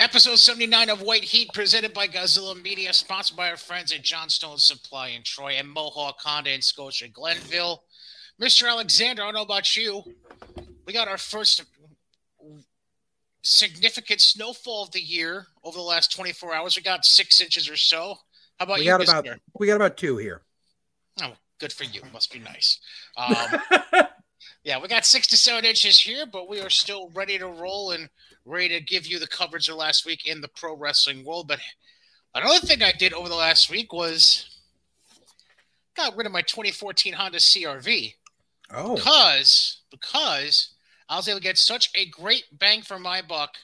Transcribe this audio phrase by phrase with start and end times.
[0.00, 4.56] Episode 79 of White Heat, presented by Godzilla Media, sponsored by our friends at Johnstone
[4.56, 7.82] Supply in Troy and Mohawk Honda in Scotia Glenville.
[8.40, 8.66] Mr.
[8.66, 10.02] Alexander, I don't know about you.
[10.86, 11.62] We got our first
[13.42, 16.76] significant snowfall of the year over the last 24 hours.
[16.76, 18.14] We got six inches or so.
[18.58, 18.90] How about we you?
[18.92, 19.18] got Mr.
[19.18, 20.40] about we got about two here.
[21.20, 22.00] Oh, good for you.
[22.10, 22.80] Must be nice.
[23.18, 23.36] Um,
[24.64, 27.92] yeah, we got six to seven inches here, but we are still ready to roll
[27.92, 28.08] and
[28.44, 31.48] ready to give you the coverage of last week in the pro wrestling world.
[31.48, 31.60] But
[32.34, 34.58] another thing I did over the last week was
[35.96, 38.14] got rid of my 2014 Honda CRV
[38.72, 40.74] Oh, because because
[41.08, 43.54] I was able to get such a great bang for my buck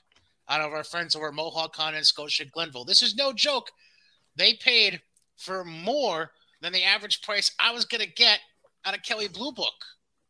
[0.49, 2.85] out of our friends over at Mohawk Honda and Scotia Glenville.
[2.85, 3.71] This is no joke.
[4.35, 5.01] They paid
[5.37, 8.41] for more than the average price I was going to get
[8.85, 9.75] out of Kelley Blue Book.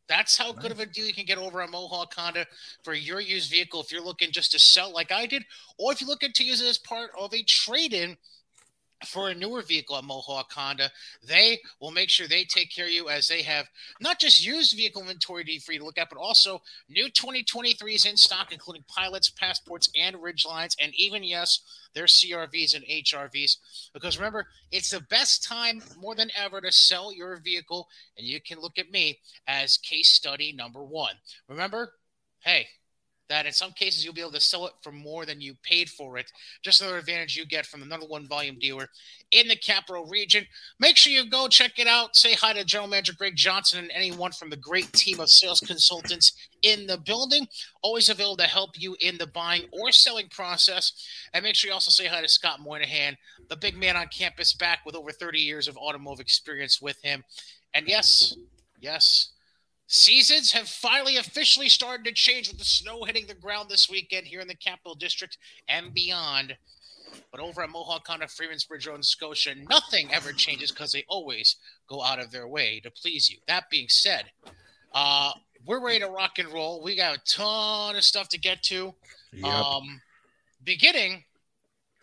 [0.09, 2.47] That's how good of a deal you can get over at Mohawk Honda
[2.83, 5.45] for your used vehicle if you're looking just to sell like I did,
[5.79, 8.17] or if you're looking to use it as part of a trade in
[9.05, 10.91] for a newer vehicle at Mohawk Honda,
[11.27, 13.67] they will make sure they take care of you as they have
[14.01, 18.09] not just used vehicle inventory to for you to look at, but also new 2023s
[18.09, 21.61] in stock, including pilots, passports, and ridge lines, and even yes,
[21.95, 23.57] their CRVs and HRVs.
[23.93, 28.41] Because remember, it's the best time more than ever to sell your vehicle, and you
[28.41, 31.15] can look at me as case study number one.
[31.49, 31.93] Remember,
[32.41, 32.67] hey,
[33.29, 35.89] that in some cases you'll be able to sell it for more than you paid
[35.89, 36.31] for it.
[36.63, 38.89] Just another advantage you get from the number one volume dealer
[39.33, 40.45] in the capital region.
[40.79, 42.17] Make sure you go check it out.
[42.17, 45.61] Say hi to General Manager Greg Johnson and anyone from the great team of sales
[45.61, 46.33] consultants
[46.63, 47.47] in the building.
[47.83, 50.93] Always available to help you in the buying or selling process.
[51.35, 53.17] And make sure you also say hi to Scott Moynihan,
[53.49, 57.25] the big man on campus, back with over 30 years of automotive experience with him.
[57.75, 58.37] And yes,
[58.81, 59.33] yes,
[59.89, 64.27] Seasons have finally officially started to change with the snow hitting the ground this weekend
[64.27, 66.57] here in the Capital District and beyond.
[67.31, 71.57] But over at Mohawk Honda, Freemansbridge Road in Scotia, nothing ever changes because they always
[71.89, 73.39] go out of their way to please you.
[73.47, 74.25] That being said,
[74.93, 75.31] uh,
[75.65, 76.83] we're ready to rock and roll.
[76.83, 78.93] We got a ton of stuff to get to.
[79.33, 79.45] yep.
[79.45, 80.01] Um,
[80.65, 81.25] beginning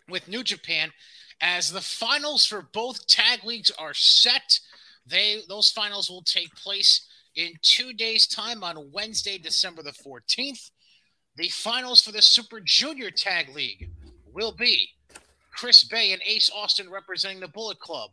[0.08, 0.90] with New Japan,
[1.42, 4.60] as the finals for both tag leagues are set.
[5.06, 7.06] They those finals will take place
[7.36, 10.70] in two days' time on Wednesday, December the 14th.
[11.36, 13.90] The finals for the Super Junior Tag League
[14.32, 14.88] will be
[15.52, 18.10] Chris Bey and Ace Austin representing the Bullet Club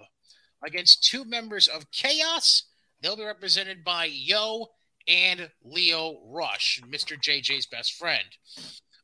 [0.65, 2.63] against two members of Chaos.
[3.01, 4.67] They'll be represented by Yo
[5.07, 7.19] and Lio Rush, Mr.
[7.19, 8.25] JJ's best friend.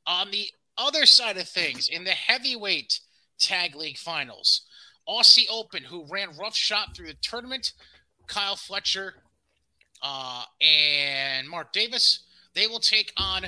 [0.06, 0.48] On the
[0.78, 3.00] other side of things, in the heavyweight
[3.40, 4.62] tag league finals,
[5.08, 7.74] Aussie Open, who ran rough shot through the tournament,
[8.28, 9.16] Kyle Fletcher
[10.02, 12.20] uh, and Mark Davis,
[12.54, 13.48] they will take on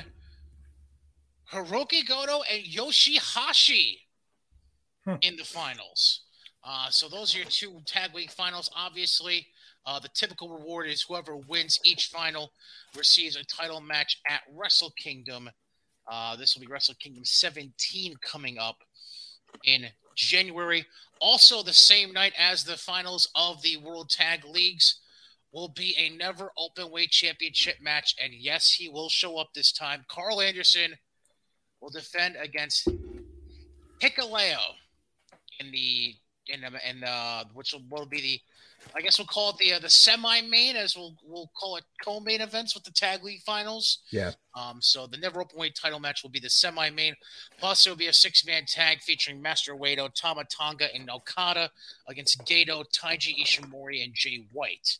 [1.52, 3.98] Hiroki Goto and Yoshihashi
[5.06, 5.14] Hmm.
[5.22, 6.20] in the finals.
[6.62, 8.68] Uh, so those are your two tag league finals.
[8.76, 9.46] Obviously,
[9.86, 12.52] uh, the typical reward is whoever wins each final
[12.94, 15.48] receives a title match at Wrestle Kingdom.
[16.06, 18.76] Uh, this will be Wrestle Kingdom 17 coming up
[19.64, 19.86] in
[20.16, 20.84] January.
[21.18, 24.99] Also, the same night as the finals of the World Tag Leagues
[25.52, 28.14] will be a never open weight championship match.
[28.22, 30.04] And yes, he will show up this time.
[30.08, 30.96] Karl Anderson
[31.80, 32.88] will defend against
[34.00, 34.58] Hikuleo
[35.58, 36.14] in the
[36.48, 38.40] in the in the which will, will be the
[38.94, 41.84] I guess we'll call it the uh, the semi main as we'll we'll call it
[42.02, 43.98] co-main events with the tag league finals.
[44.10, 44.32] Yeah.
[44.56, 47.14] Um, so the never open weight title match will be the semi main.
[47.58, 51.70] Plus, there will be a six man tag featuring Master Wato, Tama Tonga, and Okada
[52.08, 54.98] against Gato, Taiji Ishimori, and Jay White.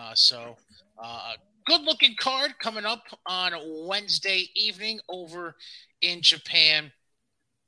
[0.00, 0.56] Uh, so,
[1.02, 1.34] uh, a
[1.66, 3.52] good looking card coming up on
[3.86, 5.56] Wednesday evening over
[6.00, 6.90] in Japan,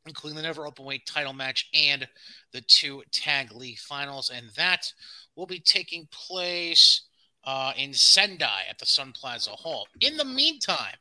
[0.06, 2.08] including the never open weight title match and
[2.52, 4.30] the two tag league finals.
[4.34, 4.90] And that
[5.36, 7.02] will be taking place
[7.44, 9.86] uh, in Sendai at the Sun Plaza Hall.
[10.00, 10.96] In the meantime,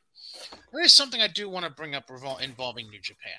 [0.72, 3.32] there is something I do want to bring up revol- involving New Japan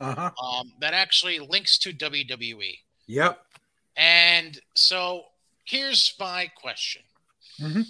[0.00, 0.44] Uh huh.
[0.46, 2.78] um, that actually links to WWE.
[3.06, 3.38] Yep.
[3.96, 5.24] And so
[5.64, 7.02] here's my question.
[7.58, 7.84] Mhm.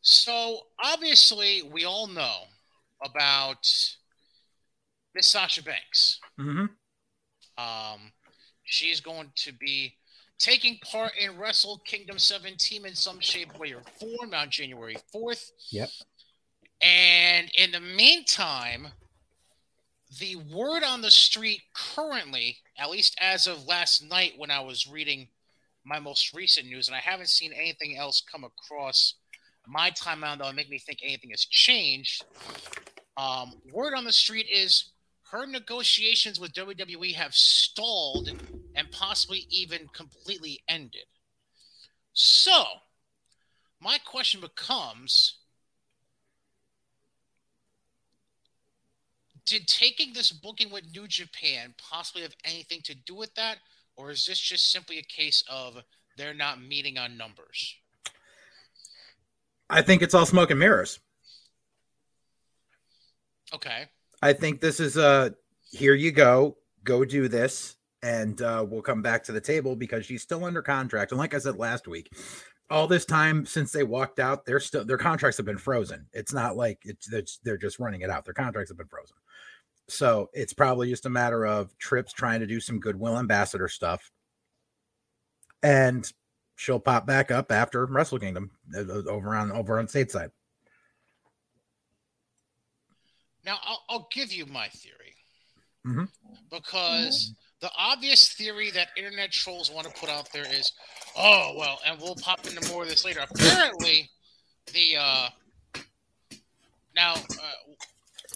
[0.00, 2.44] So obviously, we all know
[3.02, 3.66] about
[5.14, 6.20] Miss Sasha Banks.
[6.36, 6.66] hmm
[7.56, 8.12] Um,
[8.64, 9.96] she's going to be
[10.38, 15.52] taking part in Wrestle Kingdom 17 in some shape, way, or form on January 4th.
[15.70, 15.90] Yep.
[16.80, 18.92] And in the meantime,
[20.18, 24.86] the word on the street currently, at least as of last night when I was
[24.86, 25.28] reading
[25.84, 29.14] my most recent news, and I haven't seen anything else come across
[29.66, 32.24] my timeline that would make me think anything has changed.
[33.16, 34.92] Um, word on the street is
[35.30, 38.28] her negotiations with WWE have stalled
[38.74, 41.06] and possibly even completely ended.
[42.12, 42.64] So,
[43.80, 45.38] my question becomes
[49.46, 53.58] Did taking this booking with New Japan possibly have anything to do with that?
[53.96, 55.82] Or is this just simply a case of
[56.16, 57.76] they're not meeting on numbers?
[59.70, 61.00] I think it's all smoke and mirrors.
[63.54, 63.84] Okay.
[64.22, 65.34] I think this is a
[65.70, 70.06] here you go, go do this, and uh, we'll come back to the table because
[70.06, 71.12] she's still under contract.
[71.12, 72.10] And like I said last week,
[72.70, 76.06] all this time since they walked out, they're still their contracts have been frozen.
[76.12, 78.24] It's not like it's, it's they're just running it out.
[78.24, 79.16] Their contracts have been frozen.
[79.88, 84.10] So it's probably just a matter of Trips trying to do some goodwill ambassador stuff.
[85.62, 86.10] And
[86.56, 90.30] she'll pop back up after Wrestle Kingdom uh, over on over on stateside.
[93.44, 95.14] Now, I'll, I'll give you my theory.
[95.86, 96.08] Mhm.
[96.50, 100.72] Because the obvious theory that internet trolls want to put out there is,
[101.16, 103.20] oh, well, and we'll pop into more of this later.
[103.30, 104.10] Apparently,
[104.72, 105.28] the, uh,
[106.96, 107.73] now, uh,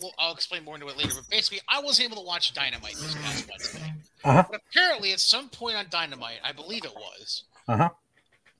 [0.00, 2.94] well, I'll explain more into it later, but basically, I was able to watch Dynamite
[2.94, 3.92] this past Wednesday.
[4.24, 4.44] Uh-huh.
[4.50, 7.90] But apparently, at some point on Dynamite, I believe it was, Uh-huh.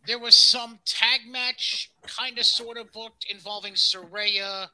[0.06, 4.69] there was some tag match, kind of sort of booked involving Saraya,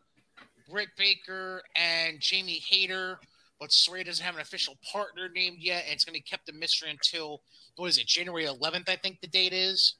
[0.70, 3.18] Britt Baker, and Jamie Hayter.
[3.60, 6.48] But Saraya doesn't have an official partner named yet, and it's going to be kept
[6.48, 7.42] a mystery until
[7.76, 8.88] what is it, January 11th?
[8.88, 9.94] I think the date is.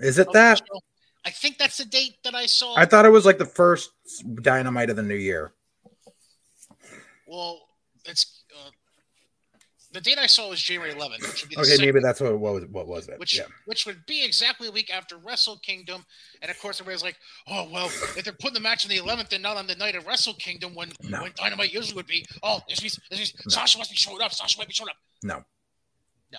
[0.00, 0.60] Is it that?
[1.24, 2.76] I think that's the date that I saw.
[2.76, 3.90] I thought it was like the first
[4.42, 5.52] dynamite of the new year.
[7.26, 7.60] Well,
[8.04, 8.70] it's uh,
[9.92, 12.20] the date I saw was January 11th, which would be the Okay, second maybe that's
[12.20, 13.18] what what was what was it?
[13.18, 13.44] which yeah.
[13.64, 16.04] which would be exactly a week after Wrestle Kingdom.
[16.42, 17.16] And of course, everybody's like,
[17.48, 19.94] "Oh well, if they're putting the match on the 11th and not on the night
[19.94, 21.22] of Wrestle Kingdom, when No.
[21.22, 24.32] when Dynamite usually would be, oh, this means, this means Sasha must be showing up.
[24.32, 25.36] Sasha might be showing up." No.
[26.32, 26.38] No.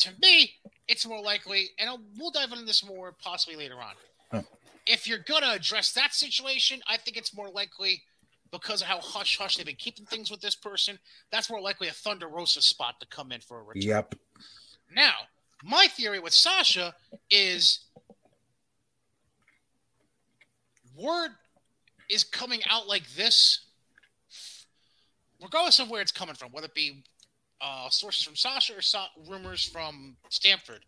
[0.00, 0.52] To me,
[0.88, 3.94] it's more likely, and I'll, we'll dive into this more possibly later on.
[4.32, 4.44] Oh.
[4.86, 8.02] If you're gonna address that situation, I think it's more likely
[8.50, 10.98] because of how hush hush they've been keeping things with this person.
[11.30, 13.82] That's more likely a Thunder Rosa spot to come in for a return.
[13.82, 14.14] Yep.
[14.94, 15.14] Now,
[15.64, 16.94] my theory with Sasha
[17.30, 17.80] is
[20.96, 21.30] word
[22.08, 23.66] is coming out like this,
[25.42, 27.02] regardless of where it's coming from, whether it be
[27.60, 30.84] uh, sources from Sasha or so- rumors from Stamford.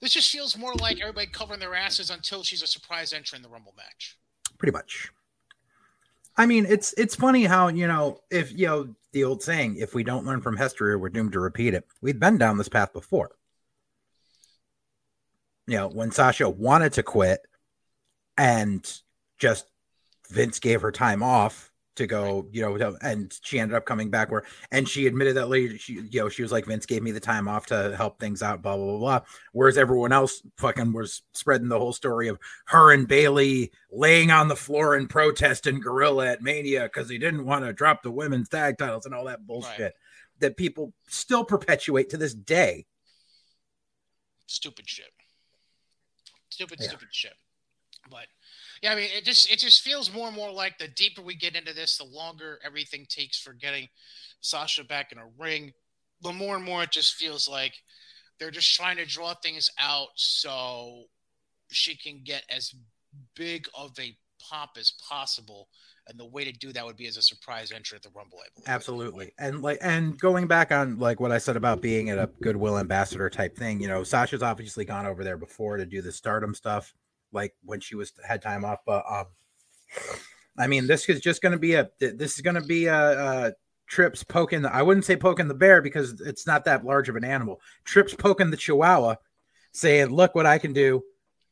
[0.00, 3.50] This just feels more like everybody covering their asses until she's a surprise entrant in
[3.50, 4.18] the Rumble match.
[4.58, 5.12] Pretty much.
[6.36, 9.94] I mean, it's it's funny how you know if you know the old saying, if
[9.94, 11.86] we don't learn from history, we're doomed to repeat it.
[12.02, 13.30] We've been down this path before.
[15.66, 17.40] You know, when Sasha wanted to quit,
[18.36, 18.86] and
[19.38, 19.66] just
[20.30, 24.30] Vince gave her time off to go, you know, and she ended up coming back
[24.30, 27.10] where, and she admitted that later, she, you know, she was like, Vince gave me
[27.10, 29.20] the time off to help things out, blah, blah, blah, blah.
[29.52, 34.48] Whereas everyone else fucking was spreading the whole story of her and Bayley laying on
[34.48, 38.10] the floor in protest and gorilla at Mania because he didn't want to drop the
[38.10, 39.94] women's tag titles and all that bullshit
[40.38, 42.86] that people still perpetuate to this day.
[44.46, 45.12] stupid shit.
[46.50, 46.88] Stupid, Yeah.
[46.88, 47.34] stupid shit.
[48.08, 48.26] But
[48.82, 51.34] yeah, I mean, it just it just feels more and more like the deeper we
[51.34, 53.88] get into this, the longer everything takes for getting
[54.40, 55.72] Sasha back in a ring.
[56.22, 57.74] The more and more it just feels like
[58.38, 61.04] they're just trying to draw things out so
[61.70, 62.74] she can get as
[63.34, 64.16] big of a
[64.48, 65.68] pop as possible.
[66.08, 68.38] And the way to do that would be as a surprise entry at the Rumble,
[68.38, 68.68] I believe.
[68.68, 69.32] Absolutely.
[69.38, 72.78] And like and going back on like what I said about being at a goodwill
[72.78, 76.54] ambassador type thing, you know, Sasha's obviously gone over there before to do the stardom
[76.54, 76.94] stuff,
[77.32, 78.78] like when she was had time off.
[78.86, 79.26] But um
[80.58, 83.52] I mean this is just gonna be a this is gonna be a, a
[83.86, 87.16] trips poking the, I wouldn't say poking the bear because it's not that large of
[87.16, 87.60] an animal.
[87.84, 89.16] Trips poking the chihuahua,
[89.72, 91.02] saying, Look what I can do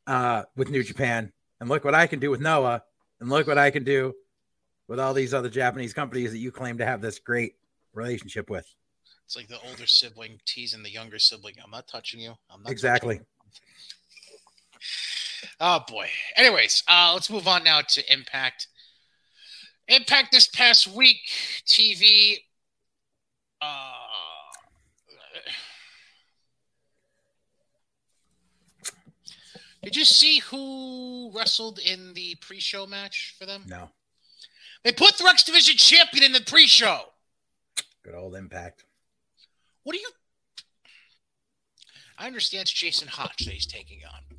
[0.07, 2.83] uh with New Japan, and look what I can do with Noah,
[3.21, 4.15] and look what I can do
[4.89, 7.55] with all these other Japanese companies that you claim to have this great
[7.95, 8.67] relationship with.
[9.25, 11.55] It's like the older sibling teasing the younger sibling.
[11.65, 12.35] I'm not touching you.
[12.51, 13.21] I'm not touching Exactly.
[15.61, 16.09] you." Oh boy.
[16.37, 18.69] Anyways, uh, let's move on now to Impact.
[19.89, 21.19] Impact this past week,
[21.67, 22.39] TV.
[23.61, 23.93] Uh,
[29.83, 33.65] did you see who wrestled in the pre-show match for them?
[33.67, 33.91] No,
[34.83, 37.01] They put the X Division champion in the pre-show.
[38.03, 38.85] good old impact.
[39.83, 40.09] What do you?
[42.17, 44.34] I understand it's Jason Hotch that he's taking on,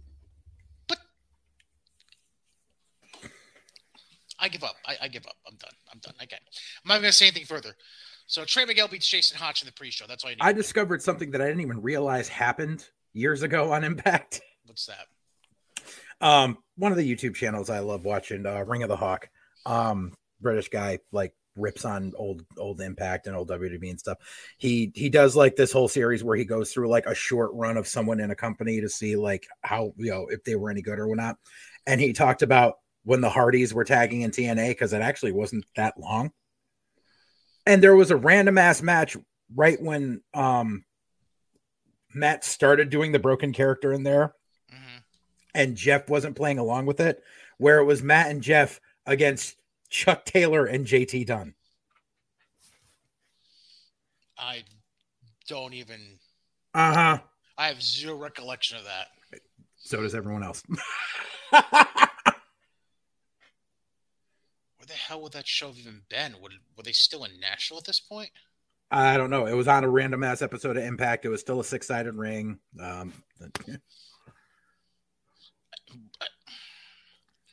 [4.45, 4.75] I give up.
[4.85, 5.35] I, I give up.
[5.47, 5.71] I'm done.
[5.91, 6.13] I'm done.
[6.21, 6.37] Okay.
[6.37, 7.75] I'm not going to say anything further.
[8.27, 10.05] So Trey Miguel beats Jason Hotch in the pre-show.
[10.07, 10.43] That's all you need.
[10.43, 14.41] I discovered something that I didn't even realize happened years ago on Impact.
[14.67, 15.07] What's that?
[16.21, 19.29] Um, one of the YouTube channels I love watching, uh, Ring of the Hawk.
[19.65, 24.19] Um, British guy, like rips on old old Impact and old WWE and stuff.
[24.57, 27.77] He he does like this whole series where he goes through like a short run
[27.77, 30.83] of someone in a company to see like how you know if they were any
[30.83, 31.37] good or not.
[31.87, 32.75] And he talked about
[33.05, 36.31] when the Hardys were tagging in TNA because it actually wasn't that long.
[37.65, 39.15] And there was a random ass match
[39.55, 40.83] right when um
[42.13, 44.33] Matt started doing the broken character in there
[44.69, 44.97] hmm
[45.53, 47.24] and Jeff wasn't playing along with it,
[47.57, 49.55] where it was Matt and Jeff against
[49.89, 51.55] Chuck Taylor and JT Dunn.
[54.38, 54.63] I
[55.47, 56.19] don't even.
[56.74, 57.17] Uh huh.
[57.57, 59.07] I have zero recollection of that.
[59.77, 60.62] So does everyone else.
[64.86, 66.36] Where the hell would that show have even been?
[66.44, 68.30] Would were they still in Nashville at this point?
[68.92, 69.48] I don't know.
[69.48, 71.25] It was on a random ass episode of Impact.
[71.25, 72.60] It was still a six sided ring.
[72.80, 73.12] Um,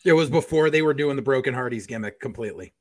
[0.04, 2.74] it was before they were doing the Broken Hardys gimmick completely.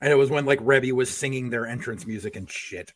[0.00, 2.92] And it was when like Reby was singing their entrance music and shit.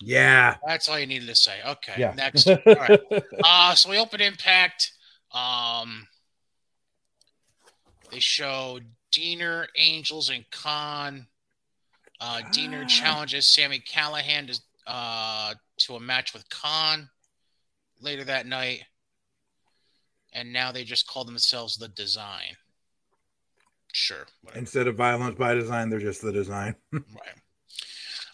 [0.00, 0.56] Yeah.
[0.64, 1.56] That's all you needed to say.
[1.66, 1.94] Okay.
[1.98, 2.14] Yeah.
[2.16, 2.46] Next.
[2.48, 3.00] All right.
[3.42, 4.92] Uh, so we open Impact.
[5.32, 6.06] Um,
[8.12, 8.78] they show
[9.16, 11.26] Deaner, Angels, and Kon.
[12.20, 12.88] Uh, Deaner Ah.
[12.88, 17.08] challenges Sami Callihan to, uh, to a match with Kon
[18.00, 18.84] later that night.
[20.32, 22.56] And now they just call themselves the Design.
[23.92, 24.26] Sure.
[24.42, 24.58] Whatever.
[24.58, 26.76] Instead of violence by design, they're just the design.
[26.92, 27.34] Right.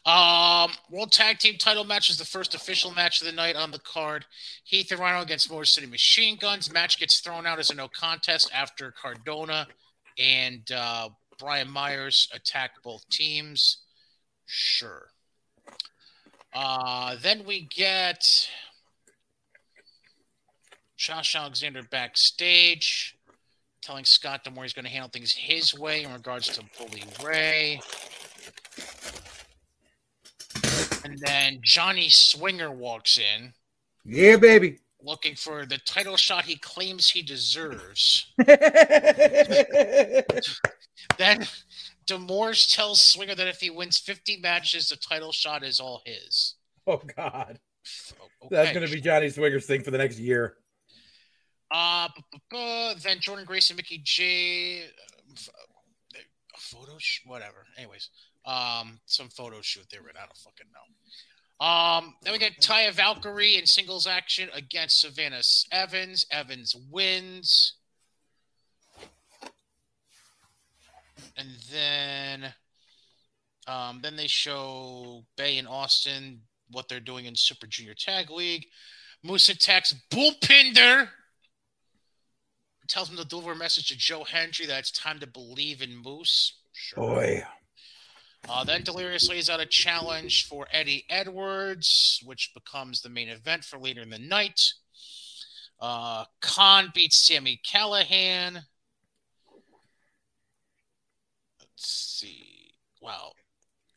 [0.05, 3.71] Um, World Tag Team Title match is the first official match of the night on
[3.71, 4.27] the card.
[4.65, 6.73] Heath and Rhino against Motor City Machine Guns.
[6.73, 9.69] Match gets thrown out as a no contest after Cardona
[10.19, 13.78] and uh, Brian Myers attack both teams.
[14.47, 15.09] Sure.
[16.54, 18.49] Uh, then we get
[20.97, 23.16] Josh Alexander backstage
[23.81, 27.81] telling Scott D'Amore he's going to handle things his way in regards to Bully Ray.
[31.04, 33.54] And then Johnny Swinger walks in
[34.04, 34.78] yeah, baby.
[35.04, 38.32] Looking for the title shot he claims he deserves.
[41.18, 41.47] Then
[42.06, 46.54] Demores tells Swinger that if he wins 50 matches, the title shot is all his.
[46.87, 47.59] oh God.
[48.44, 48.49] Okay.
[48.50, 50.56] That's gonna be Johnny Swinger's thing for the next year.
[51.71, 52.09] Uh,
[52.50, 54.85] then Jordynne Grace and Mickey J.
[54.85, 56.18] uh,
[56.59, 57.66] Photo sh- whatever.
[57.76, 58.11] Anyways,
[58.44, 60.16] um, some photo shoot they were in.
[60.16, 60.94] I don't fucking know.
[61.62, 66.26] Um, then we get Taya Valkyrie in singles action against Savannah Evans.
[66.33, 67.75] Evans wins.
[71.37, 72.52] And then
[73.69, 76.40] um, then they show Bay and Austin
[76.73, 78.66] what they're doing in Super Junior Tag League.
[79.23, 81.11] Moose attacks Bhupinder.
[82.88, 85.97] Tells him to deliver a message to Joe Hendry that it's time to believe in
[85.97, 86.59] Moose.
[86.73, 87.14] Sure.
[87.14, 87.45] Boy.
[88.49, 93.65] Uh, then Delirious lays out a challenge for Eddie Edwards, which becomes the main event
[93.65, 94.61] for later in the night.
[95.81, 98.55] Uh, Kon beats Sami Callihan.
[101.61, 102.75] Let's see.
[103.01, 103.33] Wow.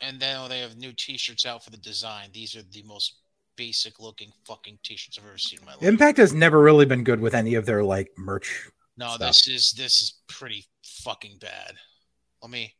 [0.01, 2.29] And then they have new T-shirts out for the design.
[2.33, 3.15] These are the most
[3.55, 5.83] basic looking fucking T-shirts I've ever seen in my life.
[5.83, 8.69] Impact has never really been good with any of their like merch.
[8.97, 9.19] No, stuff.
[9.19, 11.73] this is this is pretty fucking bad.
[12.41, 12.75] Let me.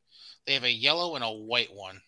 [0.46, 2.02] They have a yellow and a white one.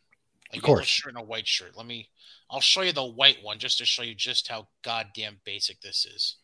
[0.53, 0.87] A Of yellow course.
[0.87, 1.75] shirt and a white shirt.
[1.75, 2.09] Let me.
[2.49, 6.05] I'll show you the white one just to show you just how goddamn basic this
[6.05, 6.37] is.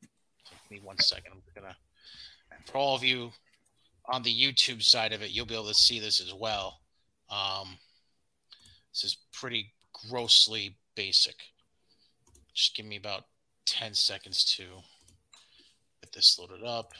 [0.00, 1.32] Give me one second.
[1.32, 1.76] I'm gonna.
[2.66, 3.30] For all of you
[4.06, 6.80] on the YouTube side of it, you'll be able to see this as well.
[7.30, 7.78] Um,
[8.92, 9.72] this is pretty
[10.08, 11.34] grossly basic.
[12.54, 13.24] Just give me about
[13.66, 14.62] ten seconds to
[16.02, 16.92] get this loaded up.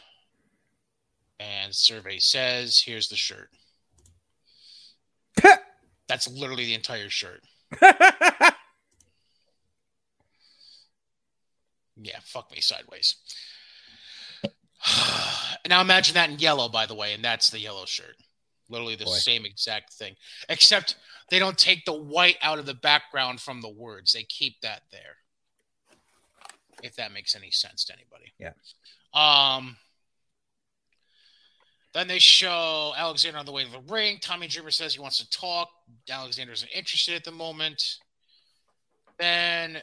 [1.39, 3.51] And survey says, here's the shirt.
[6.09, 7.43] That's literally the entire shirt.
[11.97, 13.17] Yeah, fuck me sideways.
[15.69, 18.17] now imagine that in yellow, by the way, and that's the yellow shirt.
[18.69, 19.13] Literally the Boy.
[19.13, 20.15] same exact thing.
[20.49, 20.97] Except
[21.31, 24.13] they don't take the white out of the background from the words.
[24.13, 25.17] They keep that there.
[26.83, 28.33] If that makes any sense to anybody.
[28.39, 28.53] Yeah.
[29.15, 29.77] Um
[31.97, 34.19] then they show Alexander on the way to the ring.
[34.21, 35.69] Tommy Dreamer says he wants to talk.
[36.11, 37.83] Alexander isn't interested at the moment.
[39.19, 39.79] Then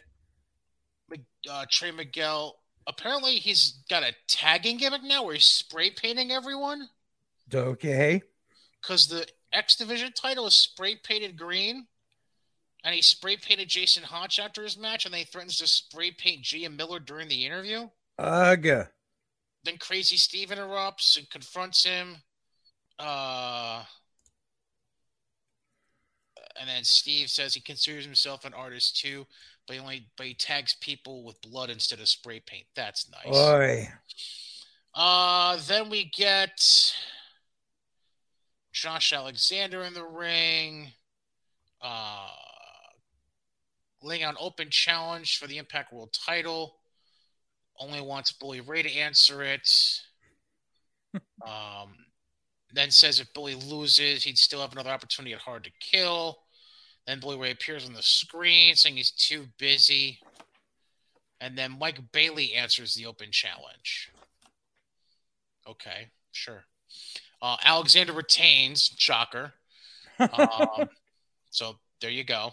[1.50, 2.56] uh, Trey Miguel
[2.88, 6.88] apparently he's got a tagging gimmick now where he's spray painting everyone
[7.54, 8.22] Okay.
[8.82, 11.88] because the X Division title is spray painted green.
[12.86, 16.12] And he spray painted Jason Hotch after his match, and then he threatens to spray
[16.12, 17.88] paint Gia Miller during the interview.
[18.20, 18.66] Ugh.
[19.64, 22.18] Then Crazy Steve interrupts and confronts him.
[23.00, 23.84] Uh,
[26.60, 29.26] and then Steve says he considers himself an artist too,
[29.68, 32.66] but he only but he tags people with blood instead of spray paint.
[32.76, 33.36] That's nice.
[33.36, 33.90] Oi.
[34.94, 36.94] Uh, then we get
[38.72, 40.92] Josh Alexander in the ring.
[41.82, 42.30] Uh,
[44.02, 46.76] laying out open challenge for the Impact World title.
[47.80, 49.70] Only wants Bully Ray to answer it.
[51.46, 51.94] um,
[52.74, 56.40] then says if Bully loses, he'd still have another opportunity at Hard to Kill.
[57.08, 60.20] Then Bully Ray appears on the screen saying he's too busy.
[61.42, 64.12] And then Mike Bailey answers the open challenge.
[65.68, 66.64] Okay, sure.
[67.42, 69.54] Uh, Alexander retains, shocker.
[70.20, 70.88] Um,
[71.50, 72.52] so there you go.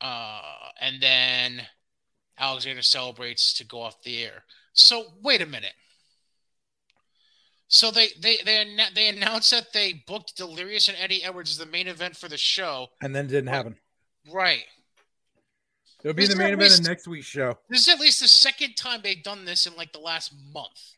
[0.00, 0.42] Uh,
[0.80, 1.62] and then
[2.38, 4.44] Alexander celebrates to go off the air.
[4.72, 5.74] So wait a minute.
[7.68, 11.66] So they they they they announced that they booked Delirious and Eddie Edwards as the
[11.66, 12.88] main event for the show.
[13.00, 13.76] And then it didn't happen.
[14.30, 14.64] Right.
[16.04, 17.56] It'll be the main event of next week's show.
[17.70, 20.96] This is at least the second time they've done this in like the last month.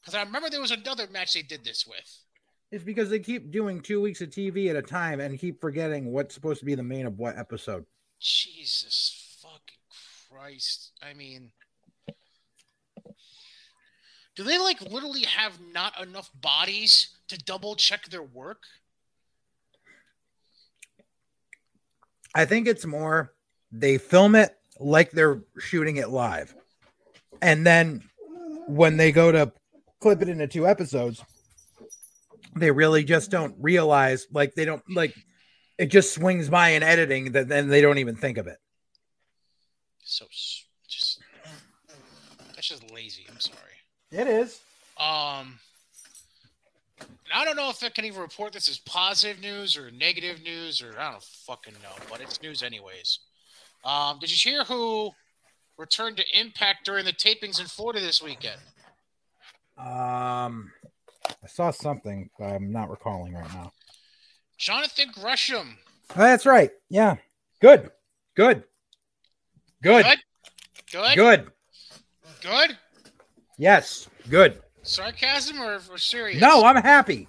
[0.00, 2.20] Because I remember there was another match they did this with.
[2.70, 6.12] It's because they keep doing two weeks of TV at a time and keep forgetting
[6.12, 7.84] what's supposed to be the main of what episode.
[8.20, 9.25] Jesus
[10.36, 10.92] Christ.
[11.02, 11.50] I mean,
[14.34, 18.62] do they like literally have not enough bodies to double check their work?
[22.34, 23.32] I think it's more
[23.72, 26.54] they film it like they're shooting it live.
[27.40, 28.02] And then
[28.66, 29.52] when they go to
[30.00, 31.24] clip it into two episodes,
[32.54, 35.14] they really just don't realize like they don't like
[35.78, 38.58] it just swings by in editing that then they don't even think of it.
[40.06, 40.24] So
[40.88, 41.20] just
[42.54, 43.26] that's just lazy.
[43.28, 43.58] I'm sorry.
[44.12, 44.60] It is.
[44.98, 45.58] Um,
[47.34, 50.80] I don't know if I can even report this as positive news or negative news
[50.80, 53.18] or I don't fucking know, but it's news anyways.
[53.84, 55.10] Um, did you hear who
[55.76, 58.60] returned to Impact during the tapings in Florida this weekend?
[59.76, 60.70] Um
[61.42, 63.72] I saw something, but I'm not recalling right now.
[64.56, 65.78] Jonathan Gresham.
[66.10, 66.70] Oh, that's right.
[66.88, 67.16] Yeah.
[67.60, 67.90] Good.
[68.36, 68.62] Good.
[69.86, 70.04] Good.
[70.90, 71.16] Good.
[71.16, 71.16] Good.
[71.16, 71.46] Good.
[72.42, 72.78] Good.
[73.56, 74.08] Yes.
[74.28, 74.60] Good.
[74.82, 76.40] Sarcasm or, or serious?
[76.40, 77.28] No, I'm happy.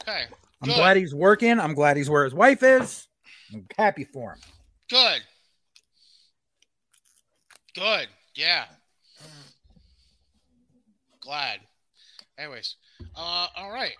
[0.00, 0.22] Okay.
[0.62, 0.76] I'm Good.
[0.76, 1.60] glad he's working.
[1.60, 3.06] I'm glad he's where his wife is.
[3.52, 4.38] I'm happy for him.
[4.88, 5.20] Good.
[7.74, 8.08] Good.
[8.34, 8.64] Yeah.
[11.20, 11.60] Glad.
[12.38, 12.76] Anyways,
[13.16, 13.92] uh, all right.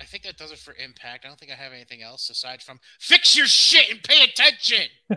[0.00, 1.24] I think that does it for Impact.
[1.24, 4.88] I don't think I have anything else aside from fix your shit and pay attention.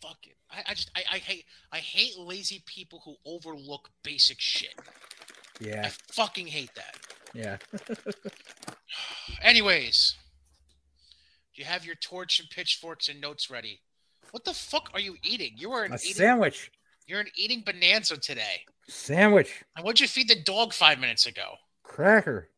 [0.00, 0.36] Fuck it.
[0.50, 4.74] I, I just I, I hate I hate lazy people who overlook basic shit.
[5.60, 5.82] Yeah.
[5.86, 6.96] I fucking hate that.
[7.34, 7.56] Yeah.
[9.42, 10.16] Anyways,
[11.54, 13.80] do you have your torch and pitchforks and notes ready?
[14.32, 15.52] What the fuck are you eating?
[15.56, 16.70] You are an A eating, sandwich.
[17.06, 18.64] you're an eating bonanza today.
[18.88, 19.64] Sandwich.
[19.76, 21.54] And what'd you feed the dog five minutes ago?
[21.82, 22.48] Cracker.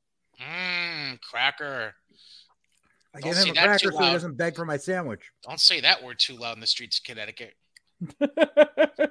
[0.41, 1.95] Mmm, cracker.
[3.15, 5.31] I Don't gave say him a cracker so he doesn't beg for my sandwich.
[5.47, 7.55] Don't say that word too loud in the streets of Connecticut.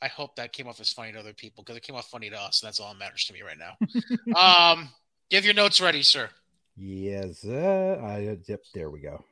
[0.00, 2.30] I hope that came off as funny to other people because it came off funny
[2.30, 2.62] to us.
[2.62, 3.76] And that's all that matters to me right now.
[4.72, 4.90] um,
[5.30, 6.30] give your notes ready, sir.
[6.76, 7.44] yes.
[7.44, 8.62] Uh, I, yep.
[8.72, 9.24] There we go.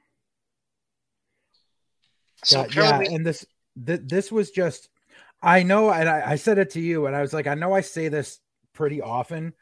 [2.42, 3.46] So yeah, and this
[3.84, 4.88] th- this was just
[5.42, 7.72] I know and I, I said it to you and I was like, I know
[7.74, 8.40] I say this
[8.72, 9.52] pretty often,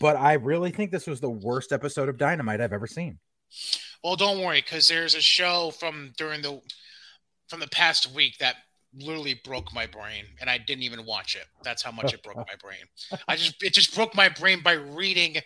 [0.00, 3.18] but I really think this was the worst episode of Dynamite I've ever seen.
[4.02, 6.60] Well, don't worry, because there's a show from during the
[7.48, 8.56] from the past week that
[8.94, 11.46] literally broke my brain, and I didn't even watch it.
[11.62, 13.20] That's how much it broke my brain.
[13.28, 15.36] I just it just broke my brain by reading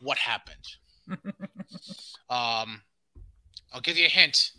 [0.00, 0.56] what happened.
[2.30, 2.82] um,
[3.72, 4.52] I'll give you a hint.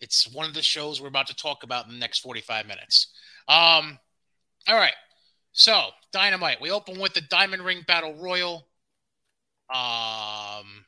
[0.00, 3.08] It's one of the shows we're about to talk about in the next 45 minutes.
[3.48, 3.98] Um,
[4.66, 4.94] all right.
[5.52, 6.60] So, Dynamite.
[6.60, 8.66] We open with the Diamond Ring Battle Royal.
[9.72, 10.84] Um,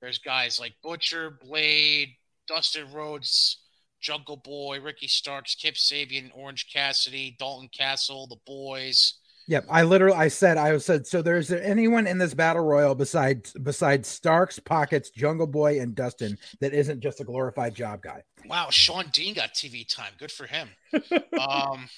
[0.00, 2.10] there's guys like Butcher, Blade,
[2.46, 3.58] Dustin Rhodes,
[4.00, 9.17] Jungle Boy, Ricky Starks, Kip Sabian, Orange Cassidy, Dalton Castle, the boys,
[9.48, 11.22] Yep, I literally I said I said so.
[11.22, 16.74] There's anyone in this battle royal besides besides Starks, Pockets, Jungle Boy, and Dustin that
[16.74, 18.22] isn't just a glorified job guy.
[18.44, 20.12] Wow, Shawn Dean got TV time.
[20.18, 20.68] Good for him.
[21.40, 21.88] um,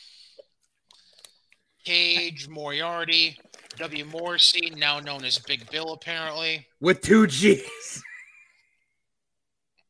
[1.84, 3.36] Cage, Moriarty,
[3.78, 4.04] W.
[4.04, 6.64] Morrissey, now known as Big Bill, apparently.
[6.80, 8.00] With two G's.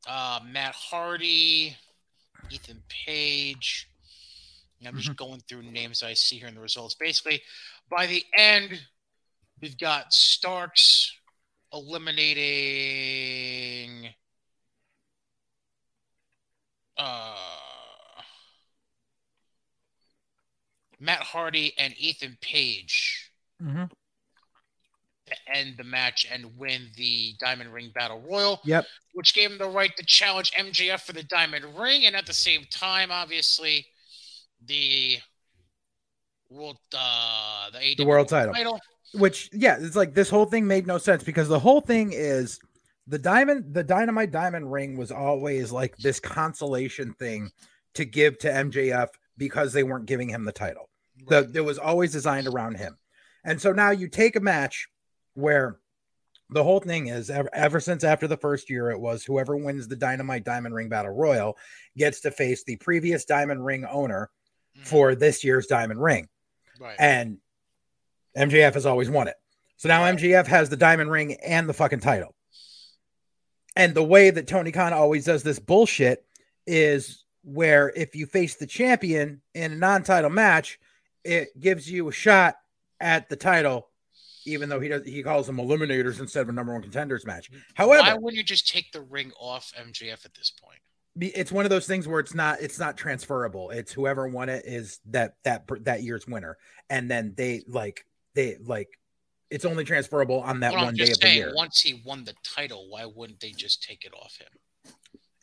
[0.08, 1.76] Uh, Matt Hardy,
[2.50, 3.89] Ethan Page.
[4.88, 5.24] I'm just Mm-hmm.
[5.24, 6.94] going through names I see here in the results.
[6.94, 7.42] Basically,
[7.90, 8.80] by the end,
[9.60, 11.12] we've got Starks
[11.72, 14.08] eliminating.
[16.96, 17.34] Uh,
[20.98, 23.26] Matt Hardy and Ethan Page
[23.62, 23.84] Mm-hmm.
[25.26, 28.86] to end the match and win the Diamond Ring Battle Royal, Yep.
[29.12, 32.32] which gave him the right to challenge MJF for the Diamond Ring, and at the
[32.32, 33.86] same time, obviously,
[34.66, 35.18] the
[36.50, 38.80] world, uh, the, The world title.
[39.14, 42.60] Which yeah, it's like this whole thing made no sense because the whole thing is
[43.06, 47.50] the diamond, the dynamite diamond ring was always like this consolation thing
[47.94, 50.88] to give to MJF because they weren't giving him the title.
[51.26, 52.96] The, it was always designed around him.
[53.44, 54.86] And so now you take a match
[55.34, 55.80] where
[56.50, 59.88] the whole thing is ever, ever since after the first year, it was whoever wins
[59.88, 61.56] the Dynamite Diamond Ring Battle Royal
[61.96, 64.30] gets to face the previous Diamond Ring owner.
[64.78, 64.86] Mm.
[64.86, 66.28] for this year's Diamond Ring.
[66.78, 66.96] right.
[66.98, 67.38] And
[68.36, 69.34] MJF has always won it.
[69.76, 72.34] So now MJF has the Diamond Ring and the fucking title.
[73.76, 76.24] And the way that Tony Khan always does this bullshit
[76.66, 80.78] is where if you face the champion in a non-title match,
[81.24, 82.56] it gives you a shot
[83.00, 83.88] at the title,
[84.44, 87.50] even though he does he calls them eliminators instead of a number one contenders match.
[87.74, 90.80] However, Why wouldn't you just take the ring off MJF at this point?
[91.16, 93.70] Be- it's one of those things where it's not it's not transferable.
[93.70, 96.56] It's whoever won it is that that that year's winner,
[96.88, 98.88] and then they like they like
[99.50, 102.34] it's only transferable on that Well, one day of the year once he won the
[102.42, 104.94] title, why wouldn't they just take it off him?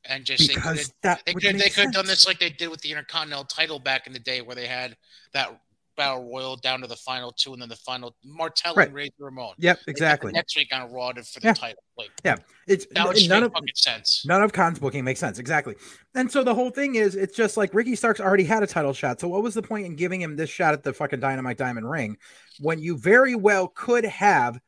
[0.05, 2.49] And just because they that could, they could, they could have done this like they
[2.49, 4.95] did with the Intercontinental title back in the day, where they had
[5.33, 5.59] that
[5.97, 8.87] battle royal down to the final two, and then the final Martel Right.
[8.87, 9.55] and Razor Ramon.
[9.57, 10.31] Yep, They did the exactly.
[10.31, 11.53] Next week on Raw for the Yeah.
[11.53, 14.23] title, like yeah, It's that none of sense.
[14.25, 15.39] None of Khan's booking makes sense.
[15.39, 15.75] Exactly.
[16.15, 18.93] And so the whole thing is it's just like Ricky Starks already had a title
[18.93, 19.19] shot.
[19.19, 21.89] So what was the point in giving him this shot at the fucking Dynamite Diamond
[21.89, 22.17] Ring
[22.59, 24.59] when you very well could have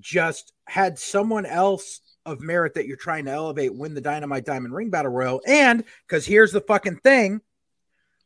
[0.00, 4.74] just had someone else of merit that you're trying to elevate win the Dynamite Diamond
[4.74, 5.40] Ring Battle Royal?
[5.46, 7.40] And because here's the fucking thing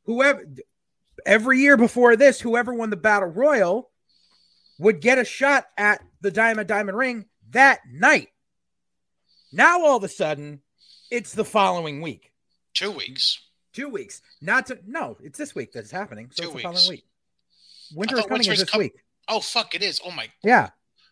[0.05, 0.45] whoever
[1.27, 3.91] every year before this, whoever won the Battle Royal
[4.79, 8.29] would get a shot at the Diamond Diamond Ring that night.
[9.53, 10.61] Now all of a sudden,
[11.11, 12.33] it's the following week,
[12.75, 13.41] Two weeks.
[13.73, 14.21] two weeks.
[14.41, 16.31] Not to no, it's this week that's happening.
[16.33, 16.65] So Two it's the weeks.
[16.81, 17.05] following week.
[17.95, 18.95] Winter is coming is is this com- week.
[19.29, 20.01] Oh fuck, it is.
[20.05, 20.71] Oh my, Yeah,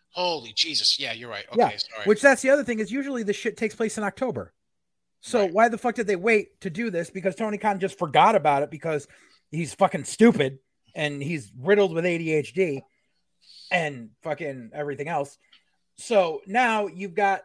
[0.09, 0.99] holy Jesus!
[0.99, 1.45] Yeah, you're right.
[1.49, 2.05] Okay, Yeah, sorry.
[2.05, 4.53] which that's the other thing is usually this shit takes place in October.
[5.21, 5.53] So Right.
[5.53, 7.09] why the fuck did they wait to do this?
[7.09, 9.07] Because Tony Khan just forgot about it because
[9.53, 10.59] he's fucking stupid
[10.95, 12.81] and he's riddled with ADHD
[13.71, 15.37] and fucking everything else.
[15.97, 17.43] So now you've got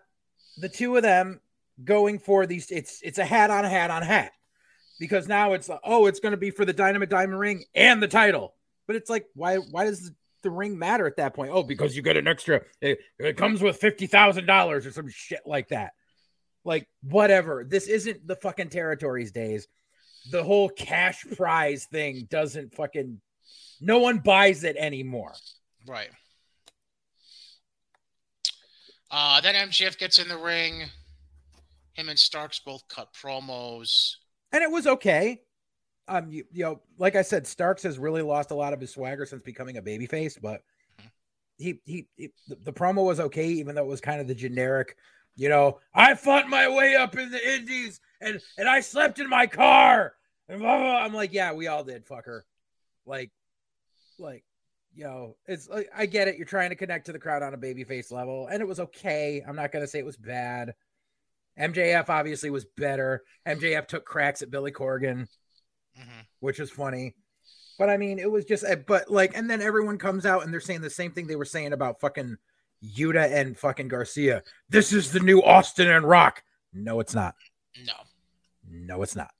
[0.56, 1.40] the two of them
[1.84, 2.70] going for these.
[2.70, 4.32] It's it's a hat on hat on hat
[4.98, 8.02] because now it's like, oh, it's going to be for the Dynamite Diamond Ring and
[8.02, 8.54] the title.
[8.86, 11.50] But it's like, why why does the, the ring matter at that point?
[11.52, 12.62] Oh, because you get an extra.
[12.80, 15.92] It, it comes with fifty thousand dollars or some shit like that.
[16.64, 17.64] Like whatever.
[17.68, 19.68] This isn't the fucking territories days.
[20.30, 23.20] The whole cash prize thing doesn't fucking.
[23.80, 25.32] No one buys it anymore.
[25.86, 26.10] Right.
[29.10, 30.84] Uh, then MJF gets in the ring.
[31.94, 34.14] Him and Starks both cut promos.
[34.52, 35.40] and it was okay.
[36.06, 38.92] Um, you, you know, like I said, Starks has really lost a lot of his
[38.92, 40.62] swagger since becoming a babyface, but
[41.58, 44.34] he, he, he the, the promo was okay, even though it was kind of the
[44.34, 44.96] generic,
[45.36, 49.28] you know, I fought my way up in the Indies and and I slept in
[49.28, 50.14] my car.
[50.48, 50.98] And blah, blah.
[50.98, 52.42] I'm like, yeah, we all did, fucker.
[53.06, 53.30] Like,
[54.18, 54.44] like,
[54.96, 56.36] know, it's like I get it.
[56.36, 59.42] You're trying to connect to the crowd on a babyface level, and it was okay.
[59.46, 60.74] I'm not gonna say it was bad.
[61.58, 63.22] MJF obviously was better.
[63.46, 65.28] MJF took cracks at Billy Corgan,
[65.98, 66.26] Mhm.
[66.40, 67.14] which is funny.
[67.78, 70.52] But I mean, it was just, uh, but like, and then everyone comes out and
[70.52, 72.36] they're saying the same thing they were saying about fucking
[72.84, 74.42] Yuta and fucking Garcia.
[74.68, 76.42] This is the new Austin and Rock.
[76.72, 77.34] No, it's not.
[77.84, 77.94] No.
[78.68, 79.32] No, it's not.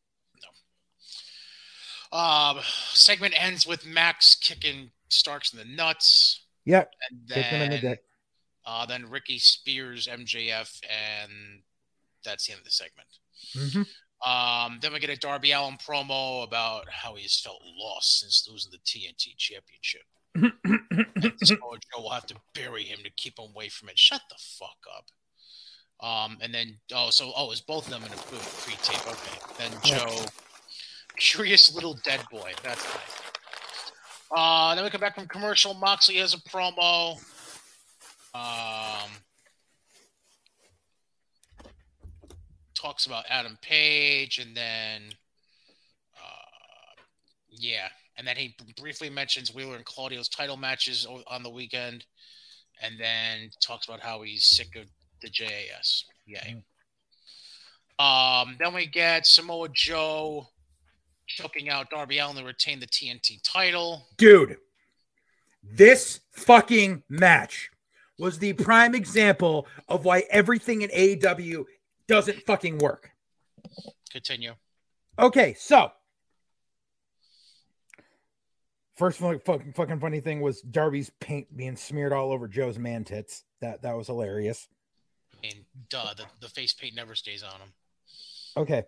[2.13, 2.59] Um,
[2.93, 6.93] segment ends with Max kicking Starks in the nuts, Yep.
[7.11, 8.05] and him in the then dick.
[8.67, 11.63] uh, then Ricky spears MJF, and
[12.25, 13.09] that's the end of the segment.
[13.55, 13.87] Mhm.
[14.27, 18.73] Um, then we get a Darby Allin promo about how he's felt lost since losing
[18.73, 20.03] the TNT Championship.
[21.45, 21.57] Joe
[21.97, 23.99] will have to bury him to keep him away from it.
[23.99, 25.07] Shut the fuck up.
[26.01, 29.07] Um, and then oh, so oh, it was both of them in a pre-tape.
[29.07, 30.25] Okay, then Joe,
[31.19, 32.53] curious little dead boy.
[32.63, 33.19] That's nice.
[34.31, 35.75] Uh, then we come back from commercial.
[35.75, 37.17] Moxley has a promo.
[38.35, 39.11] Um,
[42.75, 45.03] talks about Adam Page, and then,
[46.17, 47.03] uh,
[47.51, 52.05] yeah, and then he briefly mentions Wheeler and Claudio's title matches on the weekend,
[52.83, 54.85] and then talks about how he's sick of
[55.23, 56.05] the JAS.
[56.27, 56.57] Yay.
[56.57, 56.63] Mm.
[58.01, 60.47] Um, then we get Samoa Joe
[61.29, 64.09] choking out Darby Allin to retain the TNT title.
[64.17, 64.57] Dude,
[65.63, 67.71] this fucking match
[68.19, 71.65] was the prime example of why everything in AEW
[72.09, 73.13] doesn't fucking work.
[74.11, 74.55] Continue.
[75.19, 75.93] Okay, so
[78.97, 83.45] first fucking fucking funny thing was Darby's paint being smeared all over Joe's man tits.
[83.61, 84.69] That that was hilarious.
[85.45, 87.73] And duh, the, the face paint never stays on him.
[88.57, 88.85] Okay.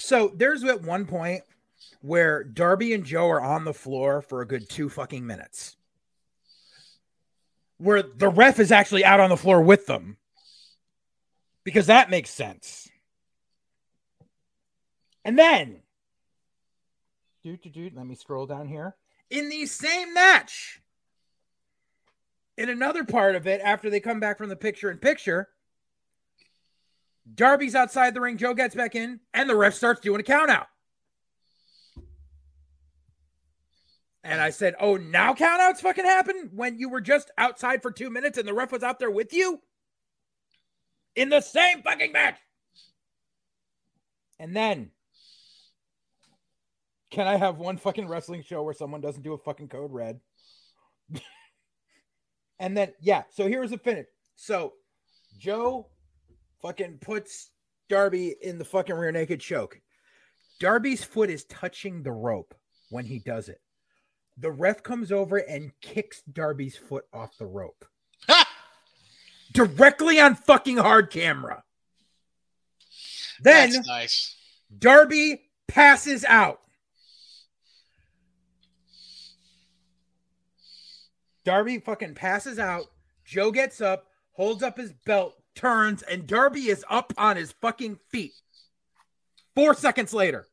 [0.00, 1.42] So there's at one point
[2.00, 5.76] where Darby and Joe are on the floor for a good two fucking minutes.
[7.78, 10.16] Where the ref is actually out on the floor with them.
[11.64, 12.88] Because that makes sense.
[15.24, 15.80] And then,
[17.44, 18.96] dude, dude, dude, let me scroll down here.
[19.28, 20.80] In the same match,
[22.56, 25.48] in another part of it, after they come back from the picture in picture,
[27.34, 28.36] Darby's outside the ring.
[28.36, 30.66] Joe gets back in, and the ref starts doing a count out.
[34.22, 37.90] And I said, Oh, now count outs fucking happen when you were just outside for
[37.90, 39.60] two minutes and the ref was out there with you?
[41.16, 42.38] In the same fucking match.
[44.38, 44.90] And then,
[47.10, 50.20] can I have one fucking wrestling show where someone doesn't do a fucking code red?
[52.58, 54.06] and then, yeah, so here's the finish.
[54.36, 54.74] So,
[55.38, 55.88] Joe
[56.62, 57.50] fucking puts
[57.88, 59.80] Darby in the fucking rear naked choke.
[60.60, 62.54] Darby's foot is touching the rope
[62.90, 63.60] when he does it.
[64.36, 67.84] The ref comes over and kicks Darby's foot off the rope.
[69.52, 71.64] Directly on fucking hard camera.
[73.42, 74.36] Then nice.
[74.76, 76.60] Darby passes out.
[81.44, 82.86] Darby fucking passes out.
[83.24, 87.98] Joe gets up, holds up his belt, turns, and Darby is up on his fucking
[88.08, 88.32] feet.
[89.54, 90.46] Four seconds later.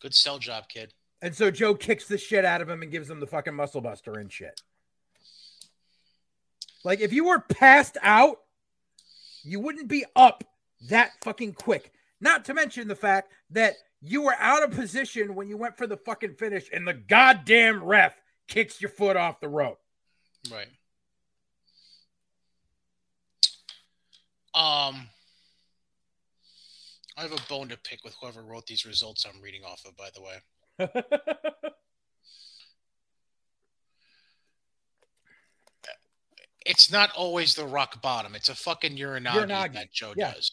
[0.00, 0.94] Good sell job, kid.
[1.20, 3.80] And so Joe kicks the shit out of him and gives him the fucking muscle
[3.80, 4.60] buster and shit.
[6.84, 8.38] Like if you were passed out,
[9.42, 10.44] you wouldn't be up
[10.88, 11.92] that fucking quick.
[12.20, 15.86] Not to mention the fact that you were out of position when you went for
[15.86, 18.14] the fucking finish and the goddamn ref
[18.46, 19.80] kicks your foot off the rope.
[20.50, 20.68] Right.
[24.54, 25.08] Um
[27.16, 29.96] I have a bone to pick with whoever wrote these results I'm reading off of,
[29.96, 30.36] by the way.
[36.64, 38.36] it's not always the rock bottom.
[38.36, 39.72] It's a fucking uranage, uranage.
[39.74, 40.32] that Joe yeah.
[40.32, 40.52] does.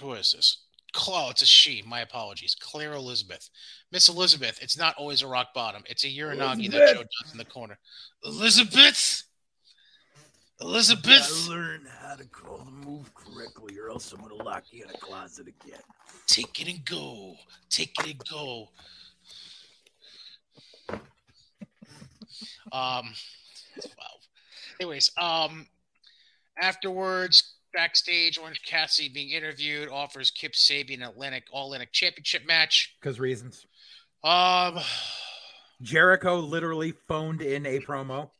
[0.00, 0.64] Who is this?
[1.08, 1.82] Oh, it's a she.
[1.86, 2.56] My apologies.
[2.58, 3.48] Claire Elizabeth.
[3.92, 5.82] Miss Elizabeth, it's not always a rock bottom.
[5.86, 7.78] It's a uranage that Joe does in the corner.
[8.24, 9.22] Elizabeth!
[10.60, 11.48] Elizabeth!
[11.48, 14.90] Learn how to call the move correctly, or else I'm going to lock you in
[14.90, 15.80] a closet again.
[16.26, 17.34] Take it and go.
[17.68, 18.68] Take it and go.
[20.90, 20.98] um,
[22.72, 24.14] wow.
[24.80, 25.66] Anyways, um,
[26.58, 32.96] afterwards, backstage, Orange Cassidy being interviewed offers Kip Sabian an Atlantic All Atlantic Championship match
[33.00, 33.66] because reasons.
[34.24, 34.78] Um,
[35.82, 38.30] Jericho literally phoned in a promo.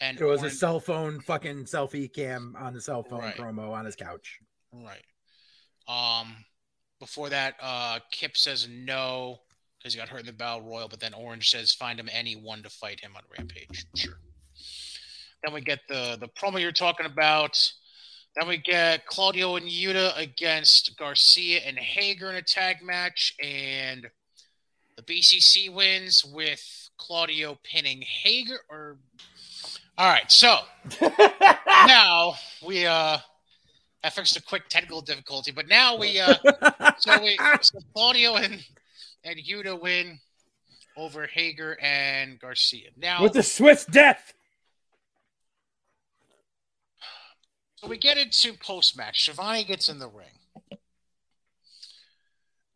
[0.00, 0.54] And it was Orange...
[0.54, 3.36] a cell phone fucking selfie cam on the cell phone right.
[3.36, 4.40] promo on his couch.
[4.72, 5.02] Right.
[5.88, 6.36] Um,
[7.00, 9.40] before that, uh, Kip says no
[9.78, 12.62] because he got hurt in the Battle Royal, but then Orange says find him anyone
[12.62, 13.86] to fight him on Rampage.
[13.94, 14.18] Sure.
[15.44, 17.56] Then we get the the promo you're talking about.
[18.34, 24.06] Then we get Claudio and Yuta against Garcia and Hager in a tag match, and
[24.96, 28.58] the BCC wins with Claudio pinning Hager.
[28.68, 28.98] Or
[29.98, 30.58] all right, so
[31.86, 32.34] now
[32.66, 33.18] we uh
[34.04, 36.34] I fixed a quick technical difficulty, but now we uh
[36.98, 38.64] so we so Claudio and
[39.24, 40.20] and Yuta win
[40.96, 42.90] over Hager and Garcia.
[42.96, 44.34] Now with the Swiss death.
[47.76, 49.22] So we get into post match.
[49.22, 50.78] Schiavone gets in the ring.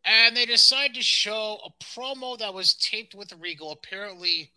[0.05, 4.51] and they decide to show a promo that was taped with Regal, apparently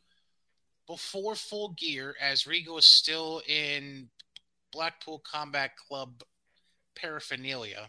[0.86, 4.08] before Full Gear, as Regal is still in
[4.72, 6.22] Blackpool Combat Club
[6.96, 7.88] paraphernalia.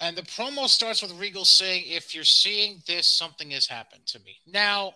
[0.00, 4.18] And the promo starts with Regal saying, If you're seeing this, something has happened to
[4.20, 4.36] me.
[4.46, 4.94] Now,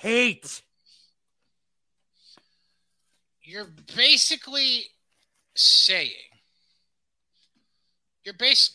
[0.00, 0.62] hate.
[3.42, 4.86] You're basically
[5.54, 6.10] saying,
[8.24, 8.72] you're base,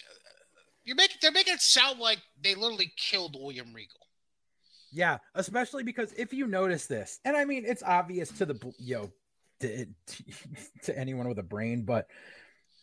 [0.84, 3.99] you're making, they're making it sound like they literally killed William Regal.
[4.91, 8.95] Yeah, especially because if you notice this, and I mean, it's obvious to the, you
[8.95, 9.12] know,
[9.62, 9.86] to,
[10.84, 12.08] to anyone with a brain, but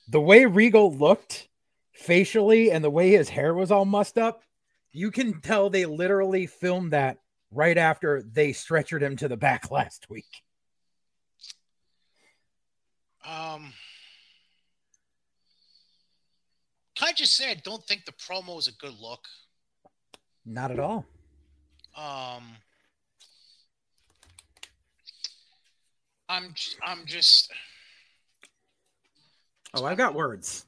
[0.09, 1.49] the way Regal looked
[1.92, 4.42] facially and the way his hair was all mussed up,
[4.92, 7.18] you can tell they literally filmed that
[7.51, 10.42] right after they stretchered him to the back last week.
[13.27, 13.75] Um,
[17.03, 19.21] I just said, don't think the promo is a good look.
[20.49, 21.05] Not at all.
[21.95, 22.57] Um,
[26.27, 27.53] I'm I'm just.
[29.75, 30.65] Oh, I've got words.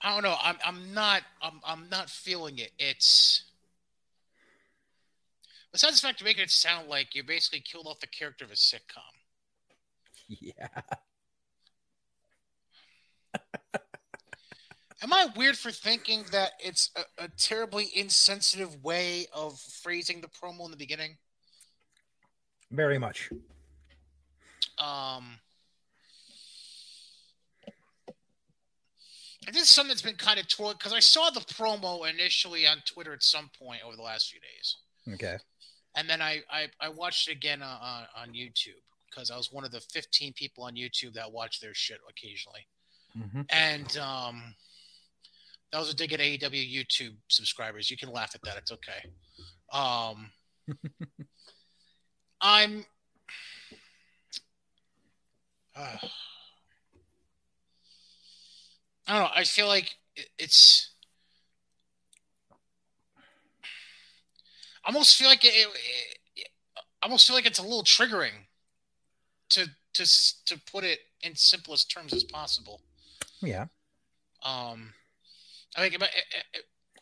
[0.00, 0.36] I don't know.
[0.40, 2.70] I'm I'm not I'm I'm not feeling it.
[2.78, 3.42] It's
[5.72, 8.52] besides the fact of making it sound like you basically killed off the character of
[8.52, 9.02] a sitcom.
[10.28, 10.66] Yeah.
[15.02, 20.28] Am I weird for thinking that it's a, a, terribly insensitive way of phrasing the
[20.28, 21.16] promo in the beginning?
[22.70, 23.30] Very much.
[24.78, 25.38] Um,
[29.52, 32.78] this is something that's been kind of torn because I saw the promo initially on
[32.86, 34.76] Twitter at some point over the last few days.
[35.14, 35.36] Okay.
[35.94, 39.64] And then I I, I watched it again on, on YouTube because I was one
[39.64, 42.66] of the 15 people on YouTube that watch their shit occasionally.
[43.16, 43.42] Mm-hmm.
[43.50, 44.54] And um,
[45.76, 47.90] that was a dig at AEW YouTube subscribers.
[47.90, 48.56] You can laugh at that.
[48.56, 49.10] It's okay.
[49.70, 50.30] Um,
[52.40, 52.86] I'm.
[55.76, 55.96] Uh,
[59.06, 59.28] I don't know.
[59.34, 59.96] I feel like
[60.38, 60.92] it's.
[64.82, 65.68] I almost feel like it, it,
[66.36, 66.48] it,
[67.02, 68.46] I almost feel like it's a little triggering
[69.50, 70.06] to to
[70.46, 72.80] to put it in simplest terms as possible.
[73.42, 73.66] Yeah.
[74.42, 74.94] Um,
[75.76, 76.08] I mean, am I,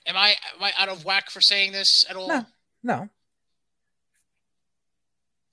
[0.07, 2.29] am I am I out of whack for saying this at all?
[2.29, 2.47] No.
[2.83, 3.09] No.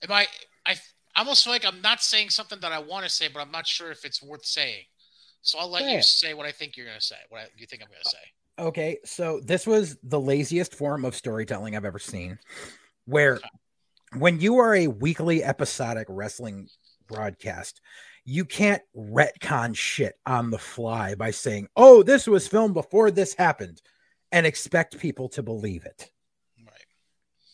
[0.02, 0.26] Am I?
[0.66, 0.76] I
[1.16, 3.66] almost feel like I'm not saying something that I want to say, but I'm not
[3.66, 4.84] sure if it's worth saying.
[5.42, 6.04] So I'll let say you it.
[6.04, 7.16] say what I think you're going to say.
[7.28, 8.18] What I, you think I'm going to say.
[8.58, 12.38] Okay, so this was the laziest form of storytelling I've ever seen,
[13.06, 13.40] where
[14.18, 16.68] when you are a weekly episodic wrestling
[17.08, 17.80] broadcast,
[18.24, 23.34] you can't retcon shit on the fly by saying, "Oh, this was filmed before this
[23.34, 23.82] happened,"
[24.30, 26.10] and expect people to believe it.
[26.64, 26.86] Right.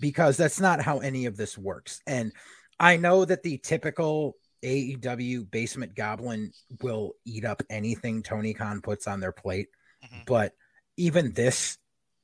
[0.00, 2.00] Because that's not how any of this works.
[2.06, 2.32] And
[2.78, 6.52] I know that the typical AEW basement goblin
[6.82, 9.68] will eat up anything Tony Khan puts on their plate,
[10.04, 10.22] mm-hmm.
[10.26, 10.52] but
[10.96, 11.78] even this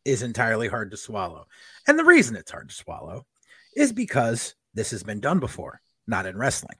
[0.04, 1.46] is entirely hard to swallow.
[1.86, 3.26] And the reason it's hard to swallow
[3.76, 6.76] is because this has been done before, not in wrestling.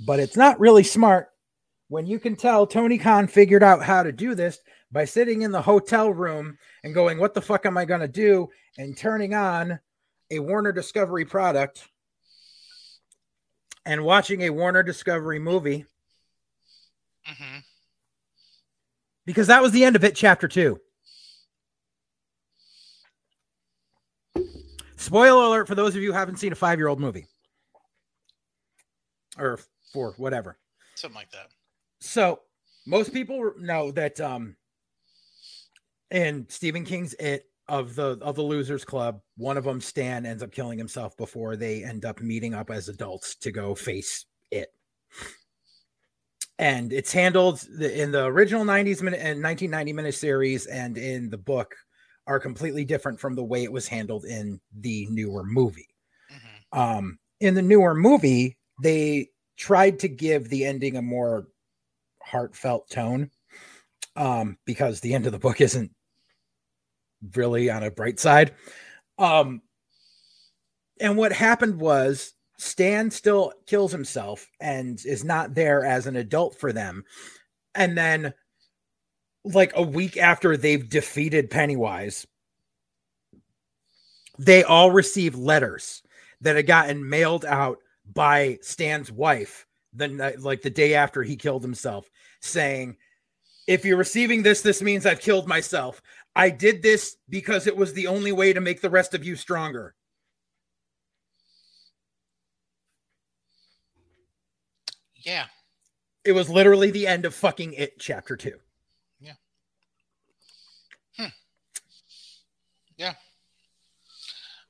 [0.00, 1.30] But it's not really smart
[1.88, 4.58] when you can tell Tony Khan figured out how to do this
[4.92, 8.08] by sitting in the hotel room and going, What the fuck am I going to
[8.08, 8.48] do?
[8.78, 9.78] and turning on
[10.30, 11.88] a Warner Discovery product
[13.84, 15.84] and watching a Warner Discovery movie.
[17.28, 17.58] Mm-hmm.
[19.26, 20.78] Because that was the end of it, chapter two.
[24.96, 27.26] Spoiler alert for those of you who haven't seen a five year old movie
[29.38, 29.58] or
[29.92, 30.58] for whatever.
[30.94, 31.48] Something like that.
[32.00, 32.40] So
[32.86, 34.56] most people know that um
[36.10, 40.42] in Stephen King's It of the of the losers club, one of them Stan ends
[40.42, 44.72] up killing himself before they end up meeting up as adults to go face it.
[46.58, 51.38] And it's handled in the original 90s minute and 1990 minute series and in the
[51.38, 51.74] book
[52.26, 55.88] are completely different from the way it was handled in the newer movie.
[56.32, 56.78] Mm-hmm.
[56.78, 59.28] Um, in the newer movie, they
[59.58, 61.48] tried to give the ending a more
[62.22, 63.30] heartfelt tone
[64.16, 65.90] um, because the end of the book isn't
[67.34, 68.54] really on a bright side.
[69.18, 69.60] Um,
[71.00, 76.58] and what happened was Stan still kills himself and is not there as an adult
[76.58, 77.04] for them.
[77.74, 78.32] And then,
[79.44, 82.26] like a week after they've defeated Pennywise,
[84.38, 86.02] they all receive letters
[86.40, 87.78] that had gotten mailed out
[88.14, 92.08] by Stan's wife the like the day after he killed himself,
[92.40, 92.96] saying
[93.66, 96.00] If you're receiving this, this means I've killed myself.
[96.34, 99.36] I did this because it was the only way to make the rest of you
[99.36, 99.94] stronger.
[105.16, 105.46] Yeah.
[106.24, 108.58] It was literally the end of fucking it, chapter two.
[109.20, 109.34] Yeah.
[111.18, 111.26] Hmm.
[112.96, 113.14] Yeah.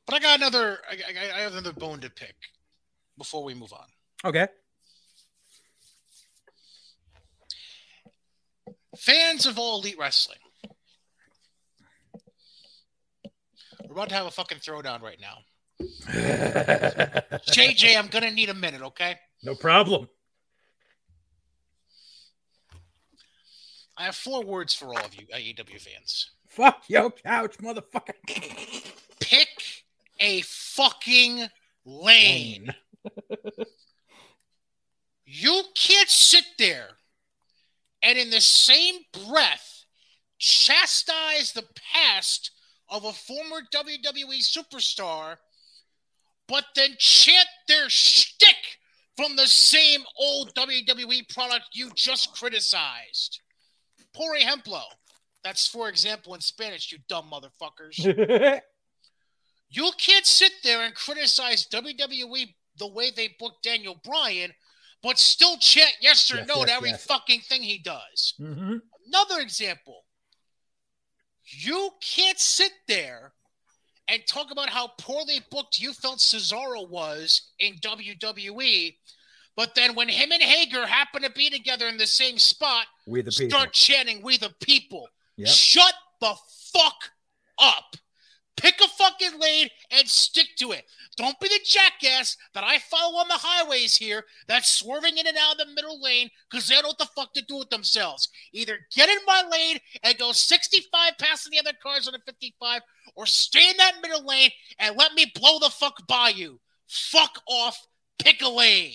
[0.06, 0.80] But I got another.
[0.90, 2.34] I, I, I have another bone to pick
[3.18, 3.86] before we move on.
[4.24, 4.46] Okay.
[8.96, 10.38] Fans of all elite wrestling.
[13.86, 15.38] We're about to have a fucking throwdown right now.
[17.50, 19.16] JJ, I'm gonna need a minute, okay?
[19.42, 20.08] no problem.
[23.96, 26.30] I have four words for all of you AEW fans.
[26.48, 28.14] Fuck yo couch, motherfucker.
[29.20, 29.48] Pick
[30.20, 31.46] a fucking
[31.84, 32.74] lane.
[35.30, 36.88] You can't sit there
[38.02, 39.84] and in the same breath
[40.38, 42.50] chastise the past
[42.88, 45.36] of a former WWE superstar,
[46.46, 48.78] but then chant their shtick
[49.16, 53.40] from the same old WWE product you just criticized.
[54.14, 54.80] Por ejemplo.
[55.44, 58.60] That's for example in Spanish, you dumb motherfuckers.
[59.70, 64.52] You can't sit there and criticize WWE the way they booked Daniel Bryan,
[65.02, 67.04] but still chant yes or Yes, no yes, to every yes.
[67.06, 68.34] fucking thing he does.
[68.40, 68.80] Mhm.
[69.06, 70.04] Another example.
[71.44, 73.32] You can't sit there
[74.06, 78.96] and talk about how poorly booked you felt Cesaro was in WWE,
[79.56, 83.22] but then when him and Hager happen to be together in the same spot, We
[83.22, 83.50] the people.
[83.50, 85.48] start chanting "We the people." Yep.
[85.54, 86.36] Shut the
[86.72, 87.12] fuck
[87.58, 87.96] up.
[88.58, 90.84] Pick a fucking lane and stick to it.
[91.16, 95.36] Don't be the jackass that I follow on the highways here that's swerving in and
[95.36, 97.70] out of the middle lane because they don't know what the fuck to do with
[97.70, 98.28] themselves.
[98.52, 102.82] Either get in my lane and go 65 past the other cars on the 55,
[103.14, 106.60] or stay in that middle lane and let me blow the fuck by you.
[106.88, 107.86] Fuck off.
[108.18, 108.94] Pick a lane.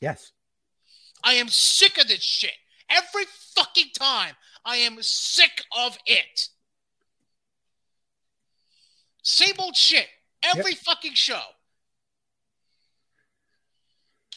[0.00, 0.30] Yes.
[1.24, 2.52] I am sick of this shit.
[2.88, 3.24] Every
[3.56, 4.34] fucking time.
[4.64, 6.48] I am sick of it.
[9.26, 10.06] Same old shit.
[10.40, 11.42] Every fucking show.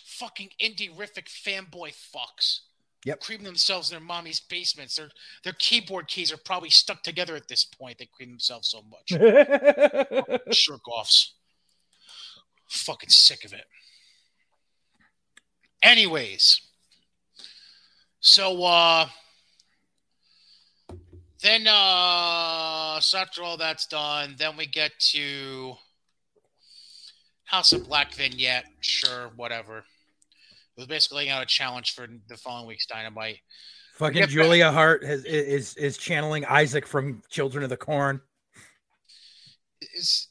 [0.04, 2.62] Fucking indie-rific fanboy fucks.
[3.06, 3.20] Yep.
[3.20, 4.96] Cream themselves in their mommy's basements.
[4.96, 5.10] Their
[5.44, 8.00] their keyboard keys are probably stuck together at this point.
[8.00, 9.10] They cream themselves so much.
[10.52, 11.36] Jerk offs.
[12.68, 13.66] Fucking sick of it.
[15.84, 16.62] Anyways.
[18.22, 19.08] So uh
[21.42, 25.74] then uh so after all that's done, then we get to
[27.46, 29.80] House of Black vignette, sure, whatever.
[29.80, 29.84] It
[30.78, 33.38] was basically laying out a challenge for the following week's dynamite.
[33.96, 38.22] Fucking Get back- Julia Hart has, is is channeling Isaac from Children of the Corn.
[39.82, 40.28] Is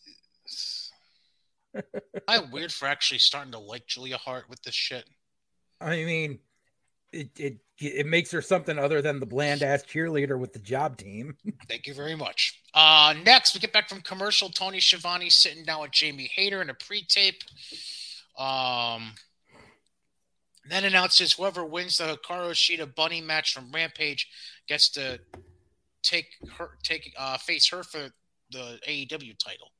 [2.26, 5.04] I weird for actually starting to like Julia Hart with this shit.
[5.80, 6.38] I mean,
[7.12, 10.96] it it it makes her something other than the bland ass cheerleader with the job
[10.96, 11.36] team.
[11.68, 12.60] Thank you very much.
[12.74, 14.48] Uh, next, we get back from commercial.
[14.48, 17.42] Tony Schiavone sitting down with Jamie Hayter in a pre-tape.
[18.36, 19.14] Um,
[20.68, 24.28] then announces whoever wins the Hikaru Shida Bunny match from Rampage
[24.66, 25.20] gets to
[26.02, 28.08] take her take uh, face her for
[28.50, 29.72] the AEW title.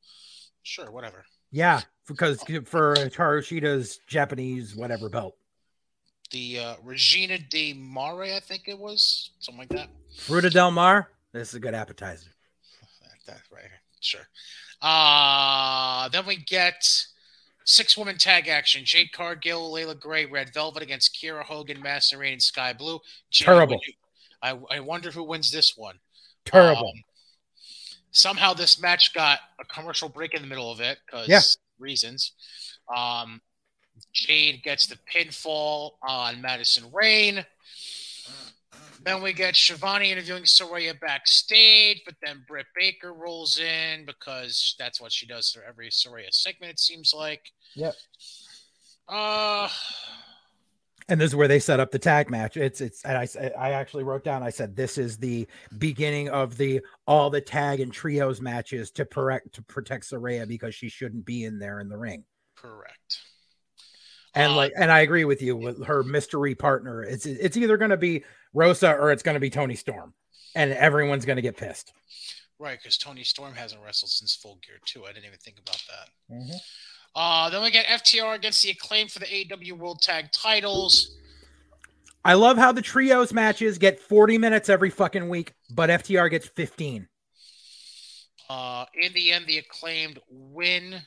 [0.62, 1.24] Sure, whatever.
[1.50, 5.34] Yeah, because for Hikaru Shida's Japanese whatever belt.
[6.30, 9.88] The uh, Regina de Mare, I think it was something like that.
[10.18, 11.10] Fruta Del Mar.
[11.32, 12.30] This is a good appetizer.
[13.26, 13.64] That, right.
[14.00, 14.26] Sure.
[14.80, 16.82] Uh, then we get
[17.64, 18.82] six woman tag action.
[18.84, 23.00] Jade Cargill, Leila Grey, Red Velvet against Kiera Hogan, Master and Skye Blue.
[23.32, 23.78] Terrible.
[24.42, 25.98] I, I wonder who wins this one.
[26.44, 26.88] Terrible.
[26.88, 27.02] Um,
[28.12, 31.40] somehow this match got a commercial break in the middle of it because Yeah.
[31.78, 32.32] reasons.
[32.94, 33.42] Um,
[34.12, 37.44] Jade gets the pinfall on Madison Rayne.
[39.04, 45.00] Then we get Shivani interviewing Saraya backstage, but then Britt Baker rolls in because that's
[45.00, 47.42] what she does for every Saraya segment, it seems like.
[47.76, 47.94] Yep.
[49.08, 49.68] Uh,
[51.08, 52.56] and this is where they set up the tag match.
[52.56, 54.42] It's it's and I s- I actually wrote down.
[54.42, 55.46] I said this is the
[55.78, 60.74] beginning of the all the tag and trios matches to protect to protect Saraya because
[60.74, 62.24] she shouldn't be in there in the ring.
[62.56, 63.20] correct.
[64.34, 67.02] And Uh, like, and I agree with you with her mystery partner.
[67.02, 70.14] It's it's either going to be Rosa or it's going to be Toni Storm,
[70.54, 71.92] and everyone's going to get pissed.
[72.58, 75.04] Right, because Toni Storm hasn't wrestled since Full Gear 2.
[75.04, 76.60] I didn't even think about that.
[77.14, 81.16] Uh, then we get FTR against the acclaim for the AEW World Tag titles.
[82.24, 86.48] I love how the trios matches get 40 minutes every fucking week, but FTR gets
[86.48, 87.08] 15.
[88.50, 91.02] Uh, in the end, the acclaimed win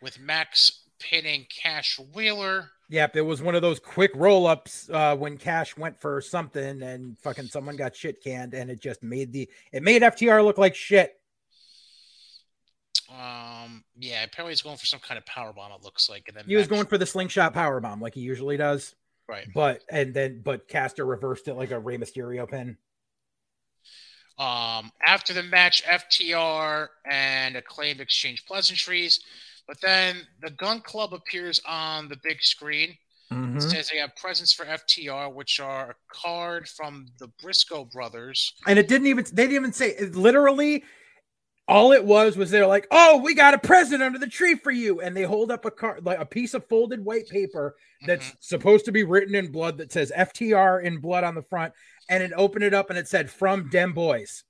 [0.00, 2.70] with Max pinning Cash Wheeler.
[2.90, 6.82] Yep, it was one of those quick roll ups uh, when Cash went for something
[6.82, 10.58] and fucking someone got shit canned, and it just made the it made FTR look
[10.58, 11.18] like shit.
[13.10, 15.72] Um, yeah, apparently he's going for some kind of power bomb.
[15.72, 18.20] It looks like, and then He was going for the slingshot power bomb like he
[18.20, 18.94] usually does,
[19.28, 19.46] right.
[19.54, 22.76] but and then but Caster reversed it like a Rey Mysterio pin.
[24.36, 29.20] Um, after the match, FTR and acclaimed exchange pleasantries,
[29.66, 32.96] but then the Gunn Club appears on the big screen.
[33.32, 33.56] Mhm.
[33.56, 38.52] It says they have presents for FTR, which are a card from the Briscoe brothers.
[38.66, 40.84] And it didn't even they didn't even say it literally
[41.66, 44.70] all it was was they're like, "Oh, we got a present under the tree for
[44.70, 47.74] you," and they hold up a card, like a piece of folded white paper
[48.06, 48.36] that's Mhm.
[48.40, 51.72] supposed to be written in blood that says FTR in blood on the front,
[52.10, 54.44] and it opened it up and it said "From Dem Boys,"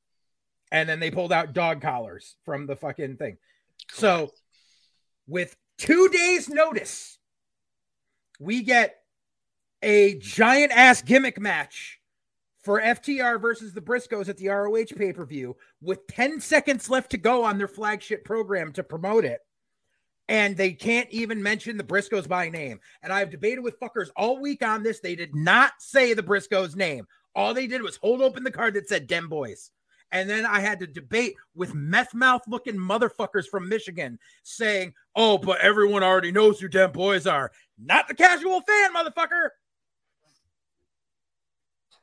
[0.72, 3.38] and then they pulled out dog collars from the fucking thing.
[3.92, 4.34] So,
[5.26, 7.18] with two days' notice,
[8.38, 8.96] we get
[9.82, 12.00] a giant ass gimmick match
[12.64, 17.10] for FTR versus the Briscoes at the ROH pay per view with 10 seconds left
[17.10, 19.40] to go on their flagship program to promote it.
[20.28, 22.80] And they can't even mention the Briscoes by name.
[23.02, 25.00] And I've debated with fuckers all week on this.
[25.00, 27.06] They did not say the Briscoes name.
[27.34, 29.70] All they did was hold open the card that said Dem Boys.
[30.14, 35.38] And then I had to debate with meth mouth looking motherfuckers from Michigan saying, oh,
[35.38, 37.50] but everyone already knows who Dem Boys are.
[37.76, 39.48] Not the casual fan, motherfucker.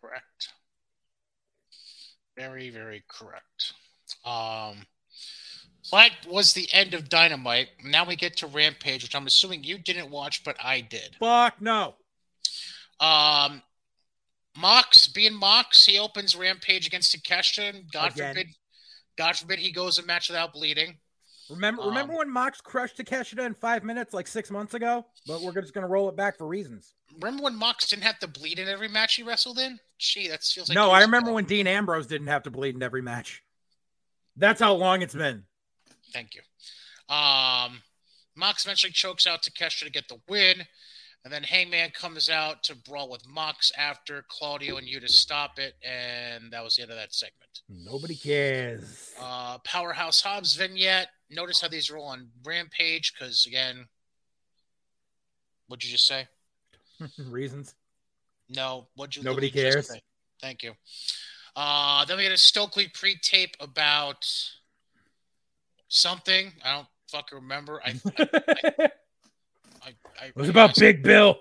[0.01, 0.49] correct.
[2.37, 3.73] Very, very correct.
[4.25, 4.85] Um,
[5.93, 7.69] that was the end of Dynamite.
[7.81, 11.15] Now we get to Rampage, which I'm assuming you didn't watch, but I did.
[11.17, 11.95] Fuck no.
[12.99, 13.61] Um,
[14.57, 17.91] Mox, being Mox, he opens Rampage against Takeshita.
[17.91, 18.33] God Again.
[18.35, 18.47] forbid,
[19.17, 20.97] God forbid he goes a match without bleeding.
[21.49, 25.05] Remember, remember Um, when Mox crushed Takeshita in five minutes like six months ago?
[25.27, 26.93] But we're just gonna roll it back for reasons.
[27.19, 29.77] Remember when Mox didn't have to bleed in every match he wrestled in?
[29.97, 31.35] Gee, that feels like no, I remember ago.
[31.35, 33.43] when Dean Ambrose didn't have to bleed in every match.
[34.37, 35.43] That's how long it's been.
[36.13, 36.41] Thank you.
[37.13, 37.81] Um,
[38.35, 40.65] Mox eventually chokes out Takeshita to get the win,
[41.23, 45.59] and then Hangman comes out to brawl with Mox after Claudio and you to stop
[45.59, 47.61] it, and that was the end of that segment.
[47.69, 49.13] Nobody cares.
[49.21, 51.09] Uh, Powerhouse Hobbs vignette.
[51.29, 53.85] Notice how these are all on Rampage, because again,
[55.67, 56.27] what'd you just say?
[57.19, 57.75] Reasons.
[58.49, 59.23] No, what'd you?
[59.23, 59.91] Nobody cares.
[60.41, 60.73] Thank you.
[61.55, 64.25] Uh, then we get a Stokely pre-tape about
[65.87, 66.51] something.
[66.63, 67.81] I don't fucking remember.
[67.85, 68.89] I, it I,
[69.83, 71.39] I was about I- Big Bill.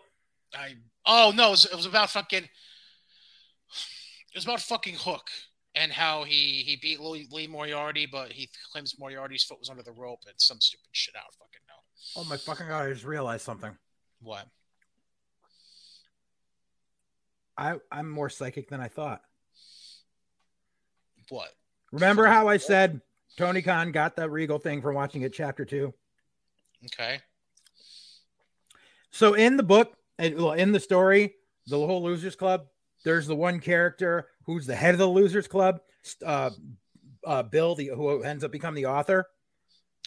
[0.55, 0.75] I
[1.07, 2.45] oh no, it was, it was about fucking.
[2.45, 5.29] It was about fucking Hook
[5.75, 9.83] and how he he beat Lee, Lee Moriarty, but he claims Moriarty's foot was under
[9.83, 11.15] the rope and some stupid shit.
[11.17, 12.87] I don't fucking know Oh my fucking god!
[12.87, 13.77] I just realized something.
[14.23, 14.47] what.
[17.59, 19.21] I I'm more psychic than I thought.
[21.29, 21.51] What?
[21.93, 23.01] Remember how I said
[23.37, 25.93] Tony Khan got that Regal thing from watching it chapter two?
[26.87, 27.21] Okay.
[29.11, 31.35] So in the book, well, in the story,
[31.67, 32.67] the whole Losers Club,
[33.05, 35.81] there's the one character who's the head of the Losers Club,
[36.25, 36.51] uh,
[37.27, 39.27] uh, Bill, the who ends up becoming the author,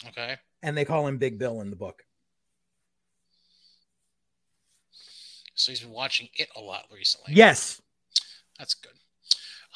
[0.08, 0.36] Okay.
[0.62, 2.02] and they call him Big Bill in the book.
[5.54, 7.34] So he's been watching it a lot recently.
[7.34, 7.80] Yes,
[8.58, 8.92] That's good.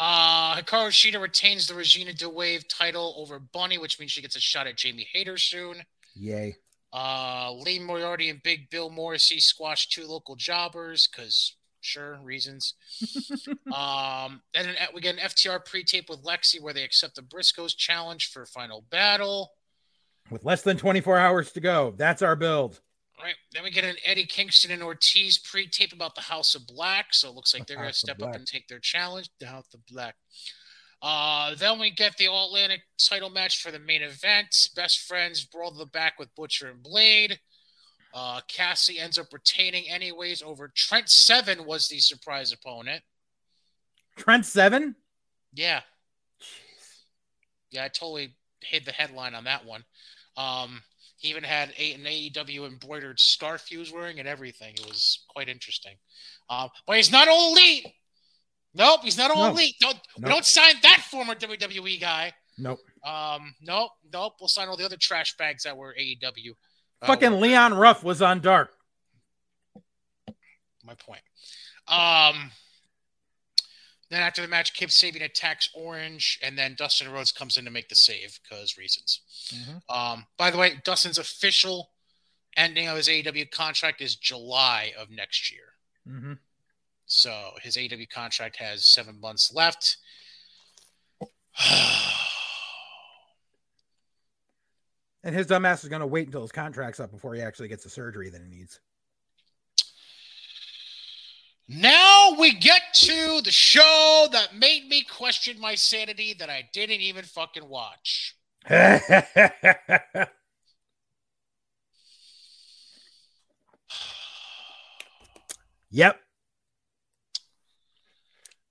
[0.01, 4.37] Uh, Hikaru Shida retains the Regina di WAVE title over Bunny, which means she gets
[4.37, 5.83] a shot at Jamie Hayter soon.
[6.15, 6.57] yay.
[6.93, 12.75] Uh, Lee Moriarty and Big Bill Morrissey squashed two local jobbers because sure reasons.
[13.75, 17.77] um, and then we get an FTR pre-tape with Lexy where they accept the Briscoes
[17.77, 19.53] challenge for final battle.
[20.31, 22.81] With less than 24 hours to go, that's our build.
[23.23, 23.35] Right.
[23.53, 27.07] Then we get an Eddie Kingston and Ortiz pre-tape about the House of Black.
[27.13, 29.29] So it looks like they're going to House of step up and take their challenge.
[29.41, 30.15] The House of Black.
[31.01, 34.69] Uh, then we get the All Atlantic title match for the main event.
[34.75, 37.39] Best friends brawl to the back with Butcher and Blade.
[38.13, 43.03] Uh, Cassie ends up retaining anyways over Trent Seven was the surprise opponent.
[44.17, 44.97] Trent Seven.
[45.55, 45.83] Yeah.
[47.71, 49.85] Yeah, I totally hid the headline on that one.
[50.37, 50.83] Um,
[51.19, 54.75] he even had a, an AEW embroidered scarf he was wearing and everything.
[54.75, 55.97] It was quite interesting.
[56.49, 57.87] Um, but he's not all elite.
[58.75, 59.51] Nope, he's not all No.
[59.51, 59.77] elite.
[59.81, 60.31] Don't we Nope.
[60.31, 62.33] don't sign that former WWE guy.
[62.59, 62.81] Nope.
[63.05, 64.35] Um, nope, nope.
[64.41, 66.53] We'll sign all the other trash bags that were AEW.
[67.01, 68.75] Uh, Fucking Leon Ruff was on Dark.
[70.85, 71.23] my point.
[71.87, 72.51] Um,
[74.11, 77.71] then after the match, Kip Sabian attacks Orange, and then Dustin Rhodes comes in to
[77.71, 79.21] make the save because reasons.
[79.53, 79.83] Mhm.
[79.95, 81.93] Um, by the way, Dustin's official
[82.57, 85.75] ending of his AEW contract is July of next year.
[86.09, 86.33] Mm-hmm.
[87.09, 89.97] So his AW contract has seven months left.
[95.25, 97.83] And his dumbass is going to wait until his contract's up before he actually gets
[97.83, 98.79] the surgery that he needs.
[101.69, 107.01] now we get to the show that made me question my sanity that I didn't
[107.01, 108.37] even fucking watch.
[115.91, 116.21] yep.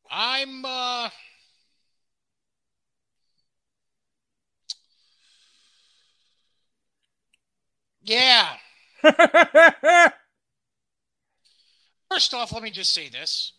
[0.09, 1.09] I'm uh
[8.07, 8.53] Yeah.
[12.09, 13.51] First off, let me just say this.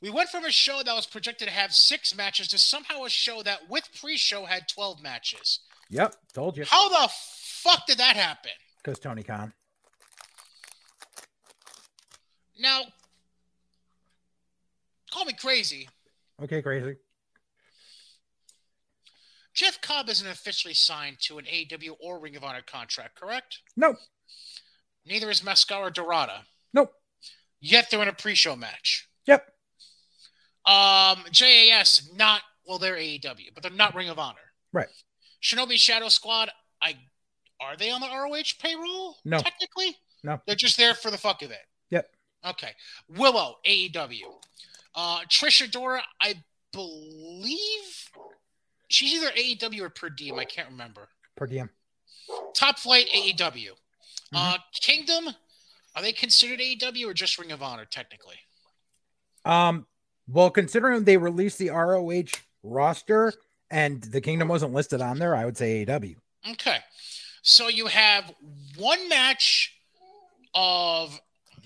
[0.00, 3.08] We went from a show that was projected to have six matches to somehow a
[3.08, 5.60] show that with pre-show had 12 matches.
[5.88, 6.14] yep.
[6.34, 6.64] Told you.
[6.66, 8.50] How the fuck did that happen?
[8.82, 9.52] Because Tony Khan.
[12.58, 12.82] Now,
[15.14, 15.88] call me crazy.
[16.42, 16.96] Okay, crazy.
[19.54, 23.60] Jeff Cobb isn't officially signed to an AEW or Ring of Honor contract, correct?
[23.76, 23.96] Nope.
[25.06, 26.42] Neither is Mascara Dorada.
[26.72, 26.92] Nope.
[27.60, 29.08] Yet they're in a pre-show match.
[29.26, 29.46] Yep.
[30.66, 34.38] Um, JAS not well, they're AEW, but they're not Ring of Honor.
[34.72, 34.88] Right.
[35.42, 36.50] Shinobi Shadow Squad,
[36.82, 36.96] I
[37.60, 39.18] are they on the ROH payroll?
[39.24, 39.38] No.
[39.38, 39.96] Technically?
[40.24, 40.40] No.
[40.46, 41.60] They're just there for the fuck of it.
[41.90, 42.08] Yep.
[42.46, 42.70] Okay.
[43.08, 44.22] Willow, AEW.
[44.94, 46.34] Uh Trish Adora, I
[46.72, 48.10] believe
[48.88, 50.38] she's either AEW or per diem.
[50.38, 51.08] I can't remember.
[51.36, 51.70] Per diem.
[52.54, 53.36] Top Flight AEW.
[53.38, 54.36] Mm-hmm.
[54.36, 55.34] Uh Kingdom,
[55.96, 58.36] are they considered AEW or just Ring of Honor technically?
[59.44, 59.86] Um,
[60.26, 63.32] well, considering they released the ROH roster
[63.70, 66.16] and the Kingdom wasn't listed on there, I would say AEW.
[66.52, 66.78] Okay.
[67.42, 68.32] So you have
[68.76, 69.76] one match
[70.54, 71.20] of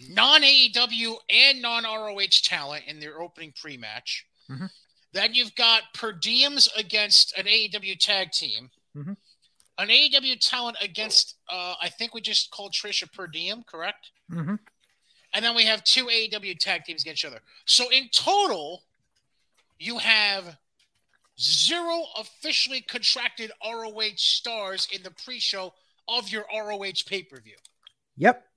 [0.08, 4.26] non AEW and non ROH talent in their opening pre match.
[4.48, 4.70] Mhm.
[5.12, 8.70] Then you've got per diems against an AEW tag team.
[8.94, 9.16] Mhm.
[9.78, 14.10] An AEW talent against, uh, I think we just called Trisha per diem, correct?
[14.30, 14.56] Mm-hmm.
[15.32, 17.42] And then we have two AEW tag teams against each other.
[17.64, 18.84] So in total,
[19.78, 20.58] you have
[21.38, 25.74] zero officially contracted ROH stars in the pre-show
[26.08, 27.56] of your ROH pay-per-view.
[28.16, 28.47] Yep.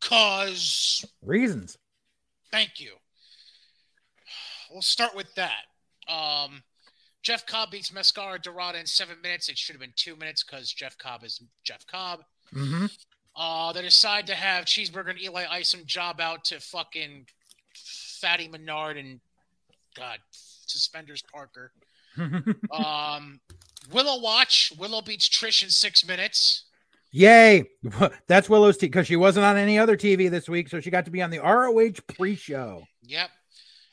[0.00, 1.76] Cause Reasons.
[2.50, 2.92] thank you.
[4.70, 5.64] We'll start with that.
[6.08, 6.62] Um,
[7.22, 9.48] Jeff Cobb beats Mascara Dorada in seven minutes.
[9.48, 12.20] It should have been two minutes because Jeff Cobb is Jeff Cobb.
[12.54, 12.86] Mm-hmm.
[13.36, 17.26] Uh, they decide to have Cheeseburger and Eli Isom job out to fucking
[17.74, 19.20] Fatty Menard and
[19.96, 21.72] God Suspenders Parker.
[22.72, 23.40] Um,
[23.92, 24.72] Willow watch.
[24.78, 26.64] Willow beats Trish in six minutes.
[27.12, 27.64] Yay!
[28.26, 31.04] That's Willow's team because she wasn't on any other TV this week, so she got
[31.06, 32.84] to be on the ROH pre-show.
[33.02, 33.30] Yep.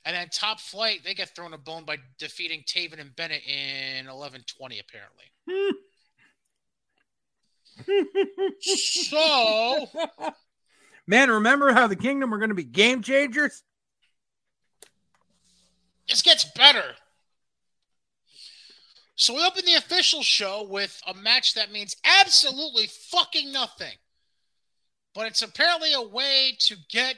[0.05, 4.05] And then top flight, they get thrown a bone by defeating Taven and Bennett in
[4.05, 5.25] 11:20 apparently.
[8.59, 9.87] So
[11.05, 13.63] Man, remember how the Kingdom were going to be game changers?
[16.09, 16.95] this gets better.
[19.17, 23.95] So we open the official show with a match that means absolutely fucking nothing.
[25.15, 27.15] But it's apparently a way to get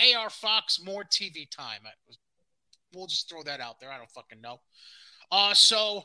[0.00, 1.82] AR Fox more TV time.
[2.94, 3.90] We'll just throw that out there.
[3.90, 4.60] I don't fucking know.
[5.30, 6.04] Uh, so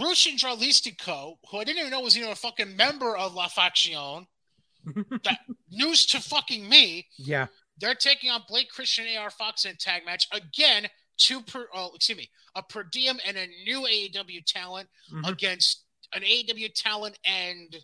[0.00, 3.48] Rush and Dralistico, who I didn't even know was even a fucking member of La
[3.48, 4.26] Faction,
[5.24, 7.48] that news to fucking me, yeah.
[7.78, 10.88] they're taking on Blake Christian AR Fox in a tag match again.
[11.20, 15.28] Two per, oh, excuse me, a per diem and a new AEW talent Mhm.
[15.28, 17.76] against an AEW talent and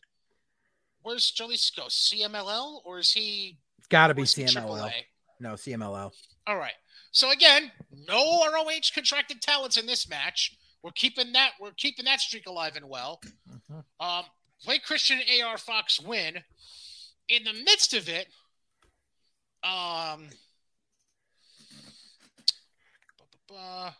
[1.02, 1.88] where's Jalisco?
[1.88, 3.58] CMLL or is he?
[3.78, 4.90] It's got to be CMLL.
[5.38, 6.12] No, CMLL.
[6.46, 6.72] All right.
[7.12, 10.56] So again, no ROH contracted talents in this match.
[10.82, 11.52] We're keeping that.
[11.60, 13.20] We're keeping that streak alive and well.
[13.46, 13.84] Mhm.
[14.00, 14.24] Um,
[14.64, 16.42] Blake Christian AR Fox win.
[17.28, 18.28] In the midst of it,
[19.62, 20.30] um,
[23.58, 23.90] uh,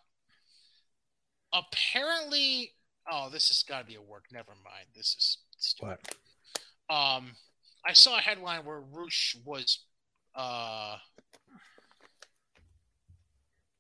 [1.53, 2.73] apparently,
[3.11, 4.25] oh, this has got to be a work.
[4.33, 4.87] Never mind.
[4.95, 5.99] This is stupid.
[6.89, 6.97] What?
[6.97, 7.33] Um,
[7.87, 9.81] I saw a headline where Roosh was,
[10.35, 10.97] uh,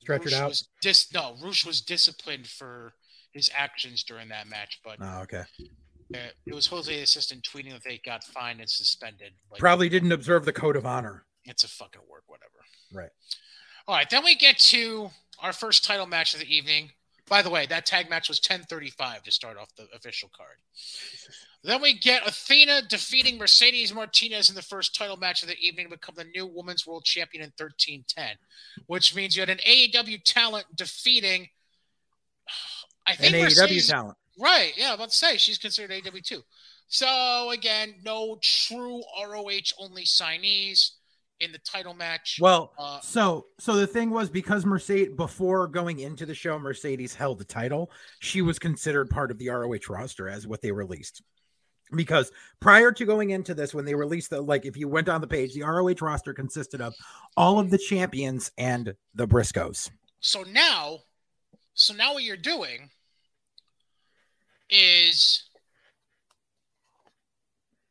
[0.02, 0.48] Stretch it Roosh out.
[0.48, 2.94] Was dis- no, Roosh was disciplined for
[3.32, 5.42] his actions during that match, but Oh, okay.
[6.14, 9.32] Uh, it was Jose assistant tweeting that they got fined and suspended.
[9.50, 11.26] Like, Probably didn't observe the code of honor.
[11.44, 12.52] it's a fucking work, whatever.
[12.92, 13.10] Right.
[13.88, 15.10] All right, then we get to
[15.40, 16.90] our first title match of the evening.
[17.28, 20.58] By the way, that tag match was 10:35 to start off the official card.
[21.64, 25.86] Then we get Athena defeating Mercedes Martinez in the first title match of the evening
[25.86, 28.36] to become the new Women's World Champion in 1310,
[28.86, 31.48] which means you had an AEW talent defeating.
[33.06, 34.18] I An think AEW talent.
[34.38, 34.72] Right.
[34.76, 36.44] Yeah, I'm about to say she's considered AW too.
[36.88, 40.92] So again, no true ROH only signees
[41.40, 42.38] in the title match.
[42.40, 47.14] Well, Uh, so so the thing was because Mercedes before going into the show, Mercedes
[47.14, 47.90] held the title.
[48.20, 51.22] She was considered part of the ROH roster as what they released.
[51.94, 55.20] Because prior to going into this, when they released the like, if you went on
[55.20, 56.94] the page, the ROH roster consisted of
[57.36, 59.90] all of the champions and the Briscoes.
[60.20, 60.98] so now,
[61.74, 62.90] so now what you're doing
[64.68, 65.44] is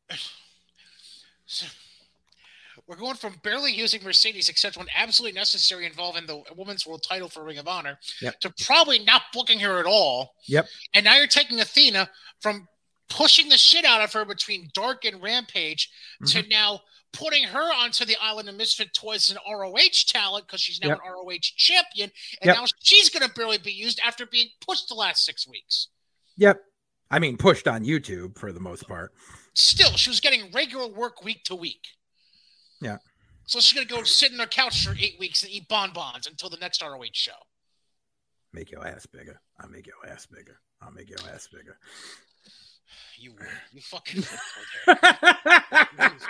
[2.87, 7.29] we're going from barely using Mercedes except when absolutely necessary involving the women's world title
[7.29, 8.39] for Ring of Honor Yep.
[8.41, 10.35] to probably not booking her at all.
[10.47, 10.67] Yep.
[10.93, 12.09] And now you're taking Athena
[12.41, 12.67] from
[13.09, 15.89] pushing the shit out of her between Dark and Rampage
[16.27, 16.49] to mm-hmm.
[16.49, 16.81] now
[17.11, 20.99] putting her onto the island of Misfit Toys and ROH talent because she's now Yep.
[21.05, 22.11] an ROH champion.
[22.41, 22.57] And Yep.
[22.57, 25.87] now she's going to barely be used after being pushed the last six weeks.
[26.37, 26.61] Yep.
[27.09, 29.13] I mean, pushed on YouTube for the most part.
[29.53, 31.87] Still, she was getting regular work week to week.
[32.85, 32.97] Yeah.
[33.45, 36.27] So she's going to go sit on her couch for eight weeks and eat bonbons
[36.27, 37.31] until the next ROH show.
[38.53, 39.39] Make your ass bigger.
[39.59, 40.59] I'll make your ass bigger.
[40.81, 41.77] I'll make your ass bigger.
[43.17, 43.47] You would.
[43.71, 44.39] You fucking would.
[44.87, 46.25] You fucking.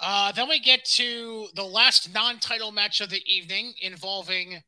[0.00, 4.62] Uh, then we get to the last non-title match of the evening involving.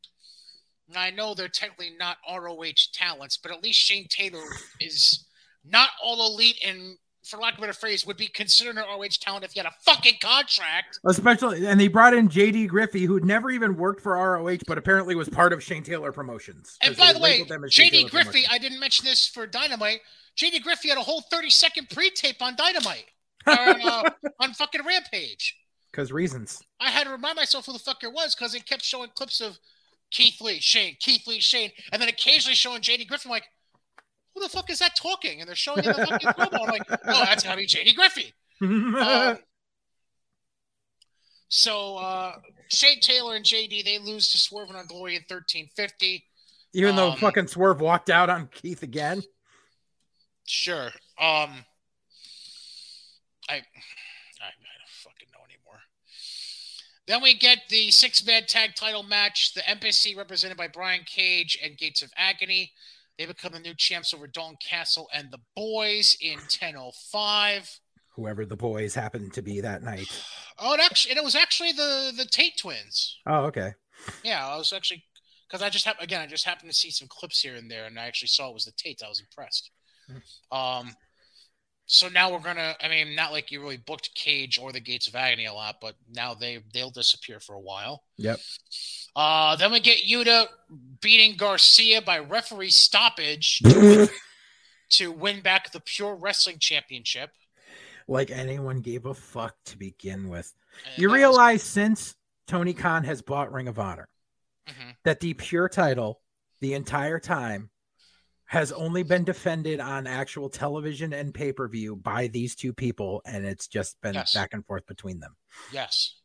[0.95, 4.45] I know they're technically not ROH talents, but at least Shane Taylor
[4.81, 5.25] is
[5.65, 6.99] not all elite and,
[7.31, 9.67] for lack of a better phrase, would be considered an ROH talent if he had
[9.67, 10.99] a fucking contract.
[11.05, 15.15] Especially, and they brought in JD Griffey, who'd never even worked for ROH, but apparently
[15.15, 16.77] was part of Shane Taylor Promotions.
[16.83, 18.49] And by the way, labeled them as Shane JD Griffey, Promotions.
[18.51, 20.01] I didn't mention this for Dynamite.
[20.37, 23.07] JD Griffey had a whole 30 second pre tape on Dynamite.
[23.47, 24.11] Or, uh,
[24.41, 25.57] on fucking Rampage.
[25.91, 26.63] because reasons.
[26.79, 29.41] I had to remind myself who the fuck it was because it kept showing clips
[29.41, 29.59] of
[30.11, 33.31] Keith Lee, Shane, Keith Lee, Shane, and then occasionally showing JD Griffin.
[33.31, 33.49] I'm like,
[34.35, 35.41] who the fuck is that talking?
[35.41, 36.63] And they're showing in the fucking promo.
[36.63, 38.35] I'm like, oh, that's gotta be JD Griffey.
[38.63, 39.39] Um,
[41.49, 42.37] so uh,
[42.69, 46.25] Shane Taylor and JD they lose to Swerve and Glory in 1350.
[46.73, 49.23] Even though um, fucking Swerve walked out on Keith again.
[50.47, 50.87] Sure.
[51.19, 51.65] Um,
[53.49, 55.81] I, I, I don't fucking know anymore.
[57.09, 59.55] Then we get the six man tag title match.
[59.55, 62.73] The Embassy, represented by Brian Cage and Gates of Agony,
[63.21, 67.81] they become the new champs over Dawn Castle and the Boys in 10:05.
[68.17, 70.09] Whoever the boys happened to be that night.
[70.63, 73.17] Oh, it actually, it was actually the the Tate twins.
[73.27, 73.73] Oh, okay.
[74.23, 75.05] Yeah, I was actually
[75.49, 77.87] because I just hap- again I just happened to see some clips here and there,
[77.87, 79.01] and I actually saw it was the Tate.
[79.03, 79.71] I was impressed.
[80.53, 80.95] Um,
[81.93, 82.75] so now we're gonna.
[82.81, 85.77] I mean, not like you really booked Cage or the Gates of Agony a lot,
[85.81, 88.05] but now they they'll disappear for a while.
[88.17, 88.39] Yep.
[89.17, 90.47] Uh, then we get Yuta
[91.01, 93.59] beating Garcia by referee stoppage
[94.91, 97.31] to win back the Pure Wrestling Championship.
[98.09, 100.53] like anyone gave a fuck to begin with.
[100.95, 102.15] And You that was- realize since
[102.47, 104.09] Tony Khan has bought Ring of Honor
[104.69, 104.97] Mhm.
[105.05, 106.21] that the pure title
[106.61, 107.71] the entire time
[108.51, 113.23] has only been defended on actual television and pay per view by these two people,
[113.25, 114.35] and it's just been Yes.
[114.35, 115.37] back and forth between them.
[115.73, 116.17] Yes.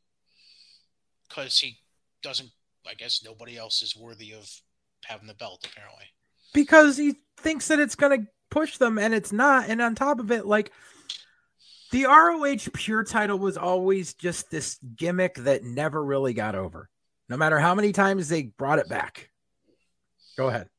[1.30, 1.78] Because he
[2.24, 2.50] doesn't,
[2.88, 4.50] I guess nobody else is worthy of
[5.06, 6.06] having the belt, apparently.
[6.52, 9.70] because he thinks that it's going to push them and it's not.
[9.70, 10.72] And on top of it, like
[11.92, 16.90] the ROH pure title was always just this gimmick that never really got over,
[17.30, 19.30] no matter how many times they brought it back.
[20.38, 20.70] Go ahead.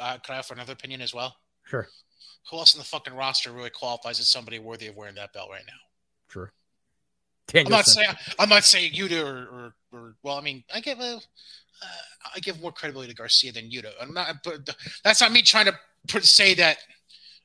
[0.00, 1.36] Uh, can I offer another opinion as well?
[1.64, 1.88] Sure.
[2.50, 5.48] Who else in the fucking roster really qualifies as somebody worthy of wearing that belt
[5.50, 5.72] right now?
[6.28, 6.52] Sure.
[7.54, 7.94] I'm not Danielson.
[7.94, 12.30] saying I'm not saying Yuta or, or, or well, I mean, I give a, uh,
[12.34, 13.90] I give more credibility to Garcia than Yuta.
[14.00, 14.68] I'm not, but
[15.04, 15.68] that's not me trying
[16.08, 16.78] to say that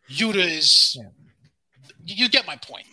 [0.10, 0.98] Yuta is.
[0.98, 1.10] Yeah.
[2.06, 2.86] You get my point.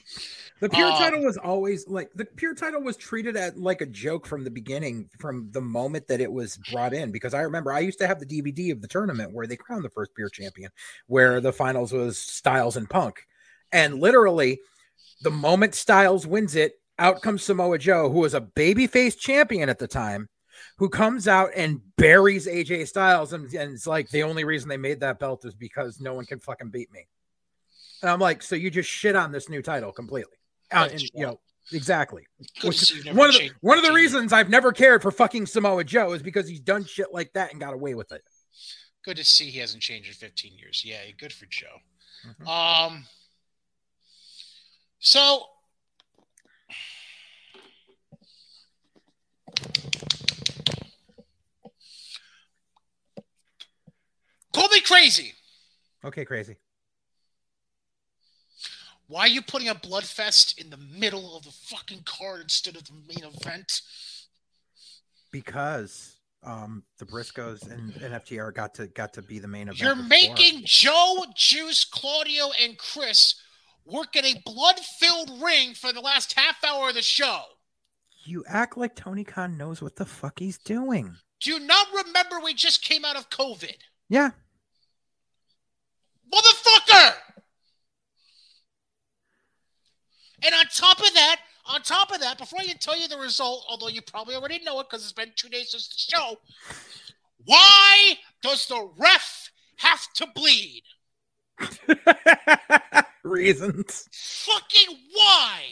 [0.60, 3.86] The pure Um, title was always like the pure title was treated at like a
[3.86, 7.10] joke from the beginning, from the moment that it was brought in.
[7.10, 9.84] Because I remember I used to have the DVD of the tournament where they crowned
[9.84, 10.70] the first pure champion,
[11.06, 13.26] where the finals was Styles and Punk,
[13.72, 14.60] and literally
[15.22, 19.78] the moment Styles wins it, out comes Samoa Joe, who was a babyface champion at
[19.78, 20.28] the time,
[20.78, 24.76] who comes out and buries AJ Styles, and, and it's like the only reason they
[24.76, 27.08] made that belt is because no one can fucking beat me.
[28.02, 30.36] And I'm like, so you just shit on this new title completely.
[30.72, 31.40] Uh, and, you know,
[31.72, 32.26] exactly.
[32.62, 36.12] Which, one of the one of the reasons I've never cared for fucking Samoa Joe
[36.12, 38.22] is because he's done shit like that and got away with it.
[39.04, 40.82] Good to see he hasn't changed in 15 years.
[40.84, 41.66] Yeah, good for Joe.
[42.26, 42.48] Mm-hmm.
[42.48, 43.04] Um.
[44.98, 45.44] So.
[54.54, 55.34] Call me crazy.
[56.04, 56.56] Okay, crazy.
[59.14, 62.82] Why are you putting a bloodfest in the middle of the fucking card instead of
[62.84, 63.80] the main event?
[65.30, 69.78] Because um, the Briscoes and, and FTR got to got to be the main event.
[69.78, 70.08] You're before.
[70.08, 73.36] making Joe, Juice, Claudio, and Chris
[73.86, 77.42] work in a blood-filled ring for the last half hour of the show.
[78.24, 81.14] You act like Tony Khan knows what the fuck he's doing.
[81.40, 83.76] Do you not remember we just came out of COVID?
[84.08, 84.30] Yeah.
[86.32, 87.14] Motherfucker!
[90.44, 91.36] And on top of that,
[91.66, 94.60] on top of that, before I can tell you the result, although you probably already
[94.62, 96.36] know it because it's been two days since the show,
[97.44, 100.82] why does the ref have to bleed?
[103.24, 104.08] Reasons.
[104.12, 105.62] Fucking why?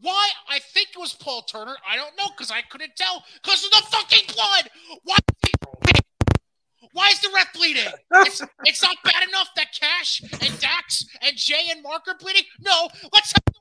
[0.00, 0.28] Why?
[0.48, 1.76] I think it was Paul Turner.
[1.88, 4.70] I don't know because I couldn't tell because of the fucking blood.
[5.04, 5.16] Why?
[6.92, 7.86] Why is the ref bleeding?
[8.16, 12.42] It's, it's not bad enough that Cash and Dax and Jay and Mark are bleeding.
[12.60, 13.51] No, let's have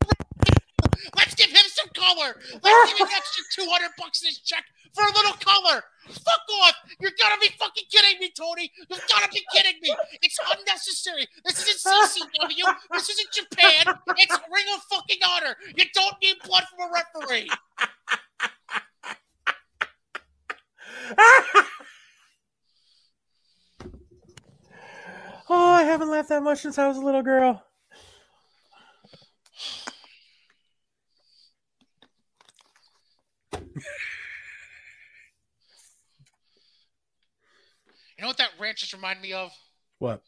[1.16, 2.36] Let's give him some color.
[2.62, 5.84] Let's give him extra 200 bucks in his check for a little color.
[6.10, 6.76] Fuck off.
[7.00, 8.72] You're gonna be fucking kidding me, Tony.
[8.90, 9.96] You've gotta be kidding me.
[10.22, 11.28] It's unnecessary.
[11.46, 12.76] This isn't CCW.
[12.92, 13.96] This isn't Japan.
[14.18, 15.56] It's Ring of fucking Honor.
[15.76, 17.50] You don't need blood from a referee.
[25.50, 27.64] oh, I haven't laughed that much since I was a little girl.
[38.18, 39.52] You know what that ranch just reminded me of?
[39.98, 40.22] What?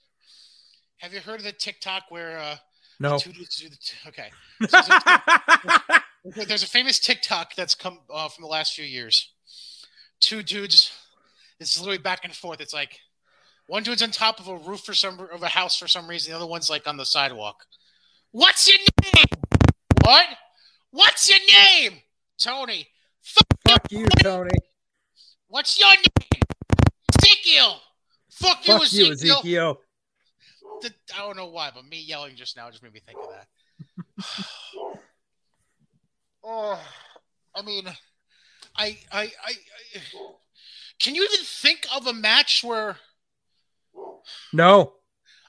[0.97, 2.55] Have you heard of the TikTok where uh
[2.99, 3.19] no.
[3.19, 4.29] Two dudes do the t- okay.
[4.67, 9.31] So there's, a, there's a famous TikTok that's come uh, from the last few years.
[10.19, 10.91] Two dudes.
[11.59, 12.61] It's literally back and forth.
[12.61, 12.99] It's like
[13.67, 16.31] one dude's on top of a roof for some of a house for some reason.
[16.31, 17.65] The other one's like on the sidewalk.
[18.31, 19.25] What's your name?
[20.01, 20.27] What?
[20.91, 21.99] What's your name?
[22.39, 22.87] Tony.
[23.73, 24.51] Fuck, you, Tony.
[25.47, 26.43] What's your name?
[27.19, 27.79] Ezekiel.
[28.29, 29.07] Fuck you, Fuck Ezekiel.
[29.07, 29.81] You, Ezekiel.
[30.81, 33.29] The, I don't know why, but me yelling just now just made me think of
[33.31, 34.47] that.
[36.43, 36.79] oh,
[37.55, 37.87] I mean,
[38.77, 39.53] I, I, I, I,
[40.99, 42.97] can you even think of a match where?
[44.53, 44.93] No.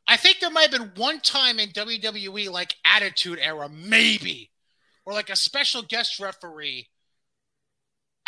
[0.09, 4.51] I think there might have been one time in WWE, like Attitude Era, maybe,
[5.05, 6.89] or like a special guest referee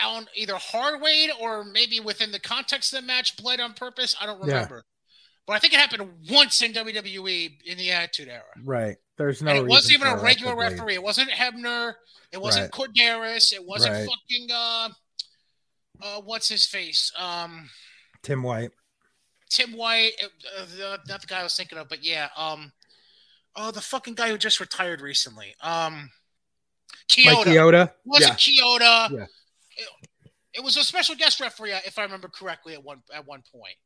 [0.04, 4.14] on either Hardway or maybe within the context of the match, bled on purpose.
[4.20, 4.76] I don't remember.
[4.76, 4.92] Yeah.
[5.46, 8.42] But I think it happened once in WWE in the Attitude Era.
[8.64, 8.96] Right.
[9.16, 9.50] There's no.
[9.50, 10.94] And it wasn't even a regular referee.
[10.94, 11.94] It wasn't Hebner.
[12.32, 12.88] It wasn't right.
[12.88, 13.52] Korderas.
[13.52, 14.08] It wasn't right.
[14.08, 14.88] fucking uh,
[16.02, 17.12] uh, what's his face?
[17.18, 17.70] Um,
[18.22, 18.70] Tim White.
[19.48, 22.72] Tim White, uh, the, not the guy I was thinking of, but yeah, um,
[23.54, 25.54] oh, the fucking guy who just retired recently.
[25.62, 26.10] Um,
[27.08, 27.36] Chioda.
[27.36, 27.84] Mike Chioda.
[27.84, 28.62] It wasn't yeah.
[28.62, 29.10] Chioda.
[29.10, 29.26] Yeah.
[30.56, 33.42] It, was a special guest referee, uh, if I remember correctly, at one at one
[33.52, 33.76] point.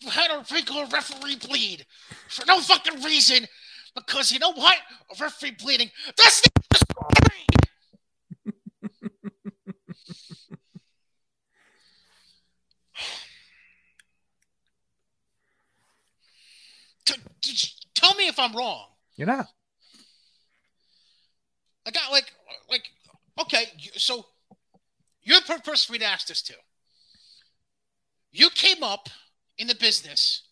[0.00, 1.86] You Had a regular referee bleed
[2.28, 3.46] for no fucking reason,
[3.94, 4.76] because you know what?
[5.10, 5.90] A referee bleeding.
[6.16, 7.46] That's the story.
[17.94, 18.86] Tell me if I'm wrong.
[19.16, 19.46] You're not.
[21.86, 22.32] I got like
[23.42, 23.64] Okay,
[23.96, 24.26] so
[25.22, 26.54] you're the person we'd ask this to.
[28.30, 29.08] You came up
[29.58, 30.42] in the business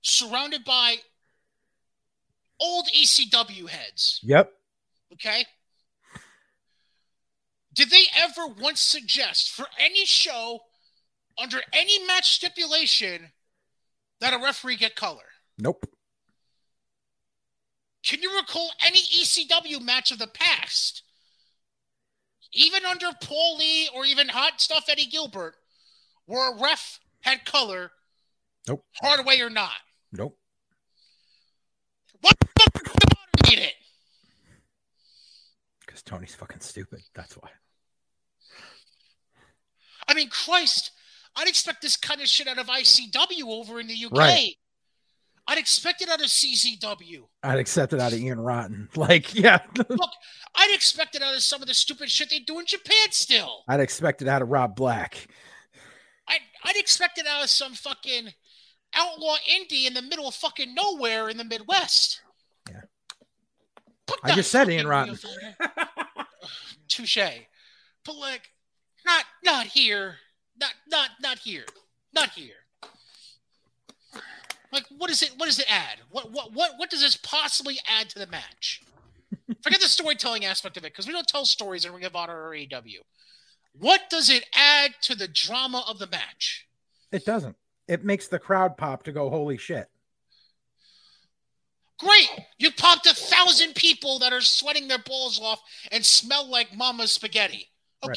[0.00, 0.96] surrounded by
[2.60, 4.20] old ECW heads.
[4.22, 4.52] Yep.
[5.12, 5.44] Okay.
[7.74, 10.60] Did they ever once suggest for any show
[11.36, 13.32] under any match stipulation
[14.20, 15.22] that a referee get color?
[15.58, 15.84] Nope.
[18.02, 21.02] Can you recall any ECW match of the past
[22.52, 25.54] even under Paul Lee or even hot stuff Eddie Gilbert,
[26.26, 27.90] where a ref had color,
[28.66, 29.72] nope, Hardway or not,
[30.12, 30.36] nope.
[32.20, 33.74] What the fuck need it?
[35.86, 37.00] Because Tony's fucking stupid.
[37.14, 37.50] That's why.
[40.08, 40.92] I mean, Christ,
[41.36, 44.12] I'd expect this kind of shit out of ICW over in the UK.
[44.12, 44.54] Right.
[45.48, 47.26] I'd expect it out of CZW.
[47.42, 48.88] I'd accept it out of Ian Rotten.
[48.96, 50.10] Like, yeah, Look,
[50.54, 53.64] I'd expect it out of some of the stupid shit they do in Japan still.
[53.66, 55.26] I'd expect it out of Rob Black.
[56.28, 58.28] I'd, I'd expect it out of some fucking
[58.94, 62.20] outlaw indie in the middle of fucking nowhere in the Midwest.
[62.68, 62.82] Yeah.
[64.06, 65.18] Put I just said Ian Rotten.
[66.88, 67.18] Touche.
[68.04, 68.50] But like,
[69.06, 70.16] not not here.
[70.60, 71.64] Not not not here.
[72.12, 72.66] Not here.
[74.72, 75.32] Like, what is it?
[75.36, 75.98] What does it add?
[76.10, 78.82] What what what what does this possibly add to the match?
[79.62, 82.48] Forget the storytelling aspect of it, because we don't tell stories in Ring of Honor
[82.48, 83.00] or AEW.
[83.72, 86.66] What does it add to the drama of the match?
[87.12, 87.56] It doesn't.
[87.86, 89.88] It makes the crowd pop to go, holy shit.
[91.98, 92.28] Great.
[92.58, 95.60] You popped a thousand people that are sweating their balls off
[95.90, 97.68] and smell like mama's spaghetti.
[98.06, 98.16] Right.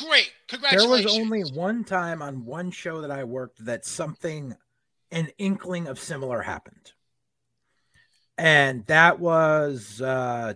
[0.00, 0.32] Great.
[0.70, 4.56] There was only one time on one show that I worked that something,
[5.10, 6.92] an inkling of similar happened.
[8.36, 10.54] And that was uh,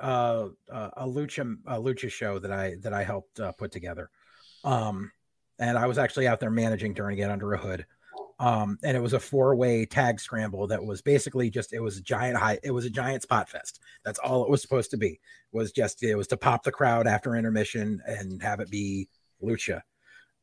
[0.00, 4.10] uh, uh, a lucha a lucha show that I that I helped uh, put together.
[4.62, 5.10] Um,
[5.58, 7.86] and I was actually out there managing during it under a hood.
[8.40, 11.96] Um, and it was a four way tag scramble that was basically just it was
[11.98, 13.80] a giant high it was a giant spot fest.
[14.04, 15.20] That's all it was supposed to be.
[15.52, 19.08] Was just it was to pop the crowd after intermission and have it be
[19.42, 19.82] lucha.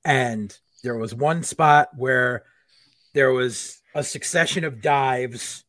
[0.04, 2.44] And there was one spot where
[3.14, 5.64] there was a succession of dives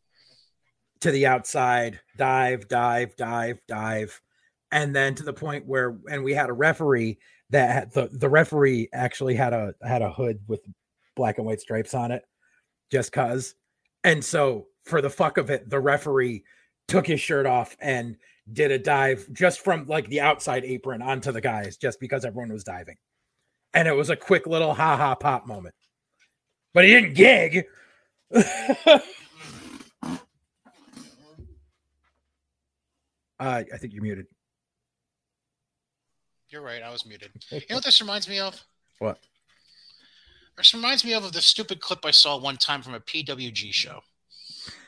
[1.00, 4.20] to the outside, dive, dive, dive, dive,
[4.72, 7.18] and then to the point where and we had a referee
[7.50, 10.60] that the the referee actually had a had a hood with
[11.16, 12.24] black and white stripes on it
[12.92, 13.54] just cuz
[14.04, 16.44] and so for the fuck of it the referee
[16.86, 18.16] took his shirt off and
[18.52, 22.52] did a dive just from like the outside apron onto the guys just because everyone
[22.52, 22.96] was diving
[23.74, 25.74] and it was a quick little ha ha pop moment
[26.72, 27.64] but he didn't gig
[28.32, 29.00] uh,
[33.40, 34.26] i think you're muted
[36.48, 36.82] You're right.
[36.82, 37.30] I was muted.
[37.50, 38.54] You know what this reminds me of?
[39.00, 39.18] What?
[40.57, 44.00] This reminds me of, the stupid clip I saw one time from a PWG show.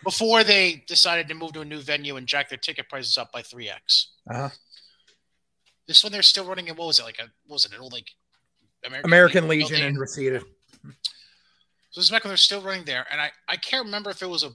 [0.02, 3.32] Before they decided to move to a new venue and jack their ticket prices up
[3.32, 4.06] by 3x.
[4.30, 4.48] uh-huh.
[5.86, 7.80] This one they're still running in what was it like a what was it an
[7.80, 8.10] old like
[8.84, 10.42] American, american legion and receded
[10.82, 14.20] So this is back when they're still running there, and I, I can't remember if
[14.22, 14.50] it was a,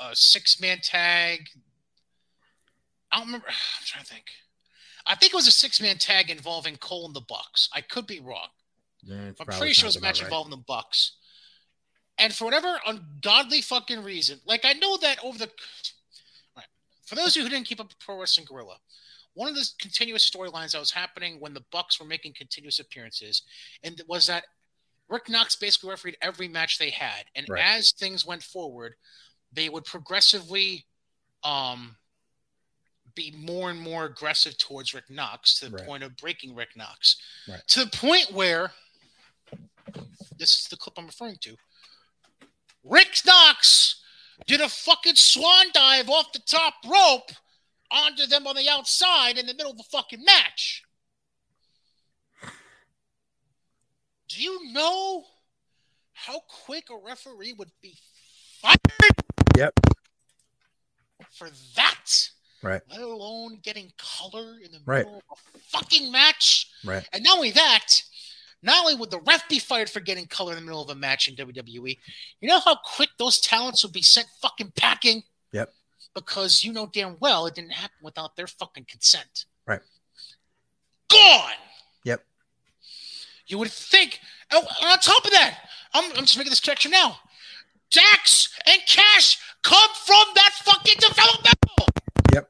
[0.00, 1.46] a six man tag.
[3.12, 3.46] I don't remember.
[3.48, 4.24] I'm trying to think.
[5.06, 7.68] I think it was a six man tag involving Cole and the Bucks.
[7.72, 8.48] I could be wrong.
[9.10, 11.12] I'm pretty sure it was a match involving the Bucks.
[12.18, 15.50] And for whatever ungodly fucking reason, like I know that over the
[16.56, 16.66] Right.
[17.04, 18.78] for those of you who didn't keep up with Pro Wrestling Gorilla,
[19.34, 23.42] one of the continuous storylines that was happening when the Bucks were making continuous appearances,
[23.82, 24.44] and was that
[25.08, 27.64] Rick Knox basically refereed every match they had, and Right.
[27.64, 28.96] as things went forward,
[29.50, 30.86] they would progressively
[31.44, 31.98] um,
[33.14, 35.86] be more and more aggressive towards Rick Knox to the Right.
[35.86, 37.16] point of breaking Rick Knox,
[37.48, 37.66] Right.
[37.68, 38.72] to the point where
[40.42, 41.56] this is the clip I'm referring to.
[42.82, 44.02] Rick Knox
[44.48, 47.30] did a fucking swan dive off the top rope
[47.92, 50.82] onto them on the outside in the middle of the fucking match.
[54.28, 55.26] Do you know
[56.12, 57.96] how quick a referee would be
[58.60, 58.78] fired
[59.56, 59.74] Yep.
[61.30, 62.30] for that?
[62.62, 62.82] Right.
[62.88, 65.04] Let alone getting color in the Right.
[65.04, 66.68] middle of a fucking match.
[66.82, 67.06] Right.
[67.12, 68.02] And not only that,
[68.62, 70.94] not only would the ref be fired for getting color in the middle of a
[70.94, 71.98] match in WWE,
[72.40, 75.22] you know how quick those talents would be sent fucking packing?
[75.52, 75.72] Yep.
[76.14, 79.46] Because you know damn well it didn't happen without their fucking consent.
[79.66, 79.80] Right.
[81.08, 81.52] Gone.
[82.04, 82.24] Yep.
[83.46, 84.20] You would think,
[84.52, 85.58] oh, on top of that,
[85.92, 87.16] I'm, I'm just making this connection now.
[87.90, 91.86] Dax and Cash come from that fucking developmental.
[92.32, 92.48] Yep.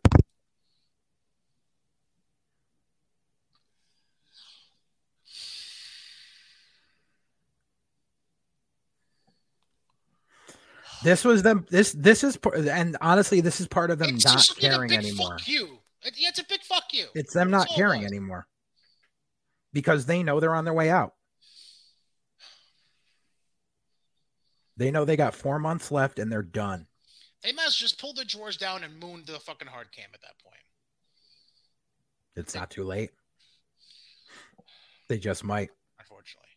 [11.05, 11.67] This was them.
[11.71, 14.75] This this is and honestly, this is part of them It's not just like a
[14.75, 15.39] caring big anymore.
[15.39, 15.79] Fuck you.
[16.03, 17.07] It- yeah, it's a big fuck you.
[17.15, 18.11] It's them not caring was.
[18.11, 18.47] anymore
[19.73, 21.15] because they know they're on their way out.
[24.77, 26.87] They know they got four months left and they're done.
[27.43, 30.39] They must just pull the drawers down and moon the fucking hard cam at that
[30.43, 30.57] point.
[32.37, 33.11] It's not too late.
[35.09, 35.71] They just might.
[35.99, 36.49] Unfortunately,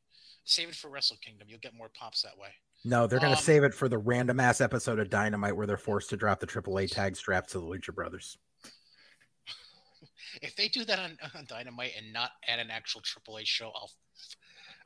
[0.45, 1.47] save it for Wrestle Kingdom.
[1.49, 2.49] You'll get more pops that way.
[2.85, 5.75] No, they're gonna Um, save it for the random ass episode of Dynamite where they're
[5.75, 8.37] forced to drop the AAA tag straps to the Lucha Brothers.
[10.41, 13.89] If they do that on, on Dynamite and not at an actual AAA show, I'll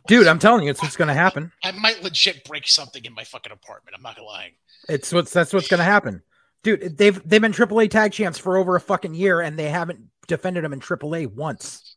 [0.07, 1.51] Dude, I'm telling you, it's what's gonna happen.
[1.63, 3.95] I might legit break something in my fucking apartment.
[3.97, 4.51] I'm not gonna lie.
[4.87, 6.21] It's what's that's what's gonna happen.
[6.63, 9.99] Dude, they've they've been AAA tag champs for over a fucking year and they haven't
[10.27, 11.95] defended them in AAA once.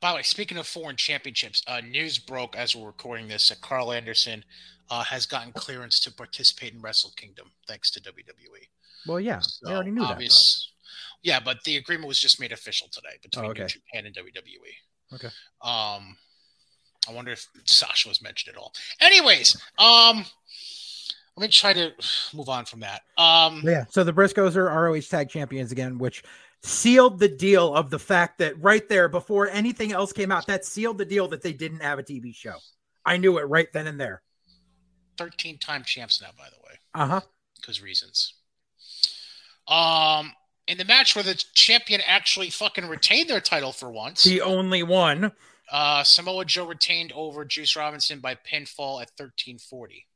[0.00, 3.60] By the way, speaking of foreign championships, uh, news broke as we're recording this that
[3.60, 4.44] Karl Anderson
[4.90, 8.66] uh, has gotten clearance to participate in Wrestle Kingdom thanks to WWE.
[9.06, 10.12] Well, yeah, So, I already knew that.
[10.12, 10.72] obvious-
[11.22, 13.62] Yeah, but the agreement was just made official today between Oh, okay.
[13.62, 15.14] New Japan and WWE.
[15.14, 15.28] Okay.
[15.62, 16.16] Um,
[17.08, 18.72] I wonder if Sasha was mentioned at all.
[19.00, 20.24] Anyways, um,
[21.36, 21.92] let me try to
[22.34, 23.02] move on from that.
[23.16, 26.22] Um, Yeah, so the Briscoes are ROH tag champions again, which
[26.62, 30.64] sealed the deal of the fact that right there before anything else came out, that
[30.64, 32.56] sealed the deal that they didn't have a TV show.
[33.04, 34.22] I knew it right then and there.
[35.16, 36.78] 13 time champs now, by the way.
[36.94, 37.20] Uh huh.
[37.60, 38.34] because reasons.
[39.66, 40.32] Um,
[40.66, 44.82] in the match where the champion actually fucking retained their title for once, The only
[44.82, 45.32] one.
[45.70, 50.06] uh, Samoa Joe retained over Juice Robinson by pinfall at 1340.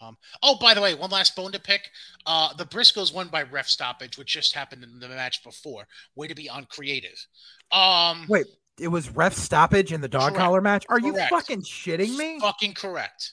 [0.00, 1.90] Um, oh, by the way, one last bone to pick.
[2.26, 5.86] Uh, the Briscoes won by ref stoppage, which just happened in the match before.
[6.14, 7.26] Way to be uncreative.
[7.72, 8.46] Um, Wait,
[8.78, 10.36] it was ref stoppage in the dog Correct.
[10.36, 10.84] collar match?
[10.88, 12.38] Are you fucking shitting me?
[12.40, 13.32] fucking correct.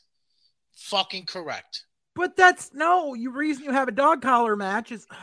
[0.73, 1.85] Fucking correct.
[2.15, 5.07] But that's no, you reason you have a dog collar match is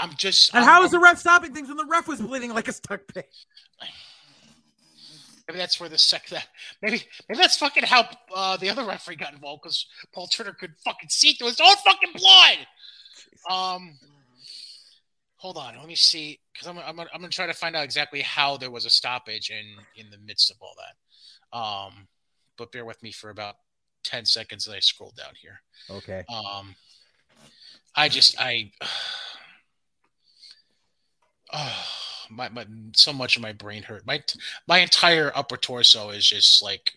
[0.00, 0.54] I'm just.
[0.54, 2.72] And I'm- how is the ref stopping things when the ref was bleeding like a
[2.72, 3.24] stuck pig?
[5.48, 6.46] Maybe that's where the sec that
[6.82, 10.74] maybe maybe that's fucking how uh, the other referee got involved because Paul Turner could
[10.84, 12.58] fucking see through his own fucking blood.
[13.50, 13.98] Um,
[15.36, 17.84] hold on, let me see because I'm I'm gonna, I'm gonna try to find out
[17.84, 21.58] exactly how there was a stoppage in in the midst of all that.
[21.58, 22.08] Um,
[22.58, 23.56] but bear with me for about
[24.04, 25.62] ten seconds as I scroll down here.
[25.90, 26.24] Okay.
[26.28, 26.74] Um,
[27.96, 28.70] I just I.
[31.50, 34.06] Oh, my, my so much of my brain hurt.
[34.06, 34.22] My
[34.66, 36.92] my entire upper torso is just like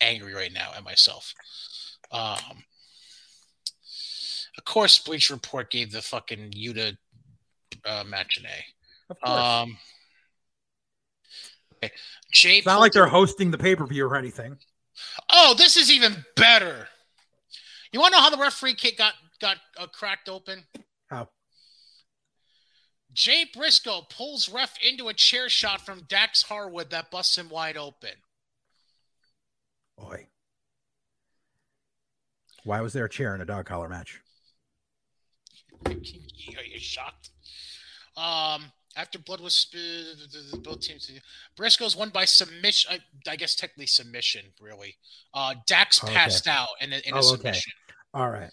[0.00, 1.34] angry right now at myself.
[2.10, 2.64] Um,
[4.58, 6.96] of course, Bleach Report gave the fucking Yuta
[7.84, 9.12] uh, match an A.
[9.12, 9.40] Of course.
[9.40, 9.78] Um,
[11.76, 11.92] okay.
[12.32, 14.56] Jay it's not like they're hosting the pay-per-view or anything.
[15.30, 16.88] Oh, this is even better.
[17.92, 20.64] You want to know how the referee kick got got uh, cracked open?
[23.16, 27.78] Jay Briscoe pulls ref into a chair shot from Dax Harwood that busts him wide
[27.78, 28.10] open.
[29.98, 30.26] Boy.
[32.64, 34.20] Why was there a chair in a dog collar match?
[35.86, 37.30] Are you shocked?
[38.18, 41.10] Um, after blood was spilled, both teams.
[41.56, 42.92] Briscoe's won by submission.
[43.26, 44.96] I, I guess technically submission, really.
[45.32, 46.12] Uh, Dax Okay.
[46.12, 47.58] passed out in a, in a Oh, okay.
[48.12, 48.50] All right.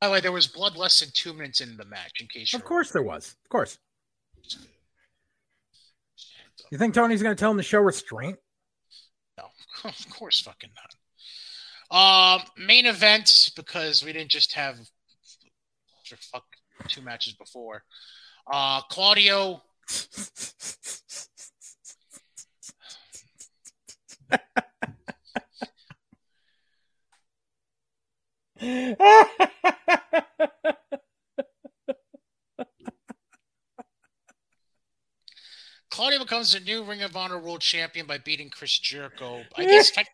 [0.00, 2.20] By the way, there was blood less than two minutes into the match.
[2.20, 3.36] In case Of course there was.
[3.44, 3.78] Of course.
[6.70, 8.38] You think Tony's going to tell him to show restraint?
[9.36, 9.44] No,
[9.84, 10.94] of course, fucking not.
[11.92, 14.78] Um, main event because we didn't just have
[16.32, 16.44] fuck
[16.88, 17.82] two matches before.
[18.50, 19.60] Uh, Claudio.
[35.90, 39.42] Claudio becomes the new Ring of Honor World Champion by beating Chris Jericho.
[39.56, 40.10] I guess, tec-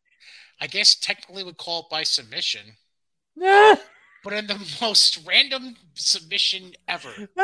[0.61, 2.76] I guess technically would call it by submission,
[3.36, 7.10] but in the most random submission ever.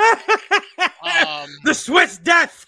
[1.04, 2.64] Um, the Swiss death.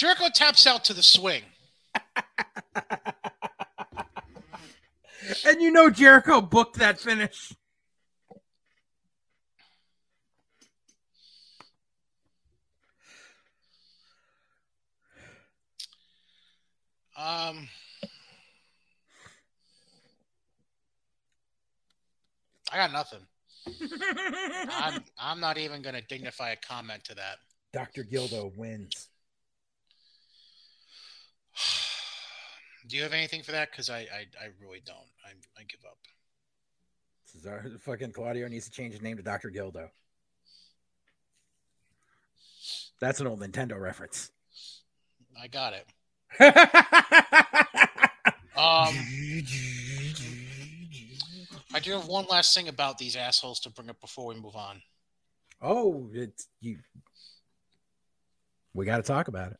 [0.00, 1.42] Jericho taps out to the swing.
[5.44, 7.52] and you know Jericho booked that finish.
[17.14, 17.68] Um,
[22.72, 23.20] I got nothing.
[24.70, 27.36] I'm I'm not even gonna dignify a comment to that.
[27.74, 28.04] Dr.
[28.04, 29.09] Gildo wins.
[32.88, 33.70] Do you have anything for that?
[33.70, 34.96] Because I, I I really don't.
[35.24, 35.98] I I give up.
[37.26, 39.50] Cesar, fucking Claudio needs to change his name to Dr.
[39.50, 39.88] Gildo.
[43.00, 44.30] That's an old Nintendo reference.
[45.40, 45.86] I got it.
[48.60, 48.94] Um,
[51.72, 54.54] I do have one last thing about these assholes to bring up before we move
[54.54, 54.82] on.
[55.62, 56.78] Oh, it's you.
[58.74, 59.56] We got to talk about it.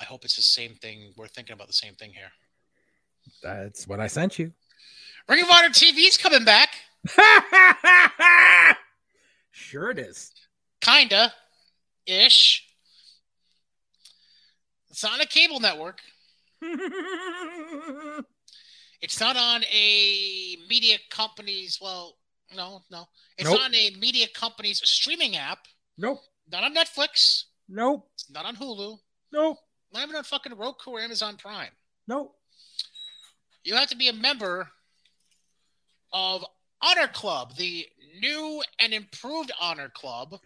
[0.00, 1.12] I hope it's the same thing.
[1.16, 2.30] We're thinking about the same thing here.
[3.42, 4.52] That's what I sent you.
[5.28, 6.70] Ring of Honor TV's coming back.
[9.50, 10.32] sure, it is.
[10.80, 11.32] Kinda,
[12.06, 12.66] ish.
[14.90, 16.00] It's on a cable network.
[19.00, 21.78] it's not on a media company's.
[21.80, 22.16] Well,
[22.56, 23.04] no, no.
[23.38, 23.60] It's Nope.
[23.60, 25.60] on a media company's streaming app.
[25.98, 26.20] nope.
[26.50, 27.44] Not on Netflix.
[27.68, 28.08] Nope.
[28.14, 28.98] It's not on Hulu.
[29.32, 29.58] Nope.
[29.92, 31.70] Not even on fucking Roku or Amazon Prime.
[32.06, 32.34] Nope.
[33.64, 34.68] You have to be a member
[36.12, 36.44] of
[36.82, 37.86] Honor Club, the
[38.20, 40.38] new and improved Honor Club.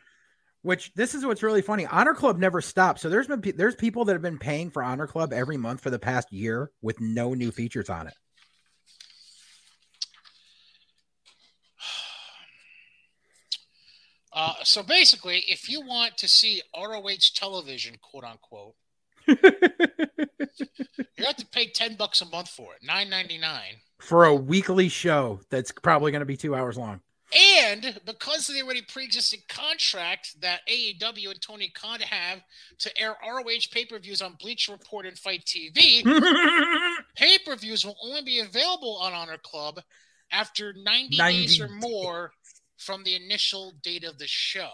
[0.62, 1.86] Which this is what's really funny.
[1.86, 3.02] Honor Club never stops.
[3.02, 5.90] So there's been there's people that have been paying for Honor Club every month for
[5.90, 8.14] the past year with no new features on it.
[14.36, 18.74] Uh, so basically, if you want to see ROH television, quote unquote,
[19.26, 19.36] you
[21.24, 23.76] have to pay ten bucks a month for it, nine ninety nine.
[24.01, 27.01] for a weekly show that's probably going to be two hours long.
[27.60, 32.40] And because of the already pre-existing contract that AEW and Tony Khan have
[32.78, 36.05] to air ROH pay-per-views on Bleach Report and FITE TV,
[37.16, 39.80] pay-per-views will only be available on Honor Club
[40.30, 42.30] after 90, 90 days or more
[42.76, 44.70] from the initial date of the show.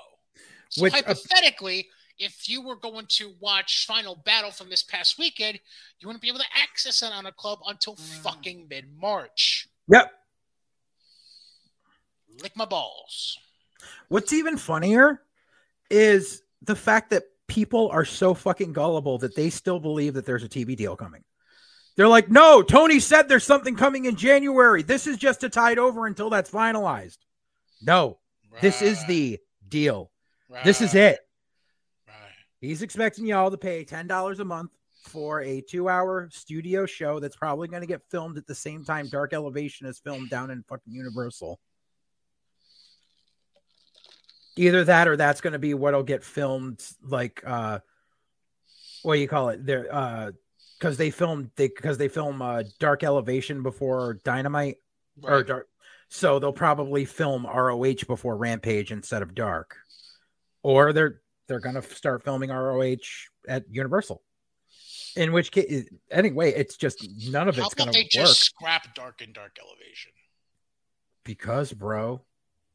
[0.69, 1.89] So Which, uh, hypothetically,
[2.21, 5.59] if you were going to watch Final Battle from this past weekend,
[5.99, 8.23] you wouldn't be able to access it on a club until mm.
[8.23, 9.69] fucking mid-March.
[9.89, 10.13] Yep.
[12.43, 13.39] Lick my balls.
[14.09, 15.23] What's even funnier
[15.91, 20.45] is the fact that people are so fucking gullible that they still believe that there's
[20.45, 21.25] a TV deal coming.
[21.97, 24.83] They're like, no, Tony said there's something coming in January.
[24.83, 27.19] This is just to tide over until that's finalized.
[27.83, 28.19] No,
[28.61, 29.39] this is the
[29.69, 30.11] deal.
[30.65, 31.19] This is it.
[32.63, 32.69] Right.
[32.69, 34.71] He's expecting y'all to pay $10 a month
[35.05, 38.85] for a two hour studio show that's probably going to get filmed at the same
[38.85, 41.59] time Dark Elevation is filmed down in fucking Universal.
[44.57, 47.79] Either that or that's going to be what'll get filmed like, uh,
[49.03, 49.65] what do you call it?
[49.65, 50.33] There, uh,
[50.79, 54.77] because they film they because they film uh Dark Elevation before Dynamite
[55.23, 55.69] or Dark,
[56.09, 59.77] so they'll probably film ROH before Rampage instead of Dark,
[60.63, 61.21] or they're
[61.51, 62.95] they're gonna start filming ROH
[63.49, 64.23] at Universal.
[65.17, 68.95] In which case, anyway, it's just none of How it's gonna they work just scrap
[68.95, 70.13] Dark and Dark Elevation?
[71.25, 72.23] because, bro,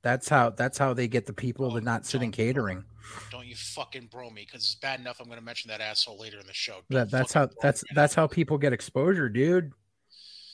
[0.03, 2.83] that's how that's how they get the people Oh, to not sit in catering.
[3.31, 6.19] Don't you fucking bro me because it's bad enough I'm going to mention that asshole
[6.19, 6.81] later in the show.
[6.89, 9.71] That that's how that's me that's how people get exposure, dude.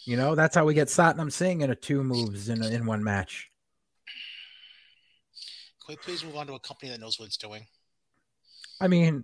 [0.06, 2.86] You know, that's how we get Satnam Singh in a two moves in a, in
[2.86, 3.50] one match.
[5.86, 7.66] Can we please move on to a company that knows what it's doing?
[8.82, 9.24] I mean,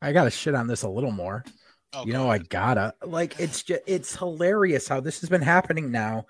[0.00, 1.44] I gotta shit on this a little more.
[1.92, 5.90] Oh, you know, I gotta like it's just it's hilarious how this has been happening
[5.90, 6.26] now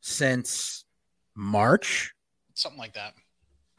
[0.00, 0.84] since
[1.36, 2.12] March
[2.54, 3.14] something like that.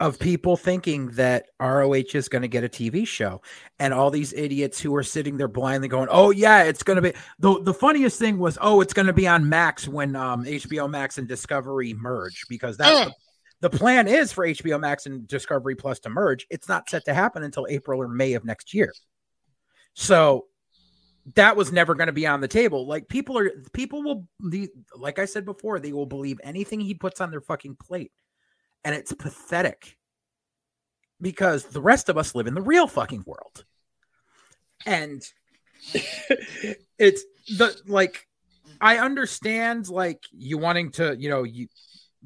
[0.00, 3.40] of people thinking that ROH is going to get a TV show
[3.78, 7.02] and all these idiots who are sitting there blindly going, "Oh yeah, it's going to
[7.02, 10.44] be." The the funniest thing was, "Oh, it's going to be on Max when um
[10.44, 13.04] HBO Max and Discovery merge because that's Oh.
[13.06, 13.14] the,
[13.62, 16.46] the plan is for HBO Max and Discovery Plus to merge.
[16.50, 18.92] It's not set to happen until April or May of next year.
[19.94, 20.46] So
[21.36, 22.88] that was never going to be on the table.
[22.88, 26.92] Like people are people will the like I said before, they will believe anything he
[26.92, 28.10] puts on their fucking plate.
[28.84, 29.96] And it's pathetic.
[31.20, 33.64] Because the rest of us live in the real fucking world.
[34.84, 35.22] And
[36.98, 38.26] it's the like
[38.80, 41.68] I understand like you wanting to, you know, you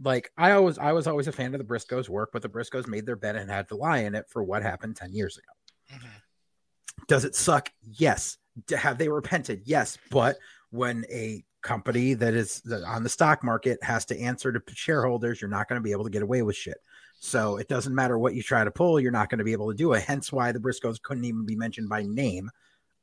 [0.02, 2.86] like I always I was always a fan of the Briscoes work, but the Briscoes
[2.86, 5.98] made their bed and had to lie in it for what happened 10 years ago.
[5.98, 7.06] Mhm.
[7.08, 7.70] Does it suck?
[7.82, 8.38] Yes.
[8.76, 9.62] Have they repented?
[9.64, 9.98] Yes.
[10.10, 10.38] But
[10.70, 15.50] when a company that is on the stock market has to answer to shareholders, you're
[15.50, 16.78] not going to be able to get away with shit.
[17.18, 19.70] So it doesn't matter what you try to pull, you're not going to be able
[19.70, 20.02] to do it.
[20.02, 22.50] Hence why the Briscoes couldn't even be mentioned by name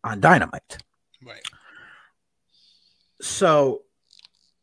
[0.04, 0.78] on Dynamite.
[1.26, 1.42] Right.
[3.22, 3.84] So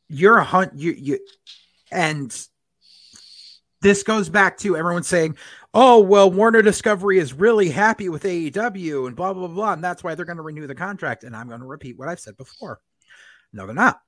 [0.09, 1.19] you're a hunt you you
[1.91, 2.35] and
[3.83, 5.37] this goes back to everyone saying,
[5.73, 10.05] "Oh, well, Warner Discovery is really happy with AEW and blah blah blah, and that's
[10.05, 12.37] why they're going to renew the contract." And I'm going to repeat what I've said
[12.37, 12.81] before.
[13.53, 14.01] No, they're not.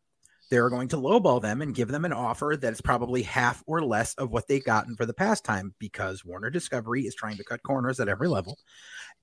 [0.51, 3.83] They're going to lowball them and give them an offer that is probably half or
[3.83, 7.45] less of what they've gotten for the past time because Warner Discovery is trying to
[7.45, 8.59] cut corners at every level.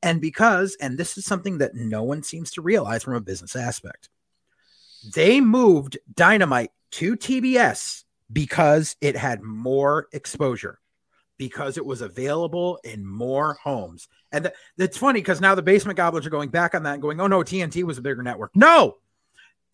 [0.02, 3.56] And because, and this is something that no one seems to realize from a business
[3.56, 4.10] aspect,
[5.14, 10.80] they moved Dynamite to TBS because it had more exposure,
[11.38, 14.08] because it was available in more homes.
[14.32, 17.02] And th- it's funny because now the basement goblins are going back on that and
[17.02, 18.56] going, oh no, TNT was a bigger network.
[18.56, 18.98] No,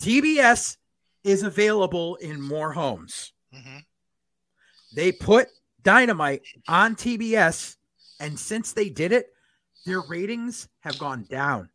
[0.02, 0.78] TBS
[1.24, 3.34] is available in more homes.
[3.54, 3.84] Mhm.
[4.96, 5.48] They put
[5.84, 7.76] Dynamite on TBS,
[8.20, 9.28] and since they did it,
[9.86, 11.70] their ratings have gone down.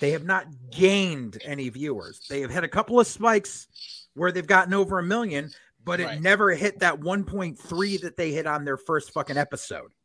[0.00, 2.20] They have not gained any viewers.
[2.28, 3.66] They have had a couple of spikes
[4.14, 5.50] where they've gotten over a million,
[5.86, 9.92] but it never hit that 1.3 that they hit on their first fucking episode.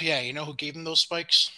[0.00, 1.50] Yeah, you know who gave them those spikes?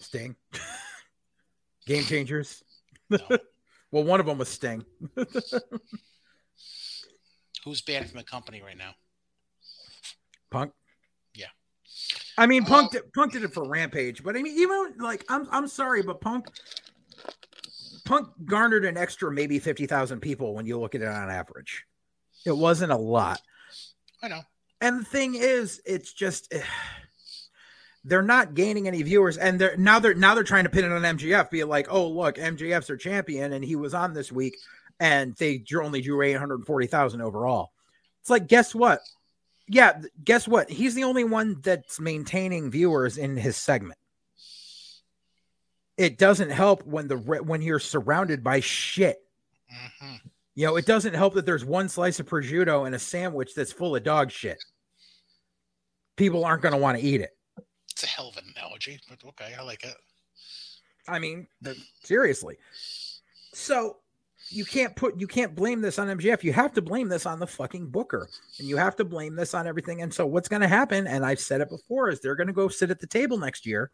[0.00, 0.34] Sting.
[1.86, 2.64] Game changers.
[3.08, 3.18] No.
[3.92, 4.84] well, one of them was Sting.
[7.64, 8.96] Who's banned from the company right now?
[10.50, 10.72] Punk.
[11.32, 11.46] Yeah.
[12.36, 15.46] I mean, Punk did, Punk did it for Rampage, but I mean, even like I'm
[15.52, 16.48] I'm sorry, but Punk
[18.10, 21.84] Punk garnered an extra maybe fifty thousand people when you look at it on average.
[22.44, 23.40] It wasn't a lot.
[24.20, 24.40] I know.
[24.80, 26.60] And the thing is, it's just eh,
[28.02, 30.90] they're not gaining any viewers, and they're now they're now they're trying to pin it
[30.90, 34.56] on MJF, be like, oh look, MJF's their champion, and he was on this week,
[34.98, 37.70] and they only drew eight hundred forty thousand overall.
[38.22, 39.02] It's like, guess what?
[39.68, 40.68] Yeah, guess what?
[40.68, 43.99] He's the only one that's maintaining viewers in his segment.
[46.00, 49.18] It doesn't help when the re- when you're surrounded by shit.
[49.70, 50.14] hmm
[50.54, 53.70] You know, it doesn't help that there's one slice of prosciutto and a sandwich that's
[53.70, 54.56] full of dog shit.
[56.16, 57.36] People aren't going to want to eat it.
[57.90, 59.94] It's a hell of an analogy, but okay, I like it.
[61.06, 62.56] I mean, the, seriously.
[63.52, 63.98] So
[64.48, 66.42] you can't put you can't blame this on MJF.
[66.42, 68.26] You have to blame this on the fucking booker,
[68.58, 70.00] and you have to blame this on everything.
[70.00, 71.06] And so what's going to happen?
[71.06, 73.66] And I've said it before: is they're going to go sit at the table next
[73.66, 73.90] year,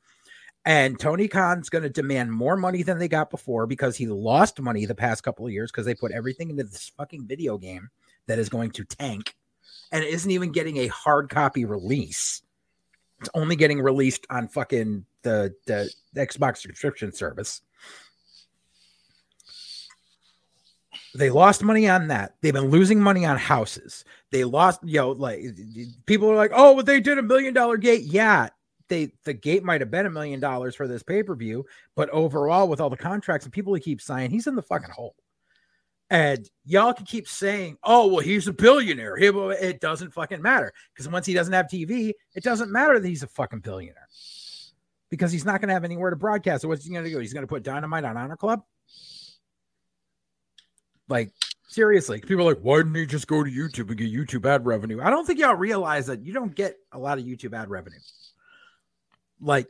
[0.67, 4.61] and Tony Khan's going to demand more money than they got before because he lost
[4.61, 7.89] money the past couple of years because they put everything into this fucking video game
[8.27, 9.37] that is going to tank,
[9.93, 12.43] and it isn't even getting a hard copy release.
[13.21, 17.63] It's only getting released on fucking the the Xbox subscription service.
[21.15, 22.35] They lost money on that.
[22.41, 24.05] They've been losing money on houses.
[24.33, 25.43] They lost, you know, like
[26.05, 28.03] people are like, oh, but they did a million dollar gate.
[28.03, 28.49] Yeah,
[28.89, 32.11] they the gate might have been a million dollars for this pay per view, but
[32.11, 35.15] overall, with all the contracts and people he keeps signing, he's in the fucking hole.
[36.09, 41.09] And y'all can keep saying, "Oh, well, he's a billionaire." It doesn't fucking matter because
[41.09, 44.09] once he doesn't have TV, it doesn't matter that he's a fucking billionaire
[45.11, 46.63] because he's not going to have anywhere to broadcast.
[46.63, 47.19] So what's he going to do?
[47.19, 48.63] He's going to put Dynamite on Honor Club.
[51.09, 51.33] Like
[51.69, 54.65] seriously, people are like, "Why didn't he just go to YouTube and get YouTube ad
[54.65, 57.69] revenue?" I don't think y'all realize that you don't get a lot of YouTube ad
[57.69, 57.99] revenue.
[59.41, 59.67] Like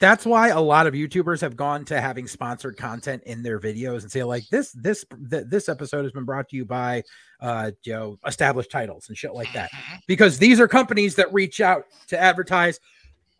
[0.00, 4.02] that's why a lot of YouTubers have gone to having sponsored content in their videos
[4.02, 7.02] and say like this this th- this episode has been brought to you by
[7.40, 9.98] uh you know established titles and shit like that Mhm.
[10.06, 12.78] because these are companies that reach out to advertise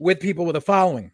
[0.00, 1.12] with people with a following.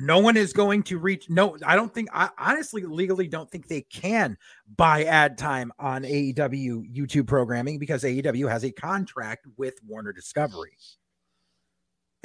[0.00, 1.28] No one is going to reach.
[1.28, 2.08] No, I don't think.
[2.12, 4.38] I honestly, legally, don't think they can
[4.76, 10.70] buy ad time on AEW YouTube programming because AEW has a contract with Warner Discovery,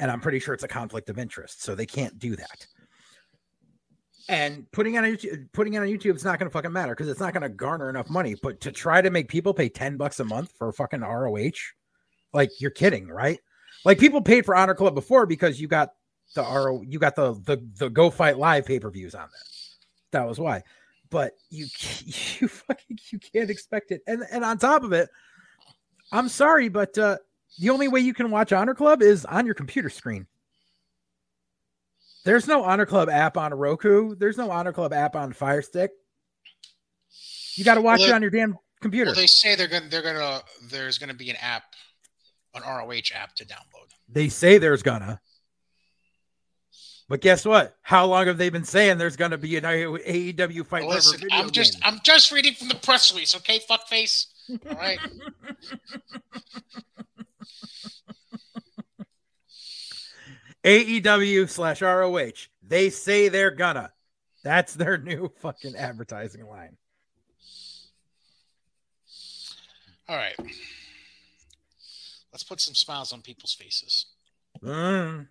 [0.00, 2.66] and I'm pretty sure it's a conflict of interest, so they can't do that.
[4.28, 7.08] And putting on YouTube, putting it on YouTube, is not going to fucking matter because
[7.08, 8.34] it's not going to garner enough money.
[8.42, 11.50] But to try to make people pay ten bucks a month for fucking ROH,
[12.32, 13.38] like you're kidding, right?
[13.84, 15.90] Like people paid for Honor Club before because you got
[16.34, 20.20] the RO, you got the the the Go Fight Live pay per views on there.
[20.22, 20.62] That was why.
[21.10, 21.66] But you
[22.40, 24.00] you fucking you can't expect it.
[24.06, 25.10] And and on top of it,
[26.12, 27.18] I'm sorry, but uh,
[27.58, 30.26] the only way you can watch Honor Club is on your computer screen.
[32.24, 34.14] There's no Honor Club app on Roku.
[34.14, 35.90] There's no Honor Club app on Fire Stick.
[37.54, 39.10] You got to watch Well, it on your damn computer.
[39.10, 40.40] Well, they say they're gonna they're gonna
[40.70, 41.62] there's gonna be an app,
[42.54, 43.90] an ROH app to download.
[44.08, 45.20] They say there's gonna.
[47.08, 47.76] But guess what?
[47.82, 50.84] How long have they been saying there's gonna be an AEW fight?
[50.86, 54.26] Well, listen, I'm just I'm just reading from the press release, okay, fuckface.
[54.68, 54.98] All right.
[60.64, 62.48] AEW slash ROH.
[62.62, 63.92] They say they're gonna.
[64.42, 66.76] That's their new fucking advertising line.
[70.08, 70.36] All right.
[72.32, 74.06] Let's put some smiles on people's faces.
[74.62, 75.28] Mm.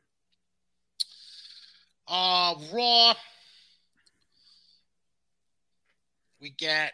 [2.07, 3.13] Uh Raw.
[6.39, 6.93] We get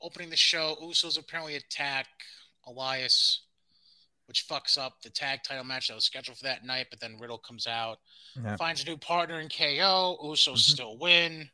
[0.00, 0.76] opening the show.
[0.82, 2.06] Usos apparently attack
[2.70, 3.42] Elias,
[4.26, 6.86] which fucks up the tag title match that was scheduled for that night.
[6.90, 7.98] But then Riddle comes out,
[8.36, 8.56] Yeah.
[8.56, 10.18] finds a new partner in KO.
[10.22, 10.58] Usos Mhm.
[10.58, 11.50] still win.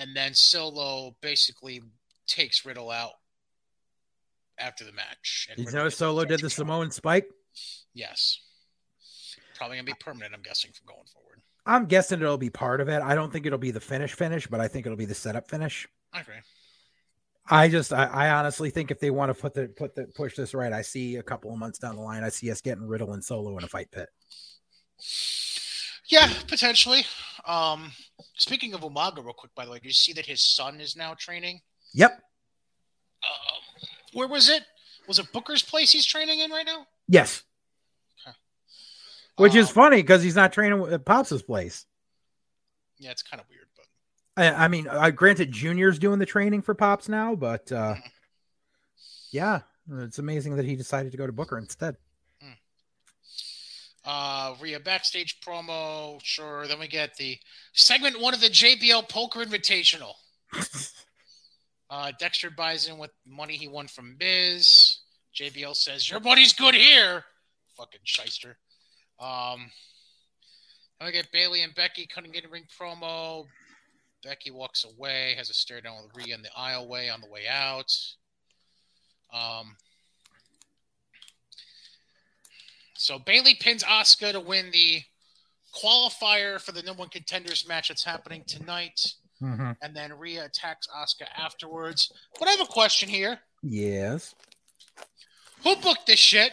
[0.00, 1.82] and then Solo basically
[2.28, 3.14] takes Riddle out
[4.56, 5.48] after the match.
[5.50, 6.50] And You Riddle know, Solo did the.
[6.50, 7.28] Samoan spike.
[7.94, 8.38] Yes.
[9.56, 10.34] Probably gonna be permanent.
[10.34, 11.42] I'm guessing from going forward.
[11.66, 13.02] I'm guessing it'll be part of it.
[13.02, 15.50] I don't think it'll be the finish finish, but I think it'll be the setup
[15.50, 15.88] finish.
[16.12, 16.38] I agree.
[17.50, 20.36] I just, I, I honestly think if they want to put the put the push
[20.36, 22.86] this right, I see a couple of months down the line, I see us getting
[22.86, 24.08] Riddle and Solo in a fight pit.
[26.08, 27.04] Yeah, potentially.
[27.46, 27.92] Um,
[28.36, 30.96] speaking of Umaga, real quick, by the way, do you see that his son is
[30.96, 31.60] now training?
[31.94, 32.12] Yep.
[32.12, 34.62] Um, where was it?
[35.06, 36.86] Was it Booker's place he's training in right now?
[37.08, 37.42] Yes.
[39.36, 41.86] Which is Um, funny because he's not training at Pops's place.
[42.98, 43.67] Yeah, it's kind of weird,
[44.38, 47.96] I, I mean, I granted Junior's doing the training for Pops now, but uh,
[49.32, 49.60] yeah,
[49.90, 51.96] it's amazing that he decided to go to Booker instead.
[54.04, 56.66] uh, Rhea backstage promo, sure.
[56.68, 57.36] Then we get the
[57.72, 60.12] segment one of the JBL Poker Invitational.
[61.90, 64.98] Uh, Dexter buys in with money he won from Miz.
[65.34, 67.24] JBL says, Your money's good here.
[67.78, 68.58] Fucking shyster.
[69.18, 69.70] Um,
[70.98, 73.46] then we get Bayley and Becky cutting in ring promo.
[74.24, 77.46] Becky walks away, has a stare down with Rhea in the aisleway on the way
[77.48, 77.92] out.
[79.32, 79.76] Um,
[82.96, 85.02] so Bayley pins Asuka to win the
[85.74, 89.76] qualifier for the number one contenders match that's happening tonight Mhm.
[89.82, 92.10] and then Rhea attacks Asuka afterwards.
[92.38, 93.40] But I have a question here.
[93.62, 94.34] Yes.
[95.62, 96.52] Who booked this shit?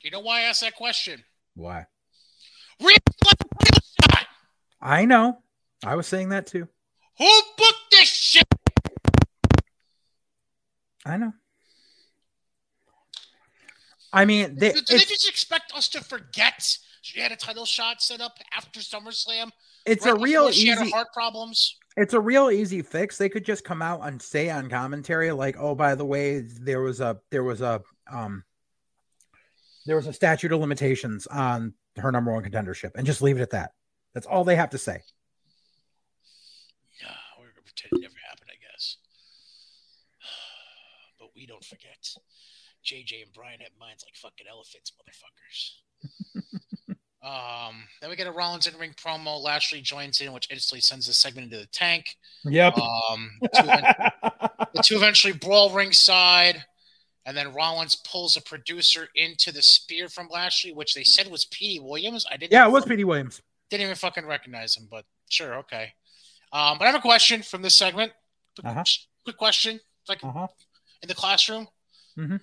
[0.00, 1.24] You know why I asked that question?
[1.54, 1.86] Why?
[2.80, 3.80] Rhea left the title
[4.10, 4.26] shot.
[4.82, 5.38] I know.
[5.84, 6.68] I was saying that too.
[7.18, 8.44] Who put this shit?
[11.06, 11.32] I know.
[14.12, 17.64] I mean, they, Do, do they just expect us to forget she had a title
[17.64, 19.50] shot set up after SummerSlam?
[19.86, 20.92] it's right a real she had her easy.
[20.92, 21.76] heart problems.
[21.96, 23.18] It's a real easy fix.
[23.18, 26.80] They could just come out and say on commentary, like, "Oh, by the way, there
[26.80, 28.44] was a there was a um
[29.86, 33.42] there was a statute of limitations on her number one contendership," and just leave it
[33.42, 33.72] at that.
[34.14, 35.02] That's all they have to say.
[37.00, 38.96] Yeah, we're gonna pretend it never happened, I guess.
[41.18, 42.08] But we don't forget.
[42.84, 46.96] JJ and Brian have minds like fucking elephants, motherfuckers.
[47.70, 49.40] um, then we get a Rollins in ring promo.
[49.40, 52.16] Lashley joins in, which instantly sends the segment into the tank.
[52.44, 52.76] Yep.
[52.76, 53.86] Um, the two, event-
[54.74, 56.64] the two eventually brawl ringside,
[57.24, 61.44] and then Rollins pulls a producer into the spear from Lashley, which they said was
[61.44, 62.26] Petey Williams.
[62.32, 62.52] I didn't.
[62.52, 63.40] yeah, it was Petey Williams.
[63.72, 65.94] Didn't even fucking recognize him, but sure, okay.
[66.52, 68.12] Um, but I have a question from this segment.
[68.54, 68.84] Quick, Uh-huh.
[69.24, 69.80] quick question,
[70.10, 70.46] like Uh huh.
[71.00, 71.66] in the classroom.
[72.18, 72.36] Mm-hmm.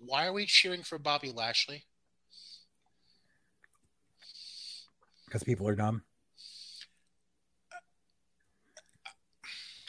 [0.00, 1.84] Why are we cheering for Bobby Lashley?
[5.26, 6.02] Because people are dumb.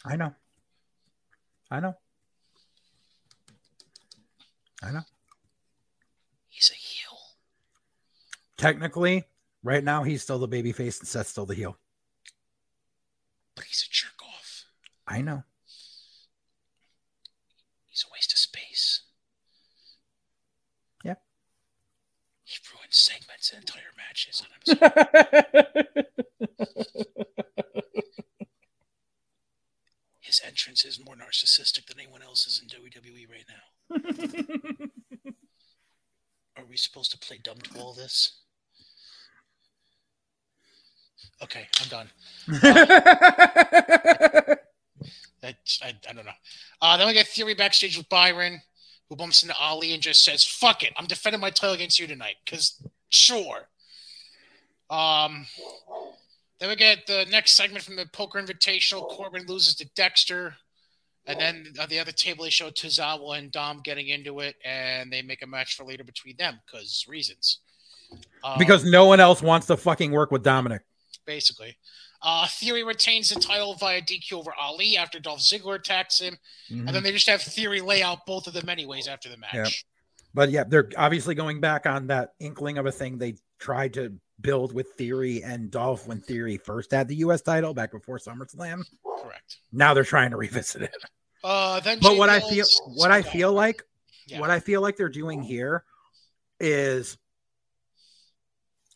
[0.04, 0.36] I know.
[1.72, 1.94] I know.
[4.84, 5.04] I know.
[6.50, 7.18] He's a heel.
[8.60, 9.23] Technically,
[9.64, 11.77] right now he's still the baby face and Seth's still the heel.
[13.56, 14.65] but he's a jerk off.
[15.07, 15.44] I know.
[17.88, 19.02] He's a waste of space.
[21.06, 21.15] Yeah.
[22.44, 24.44] He ruined segments and entire matches.
[24.44, 26.06] And I'm sorry.
[30.19, 33.65] His entrance is more narcissistic than anyone else's in WWE right now.
[36.57, 38.41] Are we supposed to play dumb to all this?
[41.41, 42.10] Okay, I'm done.
[45.41, 46.32] That I, I don't know.
[46.82, 48.62] Uh, then we get Theory backstage with Byron,
[49.08, 52.08] who bumps into Ali and just says, "Fuck it, I'm defending my title against you
[52.08, 53.68] tonight." Because sure.
[54.90, 55.46] Um.
[56.60, 59.08] Then we get the next segment from the Poker Invitational.
[59.08, 60.56] Corbin loses to Dexter,
[61.26, 65.22] and then the other table they show Tozawa and Dom getting into it, and they
[65.22, 67.60] make a match for later between them because reasons.
[68.44, 70.82] Um, because no one else wants to fucking work with Dominic.
[71.26, 71.78] Basically.
[72.22, 76.38] Uh, Theory retains the title via DQ over Ali after Dolph Ziggler attacks him,
[76.70, 76.88] Mhm.
[76.88, 79.86] and then they just have Theory lay out both of them anyways after the match.
[80.34, 84.14] But yeah, they're obviously going back on that inkling of a thing they tried to
[84.41, 88.84] build with Theory and Dolph when Theory first had the US title back before SummerSlam.
[89.22, 89.58] Correct.
[89.72, 90.96] Now they're trying to revisit it.
[91.44, 92.66] Uh, then But what I feel
[92.96, 93.82] what I feel like
[94.28, 94.40] Yeah.
[94.40, 95.84] what I feel like they're doing here
[96.60, 97.18] is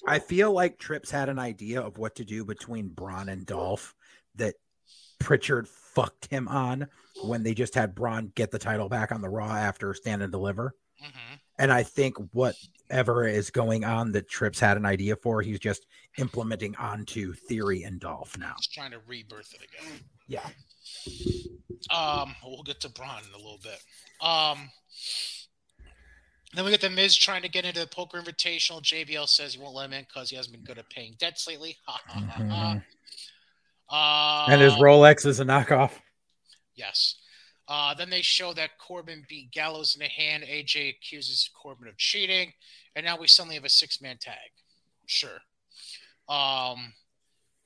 [0.08, 3.96] I feel like Trips had an idea of what to do between Braun and Dolph
[4.36, 4.56] that
[5.20, 6.88] Pritchard fucked him on
[7.24, 10.32] when they just had Braun get the title back on the Raw after Stand and
[10.32, 10.76] Deliver.
[11.02, 11.40] Mhm.
[11.60, 15.86] And I think whatever is going on that Trips had an idea for, he's just
[16.18, 18.56] implementing onto Theory and Dolph now.
[18.58, 20.04] He's trying to rebirth it again.
[20.28, 20.50] Yeah.
[21.90, 23.80] Um, we'll get to Braun in a little bit.
[24.20, 24.72] Um,
[26.56, 28.82] then we get the Miz trying to get into the poker invitational.
[28.82, 31.48] JBL says he won't let him in because he hasn't been good at paying debts
[31.48, 31.78] lately.
[31.86, 32.80] Ha ha ha
[33.90, 34.48] ha.
[34.48, 35.92] Uh, And his Rolex is a knockoff.
[36.76, 37.16] Yes.
[37.68, 40.44] Uh, then they show that Corbin beat Gallows in the hand.
[40.44, 42.52] AJ accuses Corbin of cheating,
[42.96, 44.36] and now we suddenly have a six-man tag.
[45.06, 45.40] Sure.
[46.28, 46.94] Um,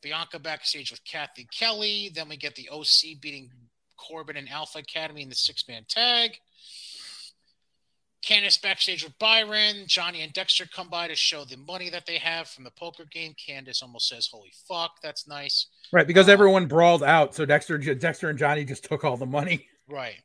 [0.01, 2.11] Bianca backstage with Cathy Kelley.
[2.13, 3.49] Then we get the OC beating
[3.97, 6.37] Corbin and Alpha Academy in the six-man tag.
[8.27, 9.83] Candice backstage with Byron.
[9.87, 13.05] Johnny and Dexter come by to show the money that they have from the poker
[13.05, 13.33] game.
[13.35, 17.77] Candice almost says, "Holy fuck, that's nice." Right, because Uh, everyone brawled out, so Dexter,
[17.77, 19.67] Dexter and Johnny just took all the money.
[19.87, 20.17] Right.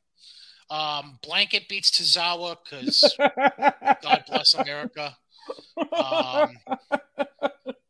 [0.71, 3.15] Um, Blanket beats Tozawa because
[4.03, 5.17] God bless America.
[5.93, 6.57] Um,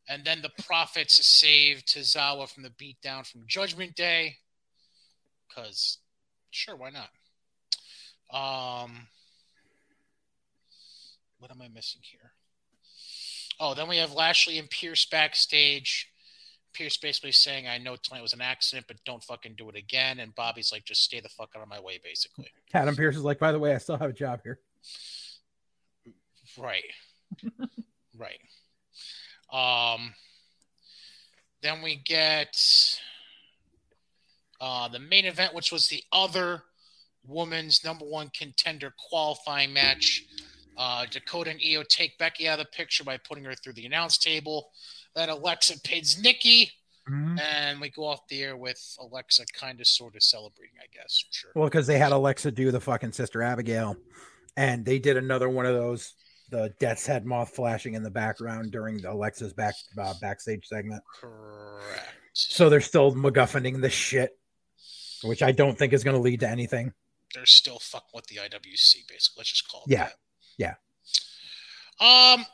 [0.09, 4.39] and then the Prophets save Tozawa from the beatdown from Judgment Day.
[5.49, 5.99] Because,
[6.51, 7.11] sure, why not?
[8.85, 9.07] Um,
[11.43, 12.31] what am I missing here?
[13.59, 16.09] Oh, then we have Lashley and Pearce backstage.
[16.73, 20.21] Pearce basically saying, I know tonight was an accident, but don't fucking do it again.
[20.21, 22.47] And Bobby's like, just stay the fuck out of my way, basically.
[22.75, 24.61] Adam Pearce is like, by the way, I still have a job here.
[26.57, 26.85] Right.
[28.17, 28.39] right.
[29.53, 30.15] Um
[31.61, 32.57] then we get
[34.61, 36.63] uh the main event, which was the other
[37.27, 40.25] woman's number one contender qualifying match.
[40.77, 43.87] Uh Dakota and Io take Becky out of the picture by putting her through the
[43.87, 44.71] announce table.
[45.15, 46.71] Then Alexa pins Nikki,
[47.07, 51.23] and we go off the air with Alexa kind of sort of celebrating, I guess.
[51.31, 51.51] Sure.
[51.55, 53.97] Well, because they had Alexa do the fucking Sister Abigail,
[54.57, 56.15] and they did another one of those,
[56.49, 61.03] the Death's Head moth flashing in the background during the Alexa's back uh, backstage segment.
[61.21, 62.01] Correct.
[62.33, 64.31] So they're still MacGuffining the shit,
[65.25, 66.93] which I don't think is going to lead to anything.
[67.35, 69.35] they're still fucking with the IWC, basically.
[69.39, 70.05] Let's just call it Yeah.
[70.05, 70.13] that.
[72.03, 72.45] Um,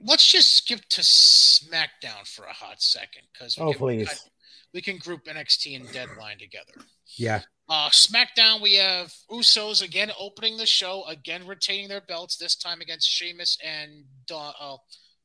[0.00, 4.28] let's just skip to SmackDown for a hot second because Oh, please.
[4.72, 6.72] we can group NXT and Deadline together.
[7.16, 7.40] Yeah.
[7.68, 12.36] Uh, SmackDown, we have Usos again opening the show, again retaining their belts.
[12.36, 14.52] This time against Sheamus and Don.
[14.60, 14.78] Oh,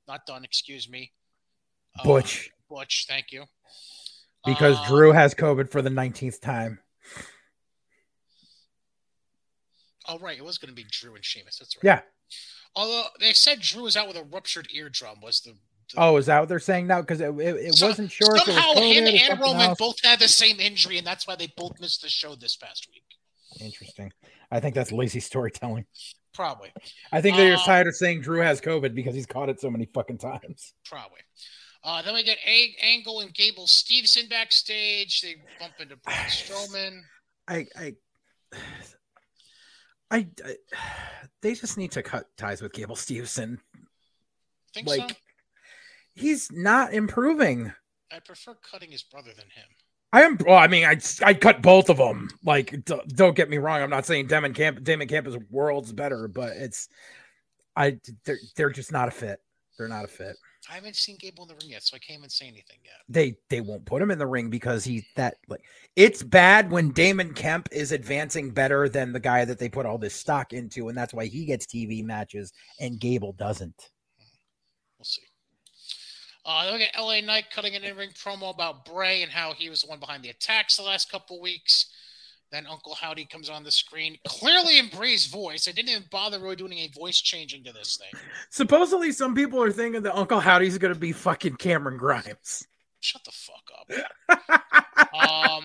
[0.07, 0.43] not Don.
[0.45, 1.11] Excuse me.
[1.99, 3.05] Uh, Butch, Butch.
[3.09, 3.43] Thank you.
[4.45, 6.79] because Uh, Drew has COVID for the 19th time.
[10.07, 11.59] Oh right, it was going to be Drew and Sheamus.
[11.59, 11.83] That's right.
[11.83, 12.01] Yeah.
[12.75, 15.21] Although they said Drew was out with a ruptured eardrum.
[15.21, 15.57] Was the, the
[15.97, 17.01] Oh, is that what they're saying now?
[17.01, 19.77] Because it, it, it So- wasn't sure if it was somehow him and Roman else.
[19.79, 22.87] both had the same injury, and that's why they both missed the show this past
[22.93, 23.03] week.
[23.59, 24.11] Interesting.
[24.51, 25.85] I think that's lazy storytelling.
[26.33, 26.71] Probably,
[27.11, 29.69] I think they're Uh, tired of saying Drew has COVID because he's caught it so
[29.71, 30.73] many fucking times.
[30.85, 31.19] probably.
[31.83, 35.21] Uh, then we get A- Angle and Gable Stevenson backstage.
[35.21, 37.01] They bump into Braun Strowman.
[37.47, 37.93] I, I,
[40.11, 40.55] I, I,
[41.41, 43.59] they just need to cut ties with Gable Stevenson.
[44.73, 45.15] Think Like- so?
[46.15, 47.71] He's not improving.
[48.11, 49.65] I prefer cutting his brother than him.
[50.11, 50.37] I am.
[50.45, 52.29] Well, I mean, I I cut both of them.
[52.43, 53.81] Like, d- don't get me wrong.
[53.81, 56.89] I'm not saying Damon Kemp Damon Kemp is worlds better, but it's
[57.75, 59.39] I they're they're just not a fit.
[59.77, 60.35] They're not a fit.
[60.69, 62.97] I haven't seen Gable in the ring yet, so I can't even say anything yet.
[63.07, 65.61] They they won't put him in the ring because he that like
[65.95, 69.97] it's bad when Damon Kemp is advancing better than the guy that they put all
[69.97, 73.89] this stock into, and that's why he gets TV matches and Gable doesn't.
[74.99, 75.23] We'll see.
[76.45, 79.69] Uh, then we get LA Knight cutting an in-ring promo about Bray and how he
[79.69, 81.87] was the one behind the attacks the last couple weeks.
[82.51, 85.67] Then Uncle Howdy comes on the screen, clearly in Bray's voice.
[85.67, 88.21] I didn't even bother really doing a voice changing to this thing.
[88.49, 92.65] Supposedly, some people are thinking that Uncle Howdy's going to be fucking Cameron Grimes.
[93.01, 94.39] Shut the fuck up.
[95.13, 95.63] Um,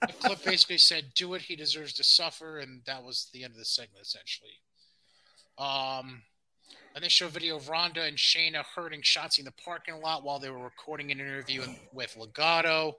[0.00, 1.42] the clip basically said, "Do it.
[1.42, 4.50] He deserves to suffer," and that was the end of the segment essentially.
[5.58, 6.22] Um,
[6.94, 10.24] and they show a video of Ronda and Shayna hurting Shotzi in the parking lot
[10.24, 11.62] while they were recording an interview
[11.92, 12.94] with Legado,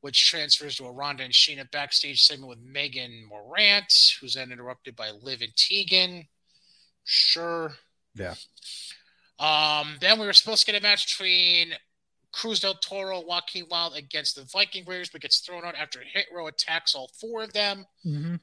[0.00, 4.96] which transfers to a Ronda and Shayna backstage segment with Megan Morant, who's then interrupted
[4.96, 6.26] by Liv and Tegan.
[7.04, 7.72] Sure.
[8.14, 8.34] Yeah.
[9.38, 11.74] Um, then we were supposed to get a match between
[12.32, 16.26] Cruz del Toro, Joaquin Wilde against the Viking Raiders, but gets thrown out after Hit
[16.34, 17.86] Row attacks all four of them.
[18.06, 18.36] Mm-hmm.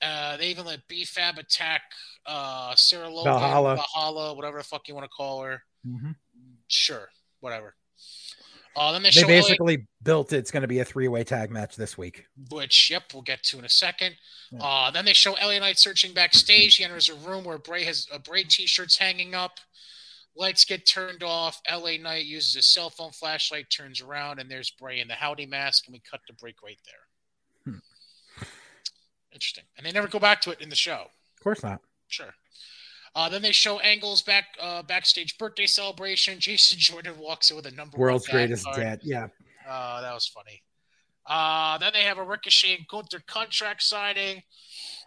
[0.00, 1.82] Uh, they even let BFAB attack
[2.24, 3.76] uh, Sarah Logan, Valhalla.
[3.76, 5.62] Valhalla, whatever the fuck you want to call her.
[5.86, 6.12] Mm-hmm.
[6.68, 7.08] Sure,
[7.40, 7.74] whatever.
[8.76, 11.24] Uh, then they, They show LA basically built it's going to be a three way
[11.24, 12.26] tag match this week.
[12.50, 14.14] which yep we'll get to in a second
[14.52, 14.58] Yeah.
[14.62, 18.06] uh then they show LA Knight searching backstage he enters a room where Bray has
[18.12, 19.58] a Bray t-shirts hanging up
[20.36, 24.70] lights get turned off LA Knight uses a cell phone flashlight turns around and there's
[24.70, 28.44] Bray in the howdy mask and we cut to break right there Hmm.
[29.32, 31.80] interesting and they never go back to it in the show Of course not.
[32.06, 32.34] sure
[33.18, 36.38] uh, then they show Angle's back uh, backstage birthday celebration.
[36.40, 38.76] Jason Jordan walks in with a number one World's greatest card.
[38.76, 39.00] dad.
[39.02, 39.26] Yeah.
[39.68, 40.62] Uh, that was funny.
[41.26, 44.42] Uh, then they have a Ricochet and Gunther contract signing.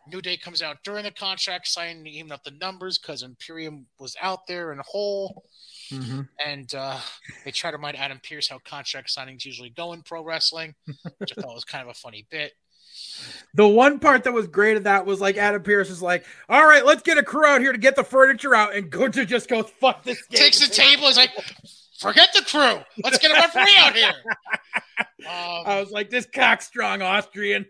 [0.08, 4.16] New Day comes out during the contract signing, even up the numbers because Imperium was
[4.22, 5.46] out there in a hole.
[5.90, 6.28] Mhm.
[6.46, 7.00] And uh,
[7.46, 10.74] they try to remind Adam Pearce how contract signings usually go in pro wrestling,
[11.18, 12.54] which I thought was kind of a funny bit.
[13.54, 16.66] The one part that was great of that was like Adam Pearce is like, all
[16.66, 18.74] right, let's get a crew out here to get the furniture out.
[18.76, 20.22] And Gunther just goes, fuck this.
[20.28, 21.32] game." Takes the table, is like,
[22.00, 22.80] forget the crew.
[23.04, 24.12] Let's get a referee out here.
[25.22, 27.68] Um, I was like, this cockstrong Austrian.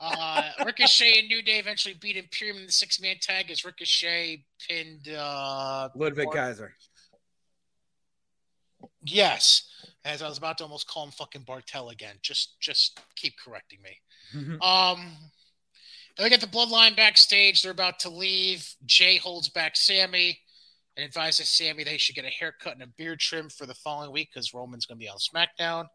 [0.00, 4.44] Uh, Ricochet and New Day eventually beat Imperium in the six man tag as Ricochet
[4.68, 5.08] pinned.
[5.08, 6.72] Uh, Ludwig Kaiser.
[9.04, 9.68] yes,
[10.04, 12.16] as I was about to almost call him fucking Barthel again.
[12.22, 14.00] Just, just keep correcting me.
[14.34, 14.62] Mhm.
[14.62, 15.16] Um,
[16.16, 17.62] then we get the Bloodline backstage.
[17.62, 18.68] They're about to leave.
[18.86, 20.38] Jay holds back Sami
[20.96, 23.74] and advises Sami that he should get a haircut and a beard trim for the
[23.74, 25.86] following week because Roman's going to be on SmackDown.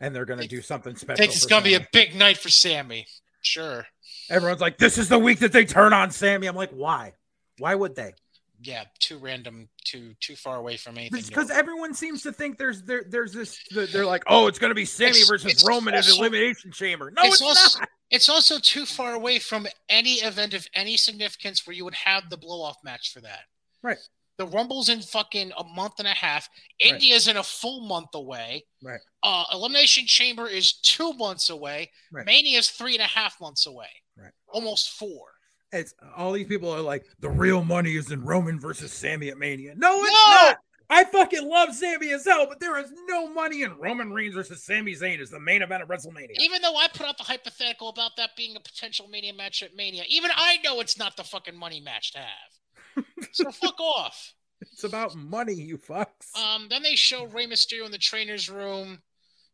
[0.00, 1.16] And they're going to do something special.
[1.16, 3.06] Thinks it's going to be a big night for Sami.
[3.42, 3.84] Sure.
[4.30, 6.46] Everyone's like, this is the week that they turn on Sami.
[6.46, 7.14] I'm like, why?
[7.58, 8.12] Why would they?
[8.60, 11.22] Yeah, too random, too too far away from anything.
[11.28, 13.58] Because everyone seems to think there's there, there's this.
[13.70, 17.12] They're like, oh, it's going to be Sami It's- versus it's Roman in Elimination Chamber.
[17.16, 17.88] No, it's it's, also- not.
[18.10, 22.30] It's also too far away from any event of any significance where you would have
[22.30, 23.40] the blow off match for that.
[23.82, 23.98] Right.
[24.38, 26.48] The Rumble's in fucking a month and a half.
[26.80, 26.94] Right.
[26.94, 28.64] India's in a full month away.
[28.82, 29.00] Right.
[29.22, 31.90] Uh, Elimination Chamber is two months away.
[32.12, 32.24] Right.
[32.24, 33.88] Mania is three and a half months away.
[34.16, 34.30] Right.
[34.48, 35.26] Almost four.
[35.72, 39.36] It's all these people are like, the real money is in Roman versus Sami at
[39.38, 39.74] Mania.
[39.76, 40.32] No, it's No!
[40.48, 40.56] not.
[40.90, 44.64] I fucking love Sami as hell, but there is no money in Roman Reigns versus
[44.64, 46.30] Sami Zayn as the main event of WrestleMania.
[46.40, 49.76] Even though I put out the hypothetical about that being a potential Mania match at
[49.76, 53.04] Mania, even I know it's not the fucking money match to have.
[53.32, 54.32] so fuck off.
[54.62, 56.34] It's about money, you fucks.
[56.34, 58.98] Um, then they show Rey Mysterio in the trainer's room.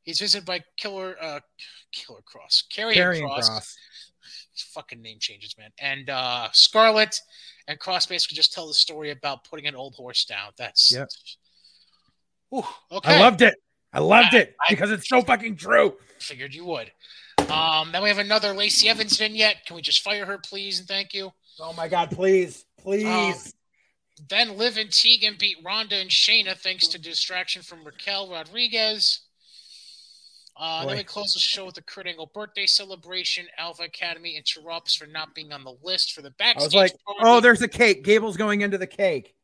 [0.04, 1.40] He's visited by Killer, uh,
[1.92, 3.50] Killer Kross, Karrion Kross.
[3.50, 3.74] Kross.
[4.56, 5.70] Fucking name changes, man.
[5.78, 7.20] And uh, Scarlett
[7.68, 10.52] and Kross basically just tell the story about putting an old horse down.
[10.56, 11.06] That's yeah.
[12.55, 13.16] Ooh, okay.
[13.16, 13.55] I loved it.
[13.93, 15.97] I loved I- it because it's so fucking true.
[16.18, 16.90] Figured you would.
[17.51, 19.66] Um, then we have another Lacey Evans vignette.
[19.66, 21.31] Can we just fire her, please, and thank you?
[21.60, 23.06] Oh my god, please, please.
[23.06, 23.35] Um,
[24.28, 29.20] Then Liv and Tegan beat Ronda and Shayna thanks to distraction from Raquel Rodriguez.
[30.56, 33.47] Uh, then we close the show with the Kurt Angle birthday celebration.
[33.59, 36.66] Alpha Academy interrupts for not being on the list for the I backstage.
[36.66, 37.20] was like, party.
[37.22, 38.05] oh, there's a cake.
[38.05, 39.35] Gable's going into the cake.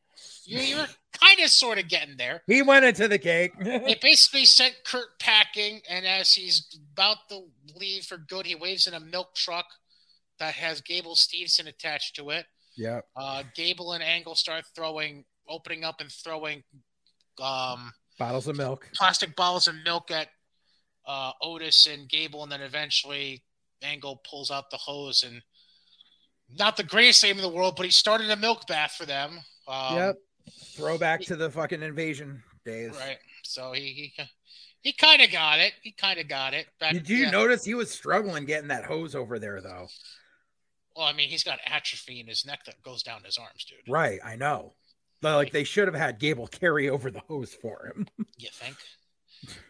[0.45, 2.43] you, you're kind of sort of getting there.
[2.47, 3.53] He went into the cake.
[3.61, 7.41] They basically sent Kurt packing, and as he's about to
[7.75, 9.67] leave for good, he waves in a milk truck
[10.39, 12.47] that has Gable Stevenson attached to it.
[12.77, 13.01] yeah.
[13.17, 16.63] Uh, Gable and Angle start throwing, opening up and throwing
[17.43, 18.89] um, Bottles of milk.
[18.95, 20.29] plastic bottles of milk at
[21.11, 23.43] uh, Otis and Gable, and then eventually
[23.83, 25.43] Angle pulls out the hose and
[26.57, 29.41] not the greatest name in the world, but he started a milk bath for them.
[29.67, 30.17] Um, yep.
[30.77, 32.93] Throwback to the fucking invasion days.
[32.97, 33.19] Right.
[33.43, 34.25] So he he,
[34.83, 35.73] he kind of got it.
[35.83, 36.67] He kind of got it.
[36.79, 37.31] Back, Did you yeah.
[37.31, 39.89] notice he was struggling getting that hose over there though?
[40.97, 43.93] Well, I mean, he's got atrophy in his neck that goes down his arms, dude.
[43.93, 44.75] Right, I know.
[45.21, 48.07] But like they should have had Gable carry over the hose for him.
[48.39, 48.77] You think?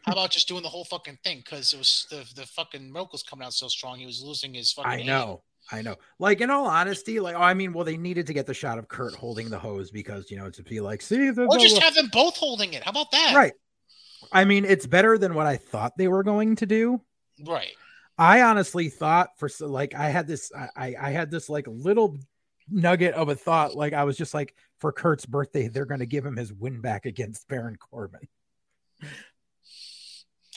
[0.03, 1.43] How about just doing the whole fucking thing?
[1.45, 4.55] Because it was the the fucking milk was coming out so strong, he was losing
[4.55, 4.91] his fucking.
[4.91, 5.07] I aim.
[5.07, 5.43] know.
[5.73, 5.97] I know.
[6.19, 8.79] Like in all honesty, like oh, I mean, well, they needed to get the shot
[8.79, 11.79] of Kurt holding the hose because you know to be like, see, the, Or just
[11.79, 12.83] have them both holding it.
[12.83, 13.35] How about that?
[13.37, 13.53] right.
[14.33, 17.01] I mean, it's better than what I thought they were going to do.
[17.47, 17.73] Right.
[18.19, 22.19] I honestly thought for like I had this I I I had this like little
[22.69, 26.07] nugget of a thought like I was just like for Kurt's birthday they're going to
[26.07, 28.29] give him his win back against Baron Corbin.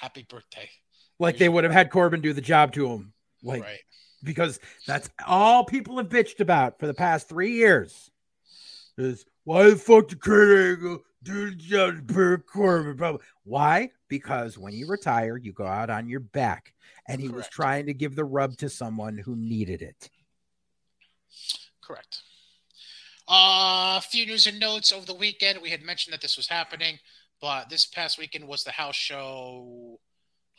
[0.03, 0.69] Happy birthday.
[1.17, 3.13] Like they would have had Corbin do the job to him.
[3.41, 3.79] Like right.
[4.21, 8.11] because that's all people have bitched about for the past 3 years.
[8.97, 13.19] Is why the fuck did Kurt Angle do the job to Baron Corbin?
[13.45, 13.91] Why?
[14.09, 16.73] Because when you retire, you go out on your back.
[17.07, 20.09] And he was trying to give the rub to someone who needed it.
[21.81, 22.23] Correct.
[23.25, 25.61] Uh, a few news and notes over the weekend.
[25.61, 26.99] We had mentioned that this was happening,
[27.43, 29.99] but this past weekend was the house show.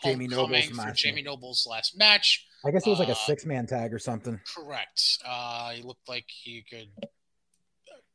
[0.04, 2.46] Jamie Noble's for match, Jamie Noble's last match.
[2.62, 4.38] I guess it was like a Uh, six man tag or something.
[4.54, 5.18] Correct.
[5.24, 6.88] Uh, he looked like he could.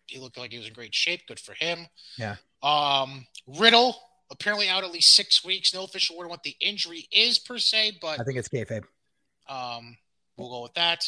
[0.05, 1.21] He looked like he was in great shape.
[1.27, 1.87] Good for him.
[2.19, 2.35] Yeah.
[2.61, 5.73] Um, Riddle apparently out at least six weeks.
[5.73, 8.83] No official word on what the injury is per se, but I think it's kayfabe.
[9.47, 9.97] um,
[10.37, 11.03] we'll go with that.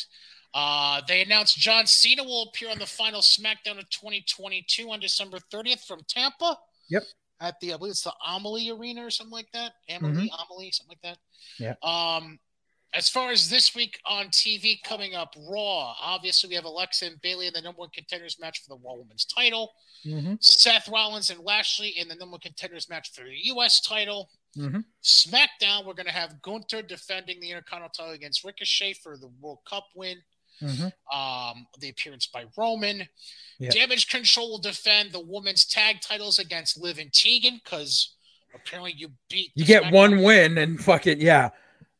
[0.55, 5.37] Uh, they announced John Cena will appear on the final SmackDown of 2022 on December
[5.53, 6.57] 30th from Tampa.
[6.89, 7.03] Yep.
[7.41, 9.73] At the, I believe it's the Amalie Arena or something like that.
[9.89, 11.17] Amalie, Amalie, something like that.
[11.59, 11.73] Yeah.
[11.83, 12.39] Um,
[12.93, 15.93] as far as this week on TV coming up, Raw.
[16.01, 18.95] Obviously, we have Alexa and Bayley in the number one contenders match for the Raw
[18.95, 19.71] Women's title.
[20.05, 20.35] Mm-hmm.
[20.39, 23.79] Seth Rollins and Lashley in the number one contenders match for the U.S.
[23.79, 24.29] title.
[24.57, 24.79] Mm-hmm.
[25.03, 29.59] SmackDown, we're going to have Gunther defending the Intercontinental title against Ricochet for the World
[29.67, 30.17] Cup win.
[30.61, 31.17] Mm-hmm.
[31.17, 33.07] Um, the appearance by Roman.
[33.69, 38.15] Damage Control will defend the women's tag titles against Liv and Tegan because
[38.55, 39.51] apparently you beat.
[39.55, 41.49] You get one win and fucking yeah.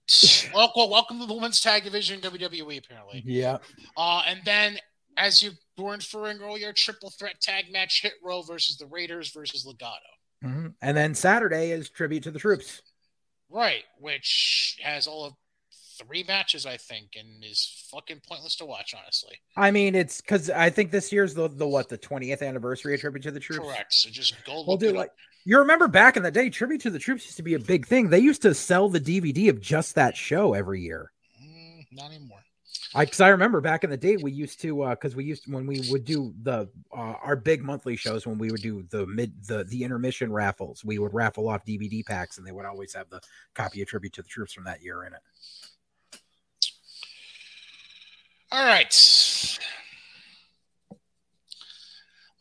[0.54, 2.80] Welcome, welcome to the women's tag division in WWE.
[2.84, 3.60] Apparently, Yeah.
[3.96, 4.78] uh, and then
[5.18, 9.66] as you were inferring earlier, triple threat tag match: Hit Row versus the Raiders versus
[9.66, 10.00] Legado.
[10.42, 12.82] hmm And then Saturday is tribute to the troops.
[13.50, 15.34] Right, which has all of
[16.06, 19.36] three matches, I think, and is fucking pointless to watch, honestly.
[19.56, 23.02] I mean, it's because I think this year's the the what the 20th anniversary of
[23.02, 23.66] tribute to the troops.
[23.66, 23.94] Correct.
[23.94, 25.16] So just go Well, dude, like up.
[25.46, 27.86] you remember back in the day, tribute to the troops used to be a big
[27.88, 28.10] thing.
[28.10, 31.12] They used to sell the DVD of just that show every year.
[31.44, 32.40] Mm, not anymore.
[32.94, 35.44] I because I remember back in the day we used to uh because we used
[35.52, 39.06] when we would do the uh, our big monthly shows when we would do the
[39.08, 42.94] mid the the intermission raffles we would raffle off DVD packs and they would always
[42.94, 43.22] have the
[43.54, 45.22] copy of tribute to the troops from that year in it.
[48.52, 49.60] All right.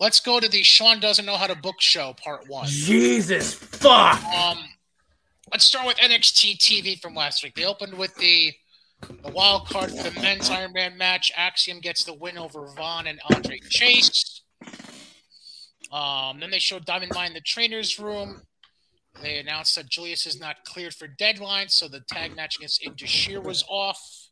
[0.00, 2.66] Let's go to the Shawn doesn't know how to book show part one.
[2.68, 4.24] Jesus fuck!
[4.24, 4.58] Um,
[5.52, 7.54] let's start with NXT TV from last week.
[7.54, 8.52] They opened with the
[9.22, 11.30] the wild card for the men's Iron Man match.
[11.36, 14.42] Axiom gets the win over Von and Andre Chase.
[15.92, 18.42] Um, then they showed Diamond Mine in the trainer's room.
[19.22, 23.10] They announced that Julius is not cleared for deadline, so the tag match against Indus
[23.10, 24.29] Sher was off,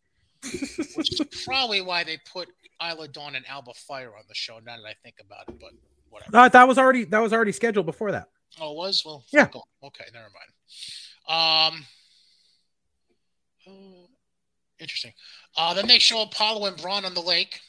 [0.94, 2.48] which is probably why they put
[2.82, 4.58] Isla Dawn and Alba Fire on the show.
[4.64, 5.72] Now that I think about it, but
[6.10, 6.30] whatever.
[6.32, 8.28] No, that was already that was already scheduled before that.
[8.60, 9.04] Oh, it was?
[9.04, 9.48] Well, Yeah.
[9.54, 9.60] 'em.
[9.84, 11.74] Okay, never mind.
[11.76, 11.86] Um,
[13.66, 14.06] uh,
[14.78, 15.12] interesting.
[15.56, 17.60] Uh, then they show Apollo and Bron on the lake.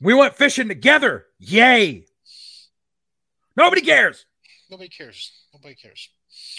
[0.00, 1.26] We went fishing together.
[1.38, 2.06] Yay!
[3.56, 4.24] Nobody cares.
[4.70, 5.32] Nobody cares.
[5.52, 6.08] Nobody cares.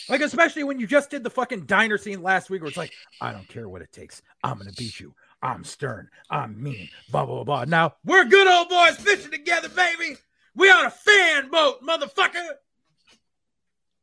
[0.08, 2.94] Like, especially when you just did the fucking diner scene last week where it's like,
[3.22, 4.22] I don't care what it takes.
[4.44, 5.14] I'm going to beat you.
[5.42, 6.10] I'm stern.
[6.30, 6.90] I'm mean.
[7.10, 7.66] Blah, blah, blah.
[7.66, 10.18] Now, we're good old boys fishing together, baby.
[10.56, 12.48] We on a fan boat, motherfucker.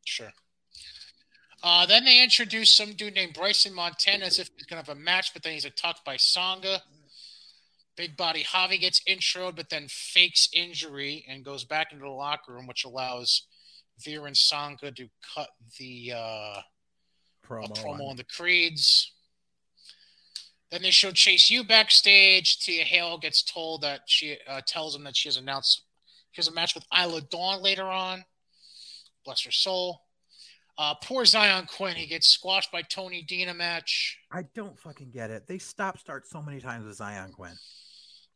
[0.04, 0.32] Sure.
[1.62, 4.96] Uh, then they introduce some dude named Bryson Montana as if he's going to have
[4.96, 6.80] a match, but then he's attacked by Sangha.
[7.96, 12.52] Big body Javi gets introed, but then fakes injury and goes back into the locker
[12.52, 13.46] room, which allows
[14.04, 15.48] Veer and Sangha to cut
[15.78, 16.60] the uh,
[17.50, 19.12] a promo on the Creeds.
[20.70, 22.58] Then they show Chase U backstage.
[22.58, 25.82] Thea Hail gets told that she uh, tells him that she has announced
[26.32, 28.24] she has a match with Isla Dawn later on.
[29.24, 30.00] Bless her soul.
[30.78, 31.94] Uh, poor Zion Quinn.
[31.94, 34.18] He gets squashed by Tony Dean a match.
[34.32, 35.46] I don't fucking get it.
[35.46, 37.54] They stop start so many times with Zion Quinn.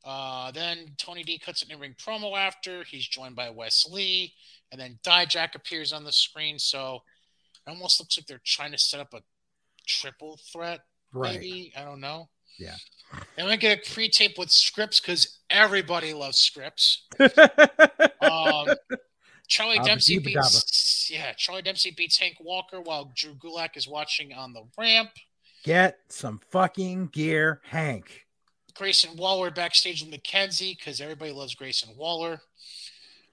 [0.05, 2.85] Uh, then Tony D cuts an in-ring promo after.
[2.85, 4.35] He's joined by Wes Lee.
[4.73, 6.59] And then Dijak appears on the screen.
[6.59, 7.03] So
[7.67, 9.23] it almost looks like they're trying to set up a
[9.87, 10.81] triple threat
[11.15, 11.73] maybe.
[11.77, 12.29] I don't know.
[12.59, 12.77] Yeah.
[13.37, 17.07] And we get a pre-tape with scripts because everybody loves scripts.
[18.23, 18.67] Um,
[19.47, 24.53] Charlie Dempsey beats yeah, Charlie Dempsey beats Hank Walker while Drew Gulak is watching on
[24.53, 25.11] the ramp.
[25.63, 28.27] get some fucking gear, Hank.
[28.75, 32.41] Grayson Waller backstage with McKenzie because everybody loves Grayson Waller.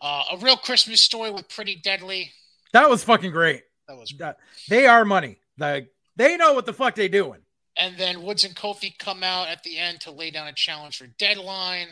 [0.03, 2.31] Uh, a real Christmas story with Pretty Deadly.
[2.73, 3.63] That was fucking great.
[3.87, 5.37] That was That- They are money.
[5.57, 7.39] Like they know what the fuck they doing.
[7.77, 10.97] And then Woods and Kofi come out at the end to lay down a challenge
[10.97, 11.87] for Deadline.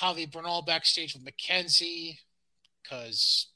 [0.00, 2.20] Javi Bernal backstage with Mackenzie
[2.82, 3.48] because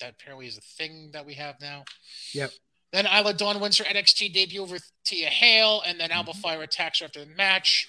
[0.00, 1.84] that apparently is a thing that we have now.
[2.32, 2.50] Yep.
[2.92, 6.40] Then Isla Dawn wins her NXT debut over Thea Hail, and then Alba Mhm.
[6.40, 7.88] Fire attacks her after the match.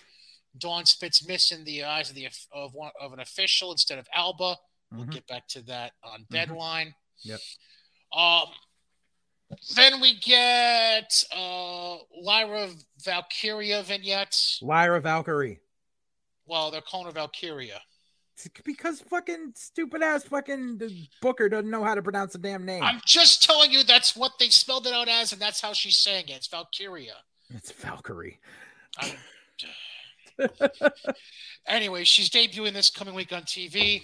[0.57, 4.07] Dawn spits mist in the eyes of the of one of an official instead of
[4.13, 4.57] Alba.
[4.91, 5.11] We'll Mhm.
[5.11, 6.95] get back to that on deadline.
[7.23, 7.39] Yep.
[8.14, 8.45] Um.
[9.76, 12.69] Then we get uh Lyra
[13.03, 14.59] Valkyria vignettes.
[14.61, 15.61] Lyra Valkyrie.
[16.45, 17.81] Well, they're calling her Valkyria.
[18.64, 20.80] because fucking stupid ass fucking
[21.22, 22.84] Booker doesn't know how to pronounce the damn name.
[22.84, 25.97] I'm just telling you that's what they spelled it out as, and that's how she's
[25.97, 26.34] saying it.
[26.34, 27.15] It's Valkyria.
[27.49, 28.39] It's Valkyrie.
[31.65, 34.03] anyway, she's debuting this coming week on TV.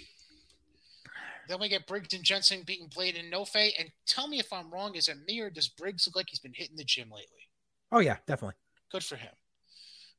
[1.48, 3.72] Then we get Briggs and Jensen beating Blade and Enofe.
[3.78, 4.94] And tell me if I'm wrong.
[4.94, 7.48] Is it me or does Briggs look like he's been hitting the gym lately?
[7.92, 8.56] Oh yeah, definitely.
[8.90, 9.32] Good for him.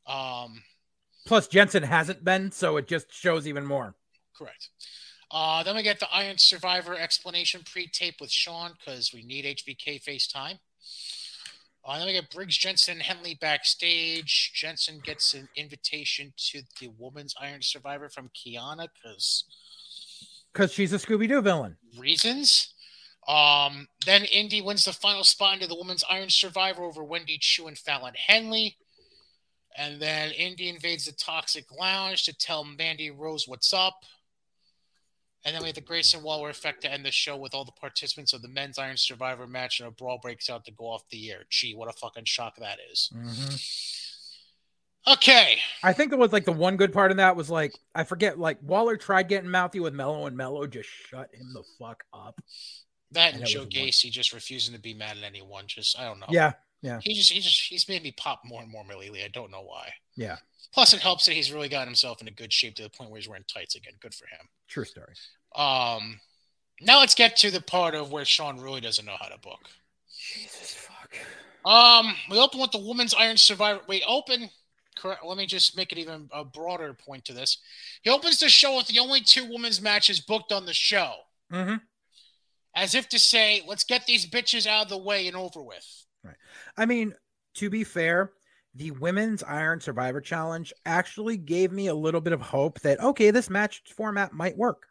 [0.08, 0.62] Um,
[1.26, 3.96] Plus Jensen hasn't been, so it just shows even more.
[4.38, 4.70] Correct.
[5.32, 10.04] Uh, then we get the Iron Survivor explanation pre-tape with Shawn because we need HBK
[10.04, 10.60] FaceTime.
[11.84, 14.52] Uh, then we get Briggs Jensen Henley backstage.
[14.54, 19.46] Jensen gets an invitation to the Woman's Iron Survivor from Kiana because
[20.56, 21.76] because she's a Scooby Doo villain.
[22.00, 22.74] Reasons.
[23.28, 27.68] Um, then Indi wins the final spot into the Women's Iron Survivor over Wendy Choo
[27.68, 28.78] and Fallon Henley.
[29.78, 34.04] And then Indi invades the Toxic Lounge to tell Mandy Rose what's up.
[35.44, 37.72] And then we have the Grayson Waller effect to end the show with all the
[37.74, 41.04] participants of the men's Iron Survivor match, and a brawl breaks out to go off
[41.10, 41.44] the air.
[41.50, 43.12] Gee, what a fucking shock that is.
[43.14, 43.56] Mm-hmm.
[45.08, 45.58] Okay.
[45.84, 48.40] I think it was like the one good part of that was like I forget
[48.40, 52.42] like Waller tried getting mouthy with Melo and Melo just shut him the fuck up.
[53.12, 55.66] That and, and Joe Gacy just refusing to be mad at anyone.
[55.68, 56.28] Just I don't know.
[56.30, 57.00] Yeah, yeah.
[57.02, 59.24] He just he just he's made me pop more and more lately.
[59.24, 59.92] I don't know why.
[60.16, 60.38] Yeah.
[60.74, 63.18] Plus, it helps that he's really gotten himself into good shape to the point where
[63.18, 63.94] he's wearing tights again.
[64.02, 64.50] Good for him.
[64.68, 65.14] True story.
[65.56, 66.20] Um,
[66.82, 69.70] now let's get to the part of where Shawn really doesn't know how to book.
[70.34, 71.16] Jesus fuck.
[71.64, 73.80] Um, we open with the women's Iron Survivor.
[73.88, 74.50] We open.
[75.06, 75.24] Correct.
[75.24, 77.60] Let me just make it even a broader point to this.
[78.02, 81.14] He opens the show with the only two women's matches booked on the show.
[81.54, 81.76] Mm-hmm.
[82.76, 86.06] As if to say, let's get these bitches out of the way and over with.
[86.24, 86.36] Right.
[86.76, 87.14] I mean,
[87.58, 88.32] to be fair,
[88.74, 93.30] the women's Iron Survivor Challenge actually gave me a little bit of hope that, okay,
[93.30, 94.88] this match format might work.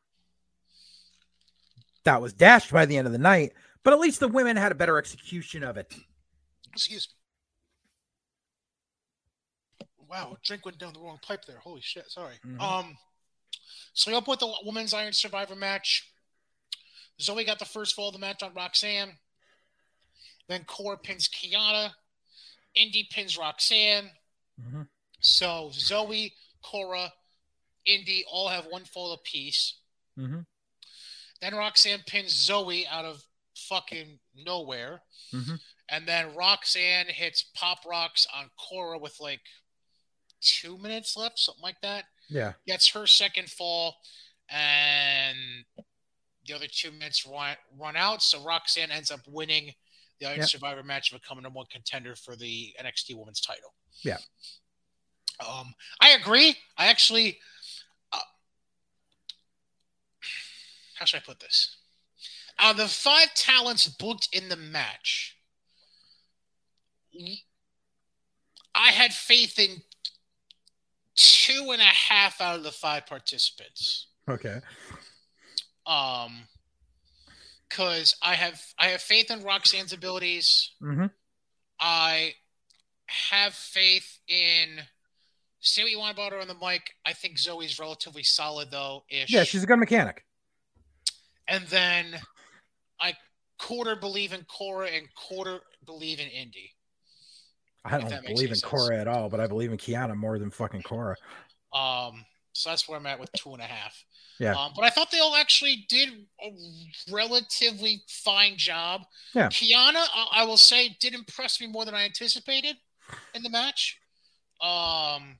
[2.04, 4.70] That was dashed by the end of the night, but at least the women had
[4.70, 5.92] a better execution of it.
[6.72, 7.23] Excuse me.
[10.14, 11.58] Wow, drink went down the wrong pipe there.
[11.58, 12.34] Holy shit, sorry.
[12.46, 12.60] Mm-hmm.
[12.60, 12.96] Um,
[13.94, 16.08] so we up with the women's Iron Survivor match.
[17.20, 19.10] Zoey got the first fall of the match on Roxanne.
[20.48, 21.90] Then Cora pins Kiana.
[22.76, 24.10] Indi pins Roxanne.
[24.60, 24.82] Mm-hmm.
[25.18, 26.32] So Zoey,
[26.62, 27.12] Cora,
[27.84, 29.78] Indi all have one fall apiece.
[30.16, 30.40] Mm-hmm.
[31.40, 33.24] Then Roxanne pins Zoey out of
[33.56, 35.02] fucking nowhere.
[35.32, 35.54] Mm-hmm.
[35.88, 39.40] And then Roxanne hits Pop Rocks on Cora with like
[40.44, 42.04] two minutes left, something like that.
[42.28, 42.52] Yeah.
[42.66, 43.96] Gets her second fall.
[44.50, 45.38] And
[46.46, 48.22] the other two minutes run, run out.
[48.22, 49.72] So Roxanne ends up winning
[50.20, 50.48] the Iron yep.
[50.48, 53.74] Survivor match becoming number one contender for the NXT Women's Title.
[54.02, 54.18] Yeah.
[55.40, 56.56] Um, I agree.
[56.76, 57.38] I actually,
[58.12, 58.18] uh,
[60.98, 61.76] how should I put this?
[62.58, 65.36] Out of the five talents booked in the match,
[68.74, 69.82] I had faith in
[71.16, 74.08] two and a half out of the five participants.
[74.28, 74.60] Okay.
[75.86, 76.48] Um,
[77.68, 80.72] because I have I have faith in Roxanne's abilities.
[80.82, 81.06] Mm-hmm.
[81.80, 82.34] I
[83.06, 84.80] have faith in.
[85.60, 86.94] Say what you want about her on the mic.
[87.06, 89.04] I think Zoey's relatively solid though.
[89.08, 89.32] Ish.
[89.32, 90.24] Yeah, she's a good mechanic.
[91.48, 92.06] And then
[93.00, 93.14] I
[93.58, 96.73] quarter believe in Cora and quarter believe in Indi.
[97.84, 98.62] I don't believe in sense.
[98.62, 101.16] Cora at all, but I believe in Kiana more than fucking Cora.
[101.72, 104.04] Um, so that's where I'm at with two and a half.
[104.38, 104.54] Yeah.
[104.54, 106.08] Um, but I thought they all actually did
[106.42, 106.50] a
[107.12, 109.02] relatively fine job.
[109.34, 109.48] Yeah.
[109.48, 112.76] Kiana, I will say, did impress me more than I anticipated
[113.34, 114.00] in the match.
[114.60, 115.38] Um,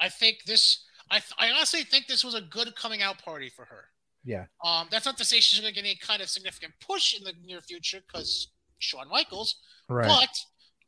[0.00, 0.84] I think this.
[1.10, 3.86] I, I honestly think this was a good coming out party for her.
[4.24, 4.44] Yeah.
[4.64, 7.24] Um, that's not to say she's going to get any kind of significant push in
[7.24, 8.48] the near future because
[8.78, 9.56] Shawn Michaels.
[9.88, 10.06] Right.
[10.06, 10.28] But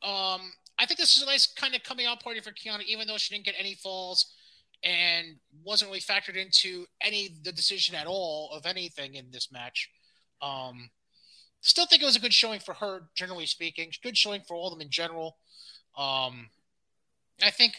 [0.03, 3.07] um, I think this is a nice kind of coming out party for Kiana, even
[3.07, 4.33] though she didn't get any falls
[4.83, 9.89] and wasn't really factored into any the decision at all of anything in this match.
[10.41, 10.89] Um,
[11.61, 13.91] still think it was a good showing for her, generally speaking.
[14.01, 15.37] Good showing for all of them in general.
[15.95, 16.49] Um,
[17.43, 17.73] I think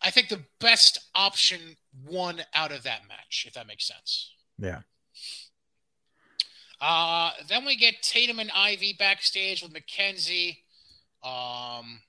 [0.00, 1.76] I think the best option
[2.06, 4.30] won out of that match, if that makes sense.
[4.58, 4.80] Yeah.
[6.80, 10.62] Uh, then we get Tatum and Ivy backstage with Mackenzie.
[11.26, 12.00] Um,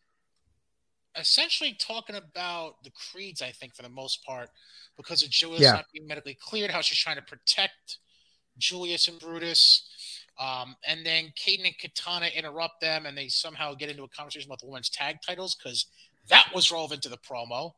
[1.19, 4.49] essentially talking about the creeds, I think, for the most part,
[4.95, 5.71] because of Julius yeah.
[5.71, 7.97] not being medically cleared, how she's trying to protect
[8.57, 9.89] Julius and Brutus.
[10.39, 14.47] Um, and then Kayden and Katana interrupt them, and they somehow get into a conversation
[14.47, 15.87] about the women's tag titles because
[16.29, 17.71] that was relevant to the promo.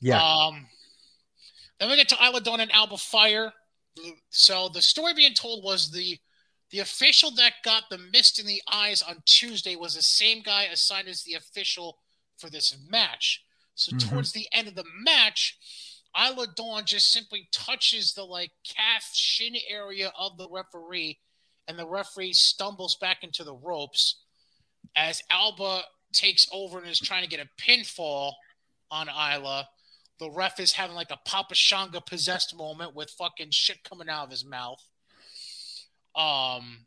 [0.00, 0.22] Yeah.
[0.22, 0.66] Um,
[1.78, 3.52] Then we get to Isla Dawn and Alba Fire.
[4.30, 6.18] So the story being told was the
[6.74, 10.64] the official that got the mist in the eyes on Tuesday was the same guy
[10.64, 12.00] assigned as the official
[12.36, 13.44] for this match.
[13.76, 14.08] So Mhm.
[14.08, 15.56] towards the end of the match,
[16.18, 21.20] Isla Dawn just simply touches the like calf shin area of the referee,
[21.68, 24.16] and the referee stumbles back into the ropes
[24.96, 28.34] as Alba takes over and is trying to get a pinfall
[28.90, 29.70] on Isla.
[30.18, 34.24] The ref is having like a Papa Shango possessed moment with fucking shit coming out
[34.24, 34.84] of his mouth.
[36.16, 36.86] Um,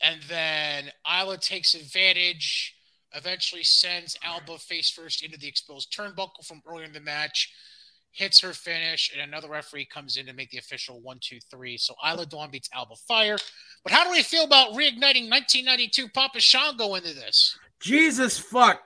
[0.00, 2.74] and then Isla takes advantage,
[3.14, 7.52] eventually sends Alba face first into the exposed turnbuckle from earlier in the match,
[8.10, 11.76] hits her finish, and another referee comes in to make the official one, two, three.
[11.76, 13.38] So Isla Dawn beats Alba Fire.
[13.84, 17.56] But how do we feel about reigniting 1992 Papa Shango into this?
[17.80, 18.82] Jesus fuck.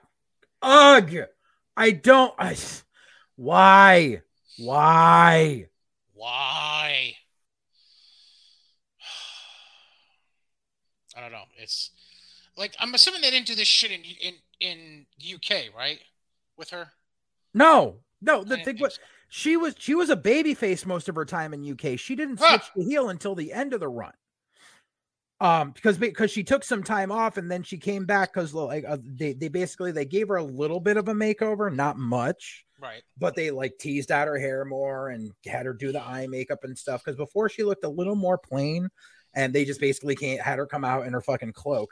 [0.62, 1.16] Ugh.
[1.76, 2.34] I don't.
[2.38, 2.56] I,
[3.36, 4.22] why?
[4.58, 5.66] Why?
[6.14, 7.14] Why?
[11.16, 11.44] I don't know.
[11.58, 11.90] It's
[12.56, 15.98] like I'm assuming they didn't do this shit in in in UK, right?
[16.56, 16.88] With her.
[17.54, 18.44] No, no.
[18.44, 19.00] The thing was, so.
[19.28, 21.98] she was she was a baby face most of her time in UK.
[21.98, 22.58] She didn't Huh.
[22.58, 24.12] switch to heel until the end of the run.
[25.38, 28.84] Um, because because she took some time off and then she came back because like
[28.88, 32.64] uh, they they basically they gave her a little bit of a makeover, not much,
[32.80, 33.02] Right.
[33.18, 36.60] but they like teased out her hair more and had her do the eye makeup
[36.64, 37.02] and stuff.
[37.04, 38.88] Because before she looked a little more plain,
[39.36, 41.90] and they just basically can't had her come out in her fucking cloak,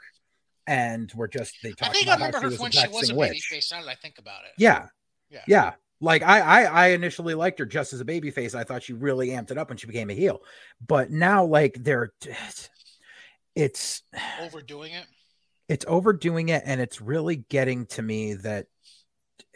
[0.67, 3.45] and we're just they I think I remember her when she was a baby witch.
[3.49, 3.71] face.
[3.71, 4.51] Now that I think about it.
[4.57, 4.87] Yeah.
[5.29, 5.43] Yeah.
[5.47, 5.73] Yeah.
[6.01, 8.53] Like I, I I initially liked her just as a baby face.
[8.53, 10.41] I thought she really amped it up when she became a heel.
[10.85, 12.11] But now like they're
[13.55, 14.03] it's
[14.41, 15.05] Overdoing it.
[15.69, 18.67] it's overdoing it and it's really getting to me that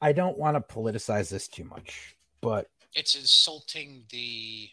[0.00, 4.68] I don't want to politicize this too much, but It's insulting the.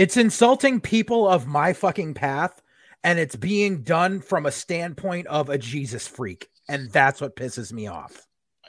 [0.00, 2.62] It's insulting people of my fucking path
[3.04, 6.48] and it's being done from a standpoint of a Jesus freak.
[6.70, 8.26] And that's what pisses me off.
[8.64, 8.68] I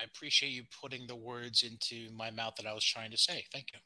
[0.00, 3.44] I appreciate you putting the words into my mouth that I was trying to say.
[3.52, 3.78] Thank you.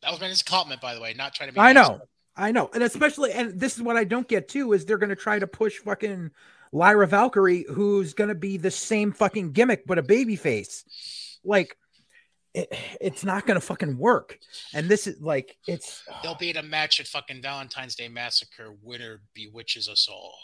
[0.00, 1.60] That was meant as a compliment, by the way, not trying to be.
[1.60, 1.88] I nice.
[1.88, 2.00] know.
[2.34, 2.70] I know.
[2.72, 5.38] And especially, and this is what I don't get too, is they're going to try
[5.38, 6.30] to push fucking
[6.72, 11.38] Lyra Valkyrie, who's going to be the same fucking gimmick, but a baby face.
[11.44, 11.76] Like,
[12.54, 14.38] it, it's not going to fucking work.
[14.74, 18.74] And this is like, it's They'll be in a match at fucking Valentine's Day Massacre.
[18.82, 20.34] Winner bewitches us all.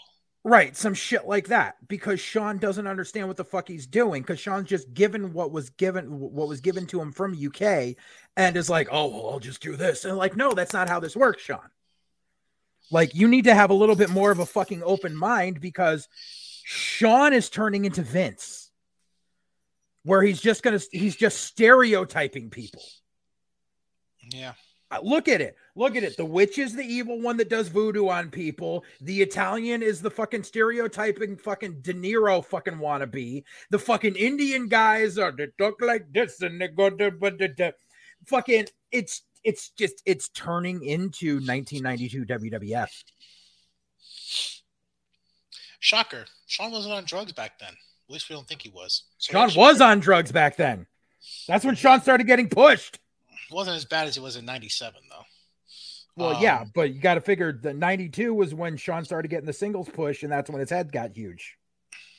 [0.45, 0.77] right.
[0.77, 4.69] Some shit like that because Shawn doesn't understand what the fuck he's doing because Shawn's
[4.69, 7.97] just given what was given, what was given to him from UK
[8.37, 10.05] and is like, oh, well, I'll just do this.
[10.05, 11.69] And like, no, that's not how this works, Shawn.
[12.91, 16.09] Like, you need to have a little bit more of a fucking open mind because
[16.65, 18.68] Shawn is turning into Vince,
[20.05, 22.83] where he's just gonna, he's just stereotyping people.
[24.33, 24.53] Yeah.
[24.91, 25.57] Uh, Look at it.
[25.75, 26.17] Look at it.
[26.17, 28.85] The witch is the evil one that does voodoo on people.
[29.01, 33.45] The Italian is the fucking stereotyping fucking De Niro fucking wannabe.
[33.71, 37.49] The fucking Indian guys are they talk like this and they go da, ba, da,
[37.49, 37.71] da.
[38.27, 43.05] fucking it's it's just it's turning into 1992 WWF.
[45.81, 46.25] Shocker.
[46.47, 47.73] Shawn wasn't on drugs back then.
[48.09, 49.03] At least we don't think he was.
[49.19, 50.87] So Shawn was on drugs back then.
[51.47, 52.99] That's when Shawn started getting pushed.
[53.51, 55.25] wasn't as bad as it was in '97, though.
[56.17, 59.47] Well, yeah, Um, but you got to figure the 92 was when Shawn started getting
[59.47, 61.55] the singles push, and that's when his head got huge.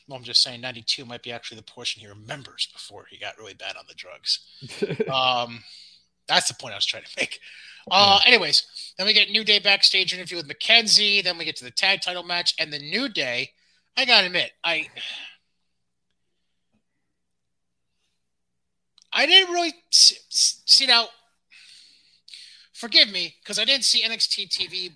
[0.07, 3.37] Well, I'm just saying, '92 might be actually the portion he remembers before he got
[3.37, 4.39] really bad on the drugs.
[5.11, 5.63] Um,
[6.27, 7.39] that's the point I was trying to make.
[7.89, 11.21] Uh, anyways, then we get New Day backstage interview with Mackenzie.
[11.23, 13.49] Then we get to the tag title match and the New Day.
[13.97, 14.87] I gotta admit, I
[19.11, 21.07] I didn't really see, see now.
[22.73, 24.91] Forgive me because I didn't see NXT TV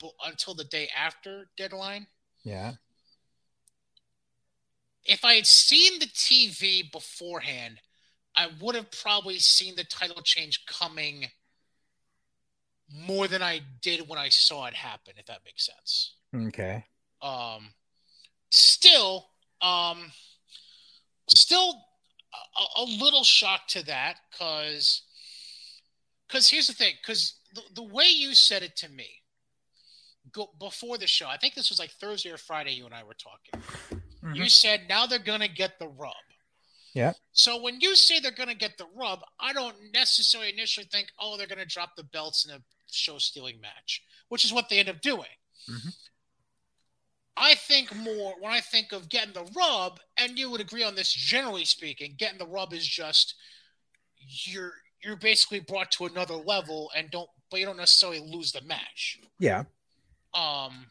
[0.00, 2.06] b- until the day after deadline.
[2.42, 2.72] yeah.
[5.04, 7.80] if I had seen the TV beforehand,
[8.36, 11.26] I would have probably seen the title change coming
[13.06, 16.14] more than I did when I saw it happen, if that makes sense.
[16.34, 16.84] Okay.
[17.20, 17.70] Um,
[18.50, 19.28] still,
[19.60, 20.12] um,
[21.28, 21.84] still
[22.32, 25.02] a, a little shocked to that because,
[26.28, 29.08] because here's the thing, because the, the way you said it to me
[30.32, 33.02] go, before the show, I think this was like Thursday or Friday, you and I
[33.04, 33.62] were talking
[34.34, 36.12] you said now they're going to get the rub.
[36.94, 37.12] Yeah.
[37.32, 41.08] So when you say they're going to get the rub, I don't necessarily initially think,
[41.18, 42.58] oh, they're going to drop the belts in a
[42.90, 45.28] show stealing match, which is what they end up doing.
[45.68, 45.94] Mhm.
[47.36, 50.94] I think more when I think of getting the rub, and you would agree on
[50.94, 53.34] this generally speaking, getting the rub is just
[54.44, 54.72] you're
[55.02, 59.20] you're basically brought to another level and don't but you don't necessarily lose the match.
[59.38, 59.64] Yeah.
[60.34, 60.86] Um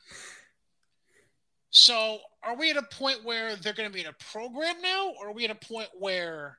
[1.69, 5.29] so are we at a point where they're gonna be in a program now, or
[5.29, 6.57] are we at a point where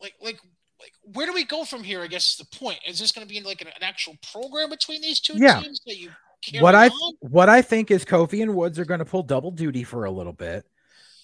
[0.00, 0.38] like like
[0.80, 2.02] like where do we go from here?
[2.02, 2.78] I guess is the point.
[2.86, 5.60] Is this going to be like an, an, actual program between these two yeah.
[5.60, 6.10] teams that you
[6.60, 7.12] what I on?
[7.20, 10.10] what I think is Kofi and Woods are going to pull double duty for a
[10.10, 10.64] little bit.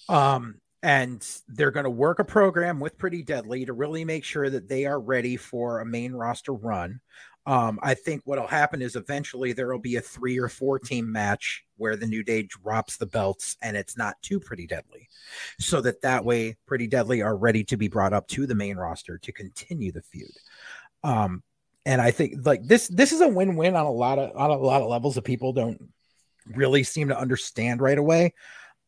[0.09, 4.49] Um, and they're going to work a program with Pretty Deadly to really make sure
[4.49, 6.99] that they are ready for a main roster run.
[7.45, 11.11] Um, I think what'll happen is eventually there will be a three or four team
[11.11, 15.09] match where the New Day drops the belts and it's not too Pretty Deadly,
[15.59, 18.77] so that that way Pretty Deadly are ready to be brought up to the main
[18.77, 20.31] roster to continue the feud.
[21.03, 21.43] Um,
[21.85, 24.57] and I think like this this is a win-win on a lot of on a
[24.57, 25.89] lot of levels that people don't
[26.47, 28.33] really seem to understand right away.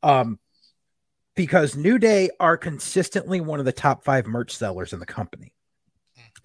[0.04, 0.40] Um,
[1.36, 5.52] because New Day are consistently one of the top five merch sellers in the company.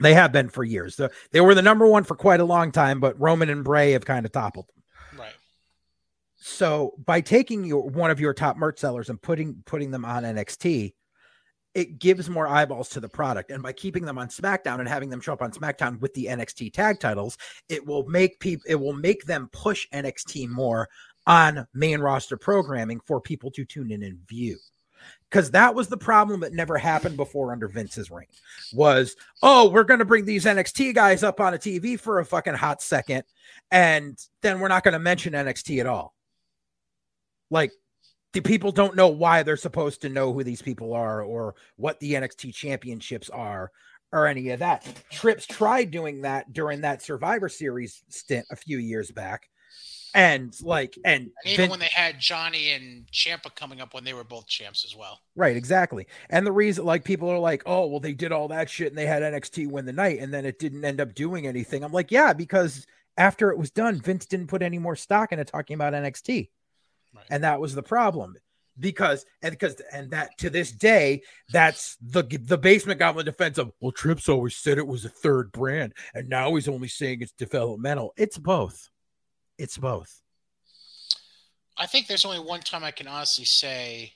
[0.00, 0.96] They have been for years.
[0.96, 3.92] So they were the number one for quite a long time, but Roman and Bray
[3.92, 5.20] have kind of toppled them.
[5.20, 5.34] Right.
[6.36, 10.24] So by taking your one of your top merch sellers and putting putting them on
[10.24, 10.94] NXT,
[11.74, 13.50] it gives more eyeballs to the product.
[13.50, 16.26] And by keeping them on SmackDown and having them show up on SmackDown with the
[16.26, 17.38] NXT tag titles,
[17.68, 20.88] it will make people it will make them push NXT more
[21.26, 24.58] on main roster programming for people to tune in and view.
[25.30, 28.26] Because that was the problem that never happened before under Vince's reign.
[28.72, 32.54] Was oh, we're gonna bring these NXT guys up on a TV for a fucking
[32.54, 33.22] hot second,
[33.70, 36.14] and then we're not gonna mention NXT at all.
[37.48, 37.72] Like
[38.32, 41.98] the people don't know why they're supposed to know who these people are or what
[42.00, 43.70] the NXT championships are
[44.12, 44.86] or any of that.
[45.10, 49.48] Trips tried doing that during that Survivor Series stint a few years back.
[50.12, 54.02] And like, and, and even Vin- when they had Johnny and Ciampa coming up when
[54.02, 55.20] they were both champs as well.
[55.36, 56.08] Right, exactly.
[56.28, 58.98] And the reason, like, people are like, oh, well, they did all that shit and
[58.98, 61.84] they had NXT win the night and then it didn't end up doing anything.
[61.84, 62.86] I'm like, yeah, because
[63.16, 66.48] after it was done, Vince didn't put any more stock into talking about NXT.
[67.14, 67.24] Right.
[67.30, 68.36] And that was the problem
[68.80, 73.72] because and because and that to this day that's the the basement goblin defense of
[73.80, 77.32] well trips always said it was a third brand and now he's only saying it's
[77.32, 78.12] developmental.
[78.16, 78.88] It's both.
[79.58, 80.22] It's both.
[81.76, 84.12] I think there's only one time i can honestly say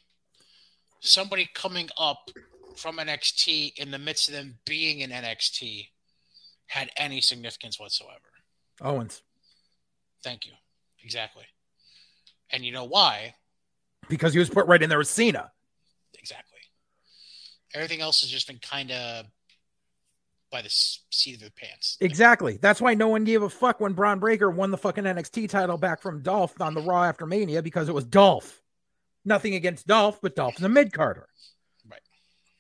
[1.00, 2.30] somebody coming up
[2.76, 5.88] from nxt in the midst of them being in nxt
[6.66, 8.18] had any significance whatsoever.
[8.80, 9.22] Owens.
[10.22, 10.52] Thank you.
[11.02, 11.44] Exactly
[12.55, 13.35] and you know why?
[14.09, 15.51] Because he was put right in there with Cena.
[16.18, 16.60] Exactly.
[17.74, 19.26] Everything else has just been kind of
[20.52, 21.97] by the seat of the pants.
[22.01, 22.59] Exactly.
[22.62, 25.76] That's why no one gave a fuck when Bron Breakker won the fucking NXT title
[25.76, 28.62] back from Dolph on the Raw after Mania because it was Dolph.
[29.24, 31.26] Nothing against Dolph, but Dolph's a mid carder.
[31.90, 32.01] Right.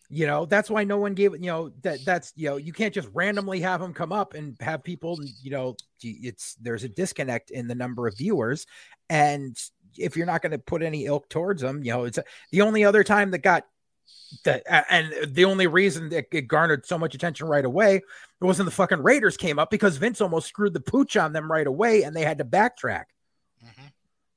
[0.08, 2.72] You know, that's why no one gave it, you know, that that's, you know, you
[2.72, 6.88] can't just randomly have him come up and have people, you know, it's there's a
[6.88, 8.66] disconnect in the number of viewers.
[9.08, 9.56] And
[9.98, 12.18] if you're not going to put any ilk towards them, you know, it's
[12.50, 13.64] the only other time that got
[14.44, 18.00] that, and the only reason that it garnered so much attention right away
[18.44, 21.50] it wasn't the fucking Raiders came up because Vince almost screwed the pooch on them
[21.50, 23.04] right away, and they had to backtrack
[23.64, 23.86] mm-hmm.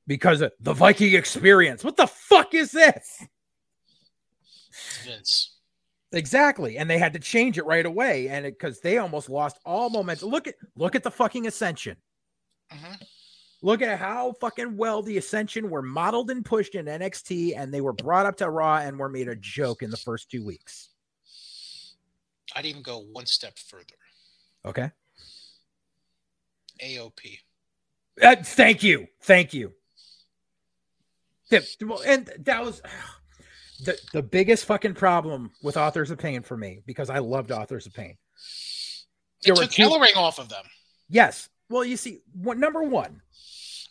[0.06, 1.84] because of the Viking experience.
[1.84, 3.26] What the fuck is this?
[5.04, 5.56] Vince.
[6.12, 9.90] Exactly, and they had to change it right away, and because they almost lost all
[9.90, 10.30] momentum.
[10.30, 11.98] Look at look at the fucking ascension.
[12.72, 12.94] Mm-hmm.
[13.60, 17.80] Look at how fucking well the Ascension were modeled and pushed in NXT, and they
[17.80, 20.90] were brought up to Raw and were made a joke in the first two weeks.
[22.54, 23.84] I'd even go one step further.
[24.64, 24.90] Okay.
[26.82, 27.38] AOP.
[28.22, 29.08] Uh, thank you.
[29.22, 29.72] Thank you.
[31.50, 32.80] And that was
[33.84, 37.86] the, the biggest fucking problem with Authors of Pain for me because I loved Authors
[37.86, 38.16] of Pain.
[39.42, 39.82] There it took two...
[39.82, 40.64] Ellering off of them.
[41.08, 41.48] Yes.
[41.68, 43.20] Well, you see, what number one,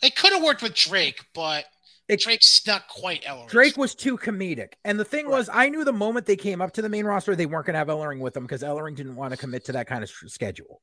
[0.02, 1.64] they could have worked with Drake, but
[2.08, 3.48] it, Drake's not quite Ellering.
[3.48, 4.72] Drake was too comedic.
[4.84, 5.38] And the thing right.
[5.38, 7.74] was, I knew the moment they came up to the main roster, they weren't going
[7.74, 10.10] to have Ellering with them because Ellering didn't want to commit to that kind of
[10.10, 10.80] schedule.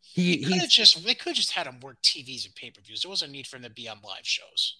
[0.00, 3.02] He, he could just they could just had him work TVs and pay per views.
[3.02, 4.76] There was a need for him to be on live shows.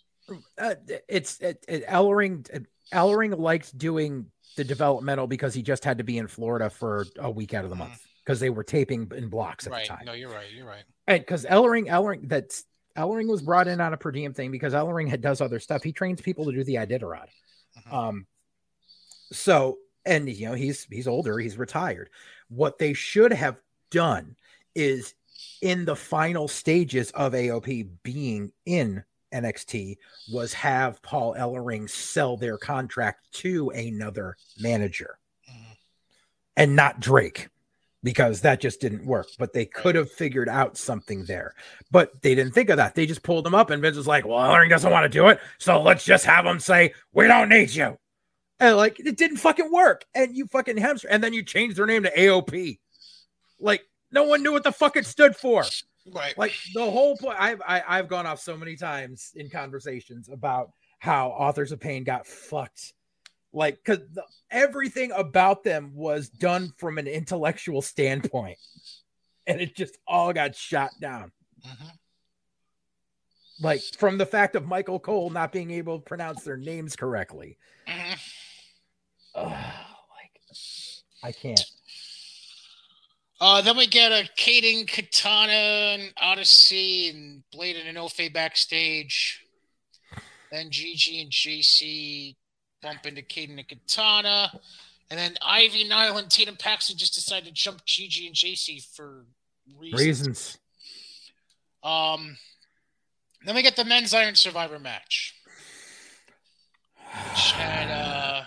[0.58, 0.74] Uh,
[1.08, 2.66] it's it, it, Ellering.
[2.92, 4.26] Ellering liked doing
[4.56, 7.70] the developmental because he just had to be in Florida for a week out of
[7.70, 7.88] the mm-hmm.
[7.88, 9.84] month because they were taping in blocks at right.
[9.84, 10.04] the time.
[10.06, 10.46] No, you're right.
[10.54, 10.84] You're right.
[11.06, 12.64] And because Ellering, Ellering, that's
[12.96, 15.82] Ellering was brought in on a per diem thing because Ellering had, does other stuff.
[15.82, 17.26] He trains people to do the Iditarod.
[17.76, 18.08] Uh-huh.
[18.08, 18.26] Um,
[19.32, 22.10] so and you know he's he's older, he's retired.
[22.48, 23.56] What they should have
[23.90, 24.36] done
[24.74, 25.14] is
[25.60, 29.96] in the final stages of AOP being in NXT
[30.30, 35.18] was have Paul Ellering sell their contract to another manager
[35.48, 35.76] Mhm.
[36.56, 37.48] and not Drake
[38.02, 39.28] because that just didn't work.
[39.38, 41.54] But they could have figured out something there.
[41.90, 42.94] But they didn't think of that.
[42.94, 45.28] They just pulled him up, and Vince was like, Well, Ellering doesn't want to do
[45.28, 45.40] it.
[45.58, 47.98] So let's just have him say, We don't need you.
[48.60, 50.04] And like, it didn't fucking work.
[50.14, 51.08] And you fucking hamster.
[51.08, 52.78] And then you changed their name to AOP.
[53.58, 55.64] Like, no one knew what the fuck it stood for
[56.12, 56.36] Right.
[56.36, 60.72] like the whole point I've I, I've gone off so many times in conversations about
[60.98, 62.92] how authors of pain got fucked
[63.52, 64.00] like because
[64.50, 68.58] everything about them was done from an intellectual standpoint
[69.46, 71.32] and it just all got shot down
[71.66, 71.90] Mhm.
[73.60, 77.58] like from the fact of michael cole not being able to pronounce their names correctly.
[79.34, 79.50] Ugh,
[80.14, 80.40] like
[81.22, 81.64] i can't
[83.40, 89.44] Uh, then we get a Kayden, Katana, and Odyssey, and Blade and Enofe backstage.
[90.52, 92.36] Then Gigi and Jacy
[92.82, 94.52] bump into Kayden and Katana.
[95.10, 99.24] And then Ivy, Nile, and Tatum Paxley just decided to jump Gigi and Jacy for
[99.78, 100.00] reasons.
[100.00, 100.58] reasons
[101.84, 102.36] Um,
[103.44, 105.34] then we get the men's Iron Survivor match.
[107.30, 108.44] Which had, uh,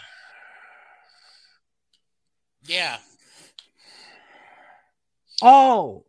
[2.65, 2.97] yeah,
[5.43, 6.03] oh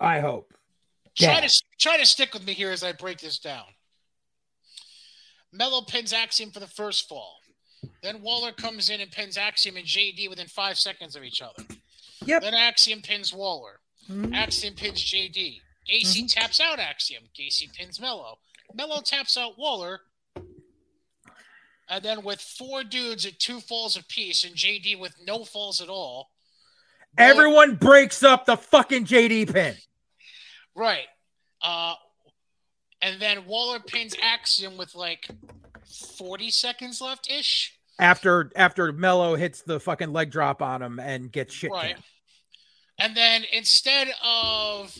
[0.00, 0.52] i hope
[1.16, 1.46] Try Yeah.
[1.46, 3.64] to try to stick with me here as I break this down.
[5.56, 7.38] Melo pins Axiom for the first fall.
[8.02, 11.64] Then Waller comes in and pins Axiom and JD within five seconds of each other.
[12.24, 12.42] Yep.
[12.42, 13.80] Then Axiom pins Waller.
[14.08, 14.34] Mhm.
[14.34, 15.60] Axiom pins JD.
[15.88, 17.24] AC taps out Axiom.
[17.38, 18.38] Gacy pins Melo.
[18.74, 20.00] Melo taps out Waller.
[21.88, 25.88] And then with four dudes at two falls apiece and JD with no falls at
[25.88, 26.30] all.
[27.16, 29.76] Waller- everyone breaks up the fucking jd pin
[30.74, 31.06] Right.
[31.62, 31.94] Uh,
[33.02, 35.28] and then Waller pins Axiom with like
[36.16, 37.74] 40 seconds left ish.
[37.98, 41.96] after after Melo hits the fucking leg drop on him and gets shit Right.
[42.98, 44.96] And then instead of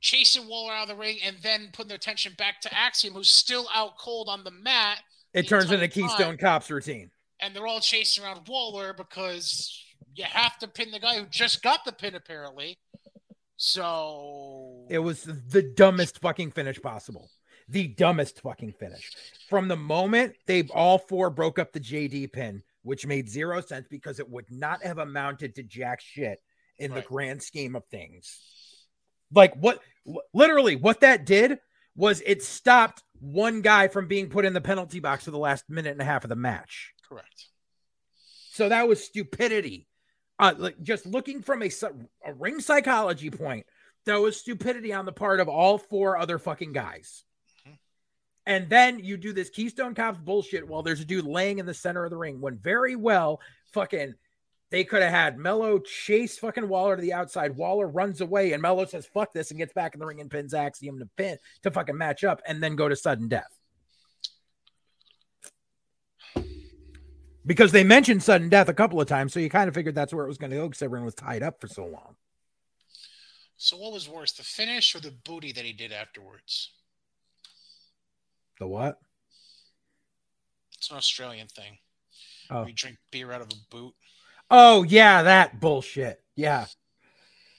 [0.00, 3.28] chasing Waller out of the ring and then putting their attention back to Axiom, who's
[3.28, 5.00] still out cold on the mat,
[5.34, 6.08] It The turns into entire time.
[6.08, 7.10] Keystone Cops routine.
[7.40, 9.84] and they're all chasing around Waller because
[10.14, 12.78] you have to pin the guy who just got the pin, apparently.
[13.58, 14.86] So.
[14.88, 17.28] It was the dumbest fucking finish possible.
[17.68, 19.12] The dumbest fucking finish.
[19.50, 23.86] From the moment they all four broke up the JD pin, which made zero sense
[23.90, 26.40] because it would not have amounted to jack shit
[26.78, 28.38] in the grand scheme of things.
[29.34, 29.80] Like what
[30.32, 31.58] literally what that did
[31.96, 35.68] was it stopped one guy from being put in the penalty box for the last
[35.68, 36.94] minute and a half of the match.
[37.06, 37.46] Correct.
[38.52, 39.87] So that was stupidity.
[40.38, 41.70] Uh, like just looking from a,
[42.24, 43.66] a ring psychology point,
[44.06, 47.24] that was stupidity on the part of all four other fucking guys.
[47.66, 47.78] Mhm.
[48.46, 51.74] And then you do this Keystone Cops bullshit while there's a dude laying in the
[51.74, 53.40] center of the ring when very well
[53.72, 54.14] fucking
[54.70, 57.56] they could have had Melo chase fucking Waller to the outside.
[57.56, 60.30] Waller runs away and Melo says, fuck this, and gets back in the ring and
[60.30, 63.57] pins Axiom to pin to fucking match up and then go to sudden death.
[67.48, 70.12] Because they mentioned sudden death a couple of times, so you kind of figured that's
[70.12, 72.14] where it was going to go because everyone was tied up for so long.
[73.56, 76.72] So what was worse, the finish or the booty that he did afterwards?
[78.60, 78.98] The what?
[80.76, 81.78] It's an Australian thing.
[82.50, 82.64] Oh.
[82.64, 83.94] We drink beer out of a boot.
[84.50, 86.20] Oh yeah, that bullshit.
[86.36, 86.66] Yeah.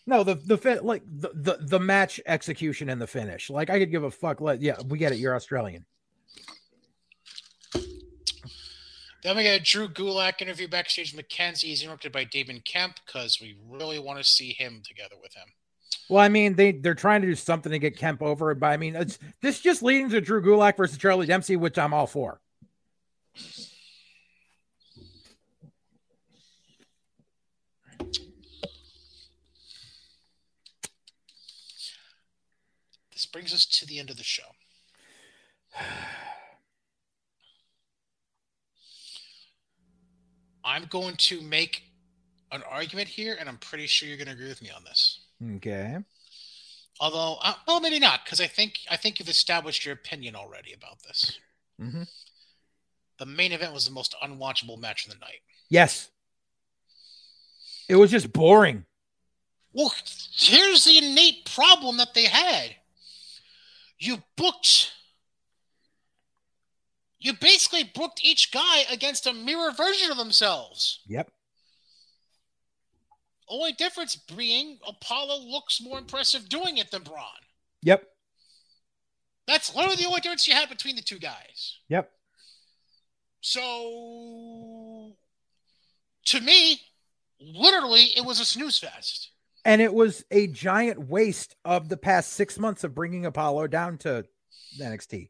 [0.06, 3.50] No, the the like the, the the match execution and the finish.
[3.50, 4.40] Like I could give a fuck.
[4.40, 5.18] Let yeah, we get it.
[5.18, 5.86] You're Australian.
[9.22, 11.14] Then we got a Drew Gulak interview backstage.
[11.14, 15.34] Mackenzie is interrupted by Damon Kemp because we really want to see him together with
[15.34, 15.48] him.
[16.10, 18.78] Well, I mean, they they're trying to do something to get Kemp over, but I
[18.78, 22.40] mean, it's this just leading to Drew Gulak versus Charlie Dempsey, which I'm all for.
[33.12, 34.44] This brings us to the end of the show.
[40.70, 41.82] I'm going to make
[42.52, 45.22] an argument here, and I'm pretty sure you're going to agree with me on this.
[45.56, 45.98] Okay.
[47.00, 50.74] Although, uh, well, maybe not, because I think I think you've established your opinion already
[50.74, 51.40] about this.
[51.80, 52.04] hmm
[53.18, 55.42] The main event was the most unwatchable match of the night.
[55.70, 56.12] Yes.
[57.88, 58.86] It was just boring.
[59.74, 59.92] Well,
[60.36, 62.76] here's the innate problem that they had.
[63.98, 64.92] You booked.
[67.20, 71.02] You basically booked each guy against a mirror version of themselves.
[71.08, 71.32] Yep.
[73.50, 77.26] Only difference being Apollo looks more impressive doing it than Bron.
[77.82, 78.04] Yep.
[79.48, 81.80] That's literally the only difference you had between the two guys.
[81.90, 82.10] Yep.
[83.42, 85.14] So,
[86.26, 86.82] to me,
[87.42, 89.32] literally, it was a snooze fest.
[89.66, 93.98] And it was a giant waste of the past six months of bringing Apollo down
[94.00, 94.26] to
[94.80, 95.30] NXT.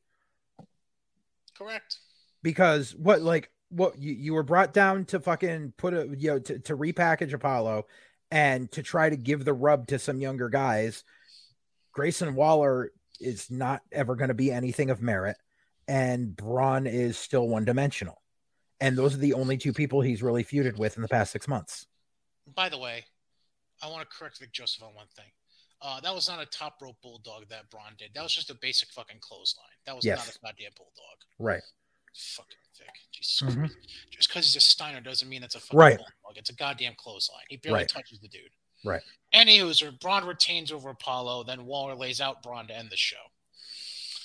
[1.60, 2.00] Correct.
[2.42, 6.40] Because what, like, what you, you were brought down to fucking put a, you know,
[6.40, 7.86] to, to repackage Apollo
[8.32, 11.04] and to try to give the rub to some younger guys.
[11.92, 15.36] Grayson Waller is not ever going to be anything of merit,
[15.88, 18.22] and Bron is still one dimensional.
[18.80, 21.48] And those are the only two people he's really feuded with in the past six
[21.48, 21.86] months.
[22.56, 23.04] By the way,
[23.84, 25.26] I want to correct Vic Joseph on one thing.
[25.82, 28.12] Uh, that was not a top rope bulldog that Bron did.
[28.14, 29.66] That was just a basic fucking clothesline.
[29.86, 30.18] That was Yes.
[30.28, 31.18] not a goddamn bulldog.
[31.40, 31.64] Right.
[32.14, 32.90] Fucking Vic.
[33.12, 33.60] Jesus Mhm.
[33.60, 33.78] Christ.
[34.12, 35.98] Just because he's a Steiner doesn't mean it's a fucking Right.
[35.98, 36.38] bulldog.
[36.38, 37.46] It's a goddamn clothesline.
[37.50, 37.90] He barely Right.
[37.90, 38.52] touches the dude.
[38.84, 39.04] Right.
[39.34, 43.32] Anywho, Bron retains over Apollo, then Waller lays out Bron to end the show.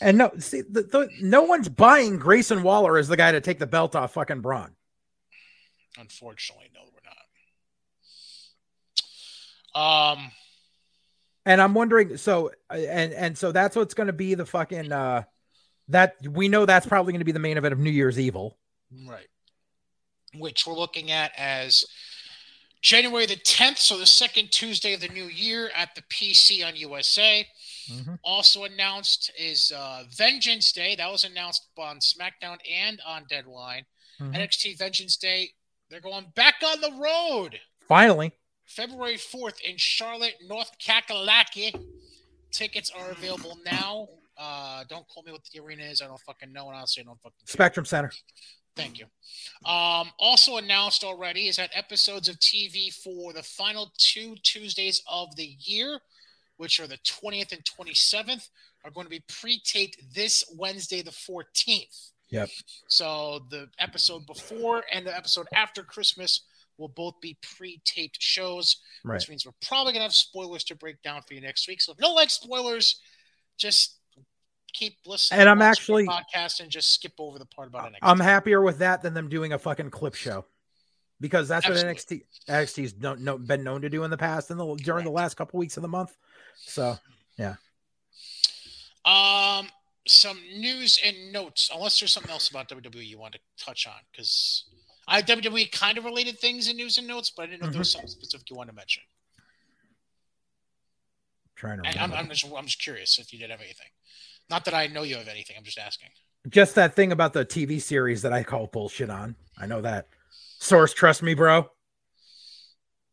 [0.01, 3.59] And no, see, the, the, no one's buying Grayson Waller as the guy to take
[3.61, 4.77] the belt off fucking Bron.
[5.97, 7.01] Unfortunately, no, we're
[9.75, 10.13] not.
[10.17, 10.33] Um,
[11.47, 14.93] And I'm wondering, so uh, and and so that's what's going to be the fucking
[14.93, 15.25] uh
[15.89, 18.57] that we know that's probably going to be the main event of New Year's Evil.
[19.07, 19.27] right.
[20.37, 21.85] Which we're looking at as
[22.81, 26.75] January the 10th, so the second Tuesday of the new year at the PC on
[26.77, 27.47] USA.
[28.25, 30.97] Also announced is uh, Vengeance Day.
[30.97, 33.85] That was announced on SmackDown and on Deadline.
[34.21, 34.35] Mhm.
[34.35, 35.51] NXT Vengeance Day.
[35.91, 37.61] They're going back on the road.
[37.87, 38.33] Finally,
[38.67, 41.75] February 4th in Charlotte, North Kakalaki.
[42.51, 44.09] Tickets are available now.
[44.37, 46.01] Uh, don't call me what the arena is.
[46.01, 47.53] I don't fucking know, and honestly, I don't fucking care.
[47.53, 48.11] Spectrum Center.
[48.77, 49.07] Thank you.
[49.71, 55.37] Um, also announced already is that episodes of TV for the final two Tuesdays of
[55.37, 56.01] the year,
[56.57, 58.49] which are the 20th and 27th,
[58.85, 62.11] are going to be pre-taped this Wednesday, the 14th.
[62.31, 62.51] Yep.
[62.89, 66.41] So the episode before and the episode after Christmas
[66.79, 69.15] will both be pre-taped shows, Right.
[69.15, 71.81] which means we're probably gonna have spoilers to break down for you next week.
[71.81, 73.01] So if you don't like spoilers,
[73.57, 73.99] just
[74.73, 75.41] keep listening.
[75.41, 77.99] And I'm actually- podcast and just skip over the part about NXT.
[78.03, 80.47] I'm happier with that than them doing a fucking clip show.
[81.21, 82.25] Because that's what Absolutely.
[82.27, 85.13] NXT NXT's no, no, been known to do in the past and the, during the
[85.13, 86.15] last couple weeks of the month.
[86.57, 86.99] So
[87.39, 87.55] yeah.
[89.05, 89.69] Um,
[90.07, 91.71] some news and notes.
[91.73, 94.65] Unless there's something else about WWE you want to touch on, because
[95.07, 97.67] I have WWE kind of related things in news and notes, but I didn't know
[97.69, 97.99] if there was Mm-hmm.
[98.01, 99.03] something specific you want to mention.
[101.57, 102.13] trying to I'm.
[102.13, 103.87] I'm just I'm just curious if you did have anything.
[104.51, 105.57] Not that I know you have anything.
[105.59, 106.09] I'm just asking.
[106.49, 109.37] just that thing about the TV series that I call bullshit on.
[109.59, 110.09] I know that.
[110.59, 111.69] Source, trust me, bro.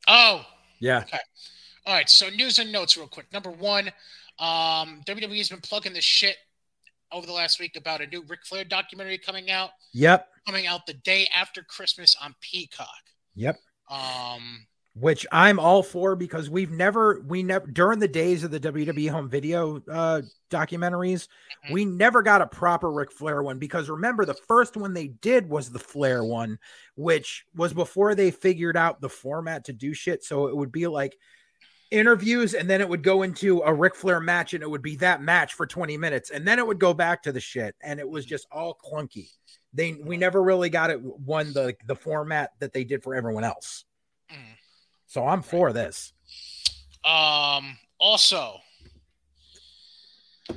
[0.07, 0.45] Oh,
[0.79, 1.03] Yeah.
[1.85, 2.09] all right.
[2.09, 3.31] So news and notes, real quick.
[3.31, 3.87] Number one,
[4.39, 6.37] um, WWE's been plugging this shit
[7.11, 10.27] over the last week about a new Ric Flair documentary coming out, Yep.
[10.45, 12.87] coming out the day after Christmas on Peacock.
[13.35, 13.59] Yep.
[13.89, 18.59] Um, Which I'm all for because we've never, we never, during the days of the
[18.59, 21.29] WWE home video uh, documentaries,
[21.65, 21.71] Mhm.
[21.71, 25.47] we never got a proper Ric Flair one because remember, the first one they did
[25.47, 26.59] was the Flair one,
[26.95, 30.25] which was before they figured out the format to do shit.
[30.25, 31.17] So it would be like,
[31.91, 34.95] interviews and then it would go into a Ric Flair match and it would be
[34.97, 37.99] that match for 20 minutes and then it would go back to the shit and
[37.99, 39.29] it was just all clunky.
[39.73, 43.43] They we never really got it one the the format that they did for everyone
[43.43, 43.85] else.
[44.31, 44.35] mm.
[45.07, 46.13] So I'm for this.
[47.03, 48.59] Um, also,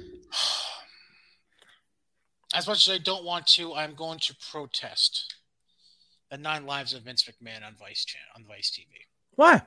[2.54, 5.34] as much as I don't want to, I'm going to protest
[6.30, 8.86] the nine lives of Vince McMahon on Vice channel on Vice TV.
[9.36, 9.62] Why?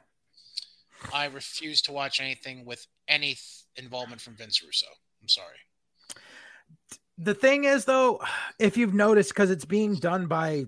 [1.13, 3.39] I refuse to watch anything with any th-
[3.75, 4.87] involvement from Vince Russo.
[5.21, 5.57] I'm sorry.
[7.17, 8.21] The thing is though,
[8.59, 10.65] if you've noticed cuz it's being done by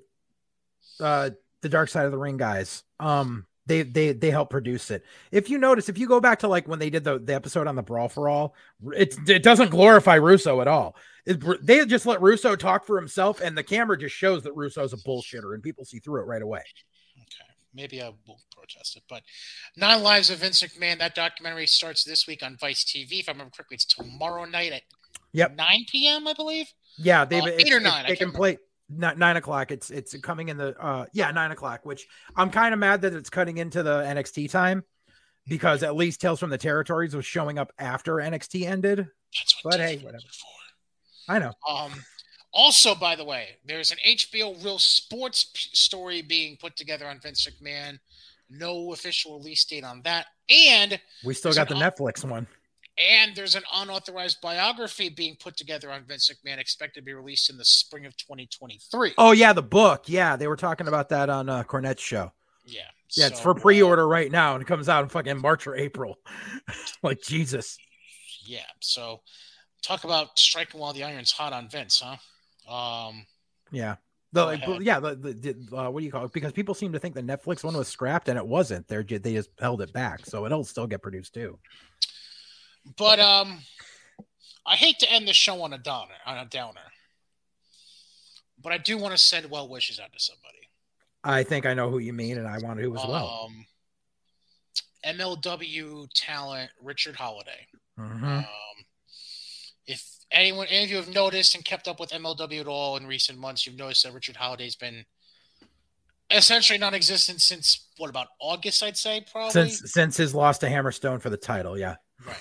[1.00, 1.32] uh
[1.62, 2.84] the Dark Side of the Ring guys.
[3.00, 5.06] Um they they they help produce it.
[5.32, 7.68] If you notice, if you go back to like when they did the, the episode
[7.68, 8.56] on the Brawl for All,
[8.94, 10.96] it's it doesn't glorify Russo at all.
[11.26, 14.94] It, they just let Russo talk for himself, and the camera just shows that Russo's
[14.94, 16.64] a bullshitter, and people see through it right away.
[17.74, 19.04] Maybe I won't protest it.
[19.10, 19.24] But
[19.78, 21.00] Nine Lives of Vince McMahon.
[21.00, 23.20] That documentary starts this week on Vice TV.
[23.20, 24.82] If I remember correctly, it's tomorrow night at
[25.34, 25.56] Yep.
[25.58, 26.28] 9 p.m.
[26.28, 26.68] I believe.
[26.98, 28.58] Yeah, they've Uh, eight or nine, They can't play
[28.90, 29.72] nine, nine o'clock.
[29.72, 31.86] It's it's coming in the uh yeah nine o'clock.
[31.86, 34.84] Which I'm kind of mad that it's cutting into the NXT time
[35.48, 39.08] because at least Tales from the Territories was showing up after NXT ended.
[39.38, 40.24] That's what But hey, whatever.
[40.32, 41.32] for.
[41.34, 41.54] I know.
[41.70, 41.92] Um,
[42.52, 47.48] also, by the way, there's an HBO Real Sports story being put together on Vince
[47.48, 48.00] McMahon.
[48.50, 50.26] No official release date on that.
[50.50, 52.48] And We still got the Netflix one.
[52.98, 57.50] And there's an unauthorized biography being put together on Vince McMahon, expected to be released
[57.50, 59.14] in the spring of 2023.
[59.18, 60.04] Oh yeah, the book.
[60.08, 62.34] Yeah, they were talking about that on uh, Cornette's show.
[62.66, 62.82] Yeah,
[63.14, 65.76] Yeah, it's for uh, pre-order right now, and it comes out in fucking March or
[65.76, 66.18] April.
[67.04, 67.78] like Jesus.
[68.46, 69.22] yeah, so
[69.82, 72.18] talk about striking while the iron's hot on Vince, huh?
[72.70, 73.26] Um,
[73.72, 73.96] Yeah.
[74.32, 76.32] The, like, yeah, the, the, uh, what do you call it?
[76.34, 78.88] Because people seem to think the Netflix one was scrapped, and it wasn't.
[78.88, 81.58] They're they just held it back, so it'll still get produced too.
[82.96, 83.58] but um,
[84.68, 86.92] I hate to end the show on a downer, on a downer,
[88.62, 90.60] but I do want to send well wishes out to somebody.
[91.24, 93.48] I think I know who you mean, and I want to as well.
[93.48, 93.66] Um,
[95.06, 97.68] MLW talent Richard Holliday.
[97.98, 98.24] Mhm.
[98.40, 98.46] Um,
[99.88, 103.06] if anyone, any of you have noticed and kept up with MLW at all in
[103.08, 105.06] recent months, you've noticed that Richard Holliday's been
[106.32, 108.84] essentially non-existent since what about August?
[108.84, 109.52] I'd say probably.
[109.70, 111.96] Since since his loss to Hammerstone for the title, yeah,
[112.26, 112.38] Right.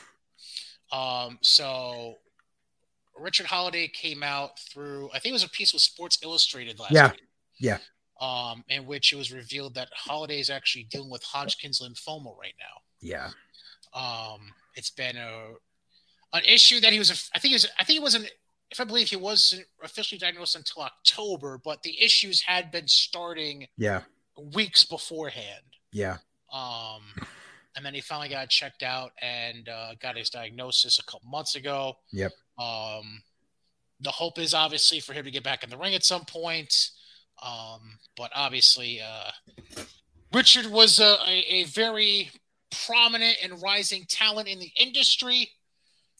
[0.90, 2.14] Um, so
[3.18, 6.92] Richard Holliday came out through I think it was a piece with Sports Illustrated last
[6.92, 7.10] Yeah.
[7.12, 7.22] week.
[7.58, 7.78] Yeah.
[8.20, 12.54] Um, in which it was revealed that Holliday is actually dealing with Hodgkin's lymphoma right
[12.58, 12.82] now.
[13.00, 13.30] yeah,
[13.94, 15.52] Um, it's been a
[16.32, 17.30] an issue that he was.
[17.34, 17.66] I think he was.
[17.78, 18.30] I think he wasn't.
[18.70, 23.66] If I believe he wasn't officially diagnosed until October, but the issues had been starting
[23.78, 24.02] yeah,
[24.54, 25.64] weeks beforehand.
[25.92, 26.18] yeah.
[26.52, 27.02] Um,
[27.76, 31.54] and then he finally got checked out and uh, got his diagnosis a couple months
[31.54, 31.94] ago.
[32.10, 32.32] Yep.
[32.58, 33.22] Um,
[34.00, 36.90] the hope is obviously for him to get back in the ring at some point.
[37.40, 39.30] Um, but obviously, uh,
[40.32, 42.30] Richard was a, a, a very
[42.86, 45.50] prominent and rising talent in the industry.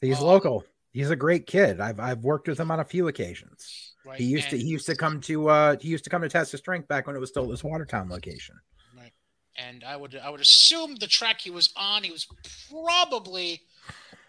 [0.00, 0.64] He's Um, local.
[0.92, 1.80] He's a great kid.
[1.80, 3.94] I've I've worked with him on a few occasions.
[4.04, 4.18] Right.
[4.18, 6.52] He used to he used to come to uh he used to come to test
[6.52, 8.56] his strength back when it was still this Watertown location.
[8.96, 9.12] Right.
[9.56, 12.26] and I would I would assume the track he was on, he was
[12.70, 13.62] probably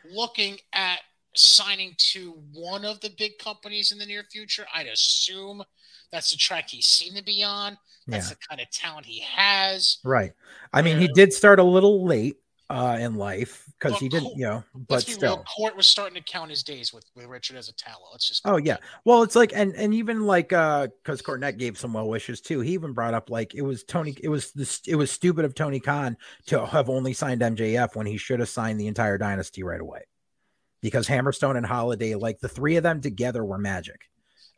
[0.04, 1.00] looking at
[1.36, 4.66] signing to one of the big companies in the near future.
[4.74, 5.64] I'd assume
[6.12, 7.78] that's the track he seemed to be on.
[8.08, 10.00] That's Yeah, the kind of talent he has.
[10.04, 10.34] right.
[10.74, 12.38] I mean, he did start a little late
[12.70, 15.38] uh in life because he didn't, you know, but still.
[15.38, 18.04] real, Court was starting to count his days with, with Richard as a talent.
[18.12, 18.78] Let's just Oh yeah.
[19.06, 22.60] Well, it's like and and even like uh because Cornette gave some well wishes too.
[22.60, 24.16] He even brought up like it was Tony.
[24.22, 24.82] It was this.
[24.86, 28.50] It was stupid of Tony Khan to have only signed MJF when he should have
[28.50, 30.02] signed the entire dynasty right away,
[30.82, 34.02] because Hammerstone and Holliday, like the three of them together, were magic.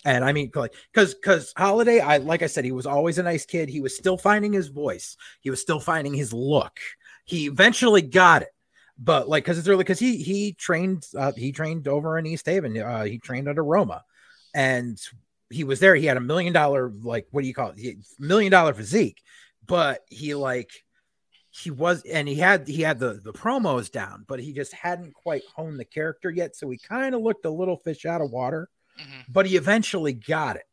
[0.04, 3.24] And I mean, like, because because Holliday, I like I said, he was always a
[3.24, 3.70] nice kid.
[3.70, 5.16] He was still finding his voice.
[5.42, 6.80] He was still finding his look.
[7.26, 8.50] He eventually got it
[8.98, 12.46] but like because it's early because he he trained uh, he trained over in East
[12.46, 12.78] Haven.
[12.78, 14.04] Uh, he trained under Roma,
[14.54, 15.00] and
[15.50, 15.96] he was there.
[15.96, 17.98] He had a million dollar like what do you call it?
[18.20, 19.22] Million dollar physique,
[19.66, 20.70] but he like
[21.50, 25.14] he was and he had he had the the promos down, but he just hadn't
[25.14, 26.56] quite honed the character yet.
[26.56, 28.70] So he kind of looked a little fish out of water,
[29.00, 29.26] Mhm.
[29.28, 30.66] but he eventually got it,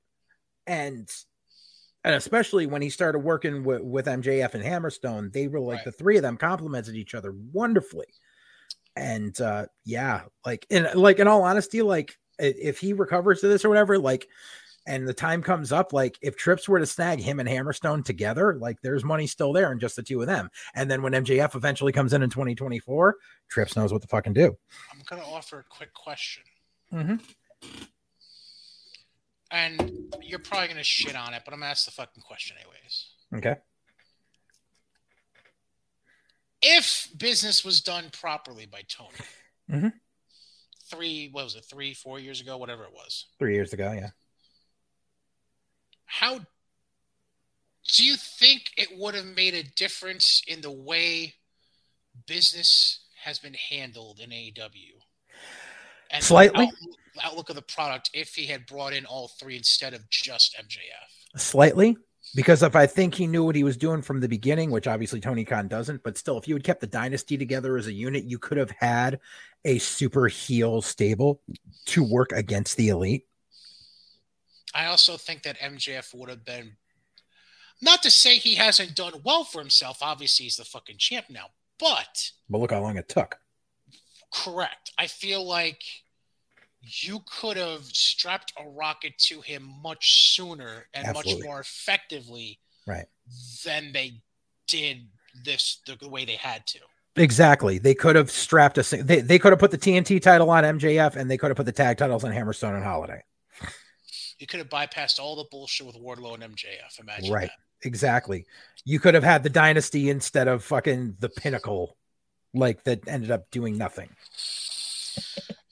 [0.66, 1.08] and.
[2.08, 5.84] And especially when he started working with, with MJF and Hammerstone, they were like Right.
[5.84, 8.06] the three of them complemented each other wonderfully
[8.96, 13.64] and uh yeah like in like in all honesty like if he recovers to this
[13.64, 14.26] or whatever like
[14.88, 18.56] and the time comes up like if trips were to snag him and hammerstone together
[18.58, 21.54] like there's money still there in just the two of them and then when mjf
[21.54, 23.14] eventually comes in in 2024
[23.48, 24.56] trips knows what to fucking do
[24.92, 26.42] I'm to offer a quick question.
[26.92, 27.20] Mhm.
[29.50, 32.22] And you're probably going to shit on it, but I'm going to ask the fucking
[32.22, 33.06] question anyways.
[33.34, 33.56] okay
[36.60, 39.10] if business was done properly by Tony,
[39.70, 39.92] Mhm.
[40.90, 43.26] three what was it, three, four years ago, whatever it was.
[43.38, 44.10] three years ago yeah
[46.06, 46.38] How
[47.94, 51.36] do you think it would have made a difference in the way
[52.26, 55.00] business has been handled in AEW?
[56.10, 56.66] And Slightly.
[56.66, 56.72] the
[57.24, 61.40] outlook of the product if he had brought in all three instead of just MJF.
[61.40, 61.96] slightly
[62.34, 65.18] because if I think he knew what he was doing from the beginning, which obviously
[65.20, 68.24] Tony Khan doesn't, but still, if you had kept the dynasty together as a unit,
[68.24, 69.18] you could have had
[69.64, 71.40] a super heel stable
[71.86, 73.26] to work against the elite.
[74.74, 76.76] I also think that MJF would have been
[77.80, 79.98] not to say he hasn't done well for himself.
[80.02, 81.46] Obviously, he's the fucking champ now,
[81.78, 83.38] but But look how long it took.
[84.34, 84.92] correct.
[84.98, 85.82] I feel like
[86.88, 91.34] you could have strapped a rocket to him much sooner and Absolutely.
[91.34, 93.06] much more effectively Right.
[93.64, 94.20] than they
[94.66, 95.08] did
[95.44, 96.78] this the, way they had to.
[97.16, 97.78] Exactly.
[97.78, 101.16] They could have strapped a they, they could have put the TNT title on MJF
[101.16, 103.22] and they could have put the tag titles on Hammerstone and Holliday.
[104.38, 107.00] You could have bypassed all the bullshit with Wardlow and MJF.
[107.00, 107.48] Imagine Right.
[107.48, 107.86] that.
[107.86, 108.46] Exactly.
[108.84, 111.96] You could have had the dynasty instead of fucking the pinnacle,
[112.54, 114.10] like that ended up doing nothing.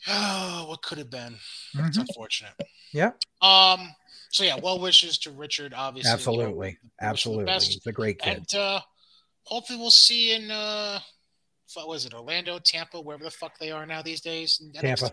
[0.09, 1.35] Oh, what could have been?
[1.75, 2.01] It's Mhm.
[2.01, 2.55] unfortunate.
[2.93, 3.13] Yeah.
[3.43, 3.95] Um.
[4.31, 5.73] So yeah, well wishes to Richard.
[5.75, 6.63] Obviously, you know,
[7.01, 7.53] Absolutely.
[7.55, 8.39] He's a great kid.
[8.39, 8.81] And uh,
[9.45, 11.01] hopefully, we'll see in uh,
[11.75, 14.61] what was it, Orlando, Tampa, wherever the fuck they are now these days.
[14.75, 15.11] Tampa.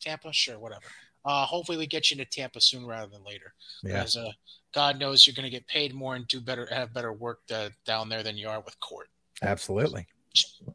[0.00, 0.84] Tampa, sure, whatever.
[1.24, 3.54] Uh, hopefully, we get you into Tampa soon rather than later.
[3.82, 3.98] Yeah.
[3.98, 4.30] Because uh,
[4.72, 7.70] God knows you're going to get paid more and do better, have better work uh,
[7.84, 9.08] down there than you are with court.
[9.42, 10.06] Absolutely.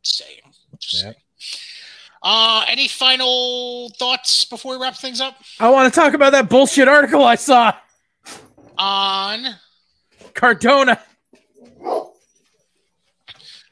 [0.04, 0.42] Saying.
[0.80, 1.16] Just Yep.
[1.16, 1.16] saying.
[2.24, 6.50] Uh, any final thoughts before we wrap things up I want to talk about that
[6.50, 7.74] bullshit article I saw.
[8.78, 9.46] on?
[10.36, 11.00] Cardona.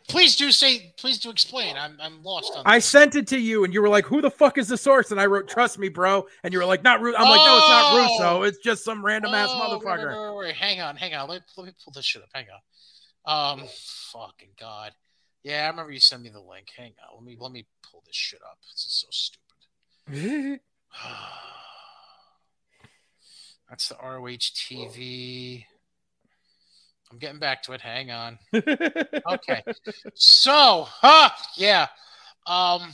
[0.08, 0.92] Please do say.
[0.98, 1.78] Please do explain.
[1.78, 2.64] I'm I'm lost on.
[2.66, 5.12] I sent it to you and you were like, who the fuck is the source?
[5.12, 6.26] And I wrote, trust me, bro.
[6.44, 7.16] And you were like, not Russo.
[7.20, 7.98] I'm like, no, it's not Oh.
[8.02, 8.42] Russo.
[8.44, 10.08] It's just some random ass Oh, motherfucker.
[10.32, 11.30] Wait, wait, wait, Hang on, hang on.
[11.30, 12.30] Let let me pull this shit up.
[12.34, 12.48] Hang
[13.26, 13.60] on.
[13.62, 13.68] Um,
[14.12, 14.94] fucking god.
[15.44, 16.72] Yeah, I remember you sent me the link.
[16.76, 17.16] Hang on.
[17.16, 18.60] Let me let me pull this shit up.
[18.62, 20.60] This is so stupid.
[23.70, 25.66] That's the ROH TV.
[27.12, 27.82] I'm getting back to it.
[27.82, 28.38] Hang on.
[28.54, 29.64] Okay.
[30.16, 31.88] so, huh, yeah.
[32.48, 32.94] Um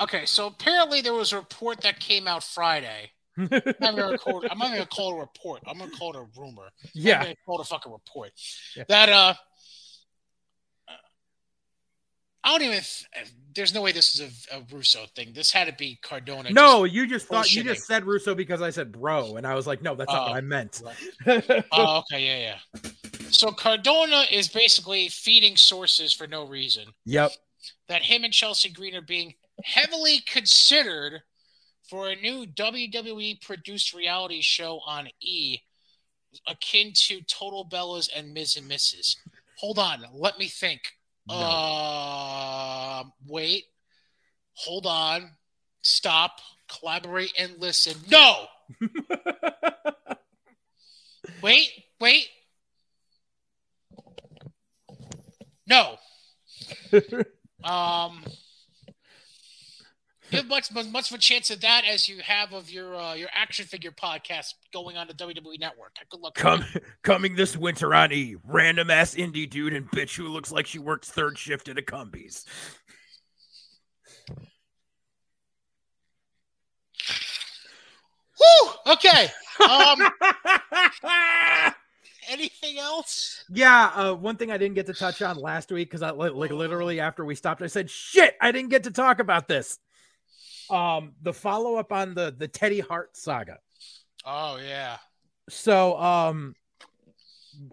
[0.00, 3.10] Okay, so apparently there was a report that came out Friday.
[3.38, 3.48] I'm
[3.80, 5.62] not gonna, record, I'm not gonna call it a report.
[5.66, 6.68] I'm gonna call it a rumor.
[6.94, 8.30] Yeah, I'm gonna call it a fucking report.
[8.76, 8.84] Yeah.
[8.88, 9.34] That uh,
[12.44, 12.78] I don't even.
[12.78, 13.06] th-
[13.54, 15.32] There's no way this is a, a Russo thing.
[15.34, 16.50] This had to be Cardona.
[16.50, 19.66] No, you just thought you just said Russo because I said bro, and I was
[19.66, 20.30] like, no, that's not Oh.
[20.30, 20.80] what I meant.
[21.72, 22.90] Oh, okay, yeah, yeah.
[23.30, 26.84] So Cardona is basically feeding sources for no reason.
[27.04, 27.32] yep.
[27.88, 29.34] That him and Chelsea Green are being
[29.64, 31.22] heavily considered
[31.88, 35.58] for a new WWE produced reality show on E,
[36.46, 39.16] akin to Total Bellas and Miz and Mrs.
[39.58, 40.82] Hold on, let me think.
[41.28, 41.34] No.
[41.34, 43.64] Uh, wait.
[44.54, 45.30] Hold on.
[45.82, 46.40] Stop.
[46.68, 47.94] Collaborate and listen.
[48.10, 48.46] No.
[51.42, 51.70] Wait.
[52.00, 52.26] Wait.
[55.66, 55.96] No.
[57.64, 58.22] Um.
[60.30, 63.14] You have much much of a chance of that as you have of your uh,
[63.14, 65.96] your action figure podcast going on the WWE Network.
[66.10, 66.34] Good luck.
[66.34, 66.64] with Come,
[67.02, 70.78] coming this winter on E, random ass indie dude and bitch who looks like she
[70.78, 72.44] works third shift at a Cumbies.
[78.38, 78.72] Woo.
[78.92, 79.30] Okay.
[79.66, 80.10] Um.
[82.28, 83.44] anything else?
[83.50, 86.50] yeah, uh, one thing I didn't get to touch on last week because I like
[86.50, 89.78] literally after we stopped, I said, "Shit, I didn't get to talk about this."
[90.70, 93.58] Um, the follow up on the the Teddy Hart saga.
[94.24, 94.98] Oh yeah.
[95.48, 96.54] so um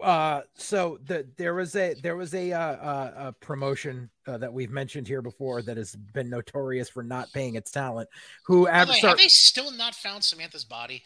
[0.00, 4.52] uh so the there was a there was a uh, uh a promotion uh, that
[4.52, 8.08] we've mentioned here before that has been notorious for not paying its talent
[8.46, 11.04] who have way, have they still not found Samantha's body?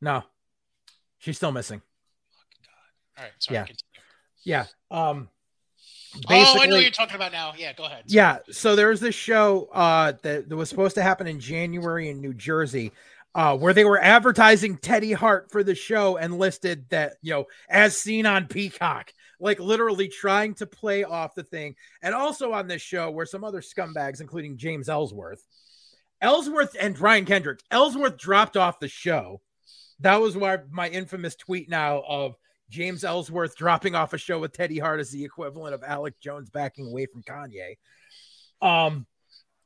[0.00, 0.24] no
[1.18, 1.80] she's still missing
[3.16, 3.32] All right.
[3.38, 3.54] Sorry.
[3.54, 3.64] Yeah.
[3.66, 4.02] continue.
[4.44, 5.28] yeah um
[6.28, 7.52] Oh, I know what you're talking about now.
[7.56, 8.04] Yeah, go ahead.
[8.06, 12.08] yeah so there was this show uh that, that was supposed to happen in january
[12.08, 12.90] in new jersey
[13.34, 17.44] uh where they were advertising teddy hart for the show and listed that you know
[17.68, 22.66] as seen on peacock like literally trying to play off the thing and also on
[22.66, 25.44] this show were some other scumbags including james ellsworth
[26.20, 29.40] ellsworth and brian kendrick ellsworth dropped off the show
[30.00, 32.34] that was why my infamous tweet now of
[32.70, 36.48] James Ellsworth dropping off a show with Teddy Hart is the equivalent of Alex Jones
[36.48, 37.76] backing away from Kanye.
[38.62, 39.06] Um,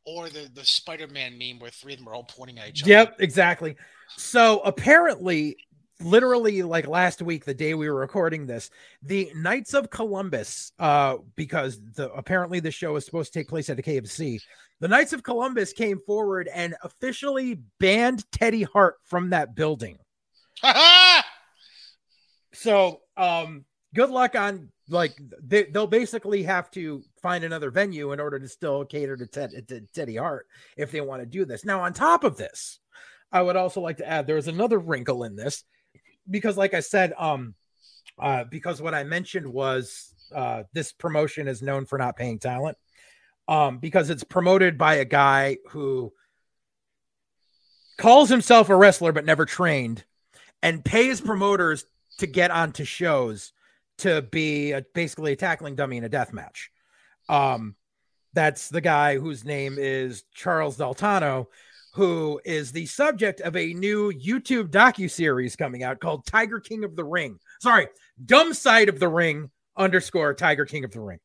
[0.05, 2.90] Or the the Spider-Man meme where three of them are all pointing at each other.
[2.90, 3.76] yep, exactly.
[4.16, 5.56] So apparently,
[6.01, 8.70] literally, like last week, the day we were recording this,
[9.02, 13.70] the Knights of Columbus, uh, because the apparently the show is supposed to take place
[13.70, 14.40] at a K of C.
[14.81, 19.98] The Knights of Columbus came forward and officially banned Teddy Hart from that building.
[22.55, 23.64] So um
[23.94, 28.48] good luck on like they, they'll basically have to find another venue in order to
[28.48, 31.64] still cater to, Ted, to teddy hart if they want to do this.
[31.64, 32.81] Now on top of this
[33.32, 35.64] i would also like to add there's another wrinkle in this
[36.31, 37.55] because like i said um
[38.18, 42.78] uh because what i mentioned was uh this promotion is known for not paying talent
[43.48, 46.12] um because it's promoted by a guy who
[47.98, 50.05] calls himself a wrestler but never trained
[50.62, 51.85] and pays promoters
[52.19, 53.53] to get onto shows
[53.99, 56.70] to be a, basically a tackling dummy in a death match.
[57.28, 57.77] Um,
[58.32, 61.47] that's the guy whose name is Charles Daltano,
[61.95, 66.82] who is the subject of a new YouTube docu series coming out called Tiger King
[66.85, 67.39] of the Ring.
[67.61, 67.86] Sorry,
[68.24, 71.20] Dumb Side of the Ring underscore Tiger King of the Ring.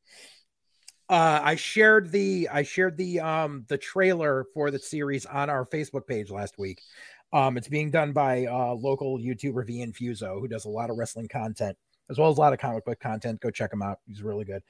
[1.10, 5.66] Uh, I shared the I shared the um the trailer for the series on our
[5.66, 6.82] Facebook page last week.
[7.32, 10.98] Um, it's being done by uh local YouTuber V Infuso, who does a lot of
[10.98, 11.78] wrestling content
[12.10, 13.40] as well as a lot of comic book content.
[13.40, 14.64] Go check him out; he's really good.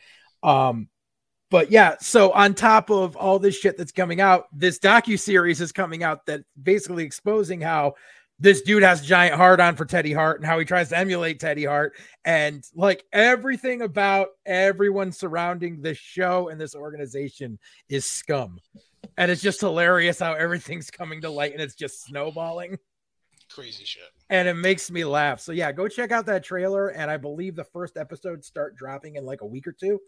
[0.43, 0.89] Um,
[1.49, 5.61] but yeah, so on top of all this shit that's coming out, this docu series
[5.61, 7.95] is coming out that basically exposing how
[8.39, 10.97] this dude has a giant heart on for Teddy Hart and how he tries to
[10.97, 11.93] emulate Teddy Hart
[12.23, 17.59] and like everything about everyone surrounding this show and this organization
[17.89, 18.59] is scum.
[19.17, 22.77] And it's just hilarious how everything's coming to light and it's just snowballing.
[23.51, 24.03] Crazy shit.
[24.29, 25.41] And it makes me laugh.
[25.41, 29.15] So yeah, go check out that trailer and I believe the first episodes start dropping
[29.15, 29.99] in like a week or two.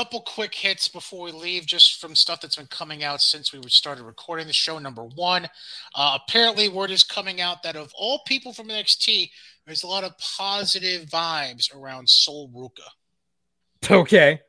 [0.00, 3.60] Couple quick hits before we leave, just from stuff that's been coming out since we
[3.68, 4.78] started recording the show.
[4.78, 5.46] Number one,
[5.94, 9.28] uh, apparently word is coming out that of all people from NXT,
[9.66, 13.90] there's a lot of positive vibes around Sol Ruca.
[13.90, 14.40] Okay.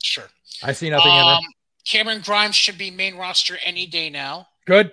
[0.00, 0.28] Sure.
[0.62, 1.44] I see nothing um, in it.
[1.84, 4.46] Cameron Grimes should be main roster any day now.
[4.64, 4.92] Good.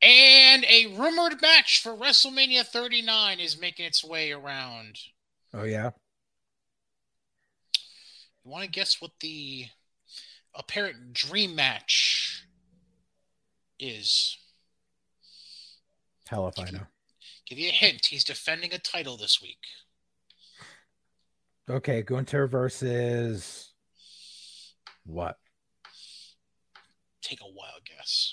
[0.00, 5.00] And a rumored match for WrestleMania 39 is making its way around.
[5.52, 5.90] Oh, yeah.
[8.48, 9.66] You want to guess what the
[10.54, 12.46] apparent dream match
[13.78, 14.38] is?
[16.26, 16.86] Hell if I know.
[17.44, 18.06] Give you a hint.
[18.06, 19.58] He's defending a title this week.
[21.68, 23.74] Okay, Gunther versus
[25.04, 25.36] what?
[27.20, 28.32] Take a wild guess.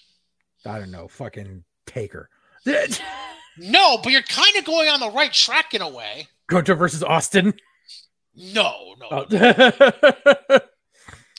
[0.65, 1.09] I don't know.
[1.09, 2.29] Fucking Taker.
[3.57, 6.29] no, but you're kind of going on the right track in a way.
[6.47, 7.53] Gunther versus Austin.
[8.35, 9.07] No, no.
[9.11, 10.59] Oh.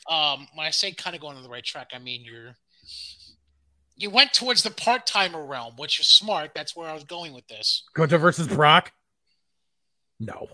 [0.13, 2.55] um, when I say kind of going on the right track, I mean you're
[3.97, 6.53] you went towards the part timer realm, which is smart.
[6.55, 7.85] That's where I was going with this.
[7.95, 8.93] Gunther versus Brock.
[10.21, 10.49] No,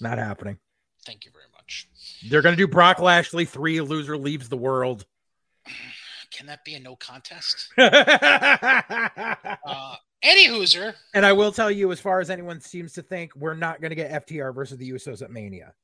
[0.00, 0.58] not happening.
[1.04, 1.88] Thank you very much.
[2.28, 3.80] They're gonna do Brock Lashley three.
[3.80, 5.04] Loser leaves the world.
[6.30, 7.68] Can that be a no contest?
[7.78, 10.94] uh, any Hooser.
[11.14, 13.90] And I will tell you, as far as anyone seems to think, we're not going
[13.90, 15.74] to get FTR versus the Usos at Mania.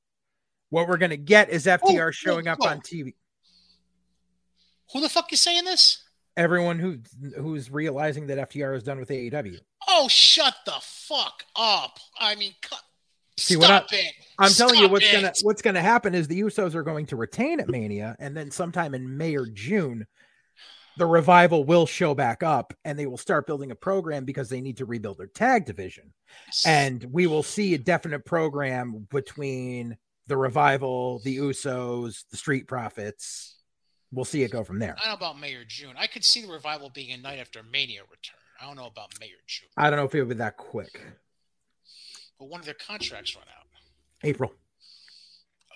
[0.71, 2.69] What we're going to get is FTR oh, showing up oh.
[2.69, 3.15] on TV.
[4.93, 6.05] Who the fuck is saying this?
[6.37, 6.99] Everyone who
[7.37, 9.59] who's realizing that FTR is done with AEW.
[9.89, 11.99] Oh, shut the fuck up!
[12.21, 12.81] I mean, cut.
[13.37, 14.15] See what I, it.
[14.39, 15.13] I'm Stop telling you what's it.
[15.13, 18.53] gonna what's gonna happen is the Usos are going to retain at Mania, and then
[18.53, 20.07] sometime in May or June,
[20.99, 24.61] the revival will show back up and they will start building a program because they
[24.61, 26.13] need to rebuild their tag division.
[26.67, 29.97] And we will see a definite program between
[30.27, 33.57] the revival, the Usos, the Street Profits.
[34.11, 34.97] We'll see it go from there.
[34.99, 35.95] I don't know about May or June.
[35.97, 38.41] I could see the revival being a night after Mania return.
[38.61, 39.69] I don't know about May or June.
[39.77, 41.01] I don't know if it would be that quick.
[42.39, 43.67] But when do their contracts run out?
[44.25, 44.53] April.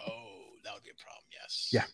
[0.04, 0.12] Oh,
[0.64, 1.24] that would be a problem.
[1.32, 1.68] Yes.
[1.72, 1.84] Yeah.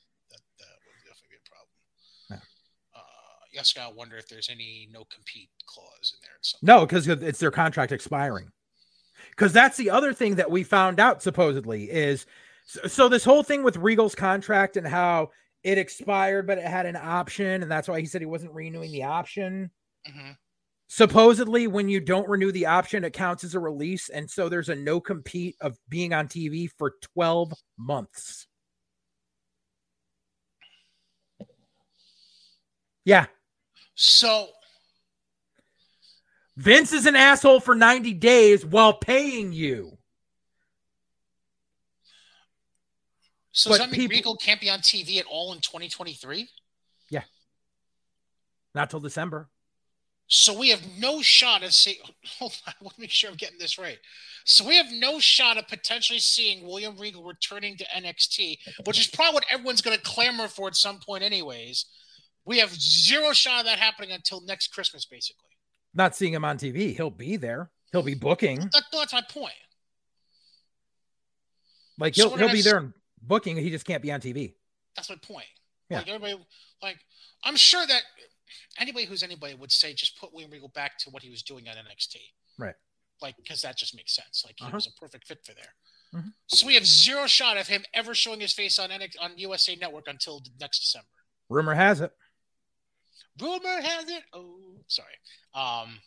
[3.59, 6.77] Guess I wonder if there's any no compete clause in there.
[6.77, 8.49] No, because it's their contract expiring.
[9.31, 12.25] Because that's the other thing that we found out supposedly is
[12.67, 15.31] so, so, this whole thing with Regal's contract and how
[15.65, 18.93] it expired, but it had an option, and that's why he said he wasn't renewing
[18.93, 19.71] the option.
[20.07, 20.33] Mm-hmm.
[20.89, 24.69] Supposedly, when you don't renew the option, it counts as a release, and so there's
[24.69, 28.47] a no compete of being on TV for 12 months.
[33.05, 33.27] Yeah,
[34.01, 34.47] so
[36.57, 39.99] Vince is an asshole for 90 days while paying you.
[43.51, 46.49] So but does that mean people, Regal can't be on TV at all in 2023?
[47.11, 47.23] Yeah.
[48.73, 49.49] Not till December.
[50.29, 51.97] So we have no shot of seeing.
[52.39, 53.99] Hold on, I want to make sure I'm getting this right.
[54.45, 59.09] So we have no shot of potentially seeing William Regal returning to NXT, which is
[59.09, 61.87] probably what everyone's going to clamor for at some point, anyways.
[62.49, 65.51] We have zero shot of that happening until next Christmas, basically.
[65.93, 66.97] Not seeing him on TV.
[66.97, 67.71] He'll be there.
[67.93, 68.61] He'll be booking.
[68.73, 69.53] That, that's my point.
[71.99, 73.59] Like he'll he'll be there and booking.
[73.59, 74.55] He just can't be on TV.
[74.97, 75.45] That's my point.
[75.91, 75.99] Yeah.
[75.99, 76.43] Like everybody,
[76.83, 76.97] like
[77.45, 78.01] I'm sure that
[78.79, 81.69] anybody who's anybody would say just put William Regal back to what he was doing
[81.69, 82.17] on NXT.
[82.59, 82.75] Right.
[83.21, 84.43] Like because that just makes sense.
[84.47, 84.77] Like he uh-huh.
[84.77, 85.75] was a perfect fit for there.
[86.15, 86.29] Mm-hmm.
[86.47, 89.77] So we have zero shot of him ever showing his face on NXT, on USA
[89.77, 91.09] Network until next December.
[91.51, 92.11] Rumor has it.
[93.41, 94.23] Rumor has it.
[94.33, 95.15] Oh, sorry.
[95.55, 95.99] Um,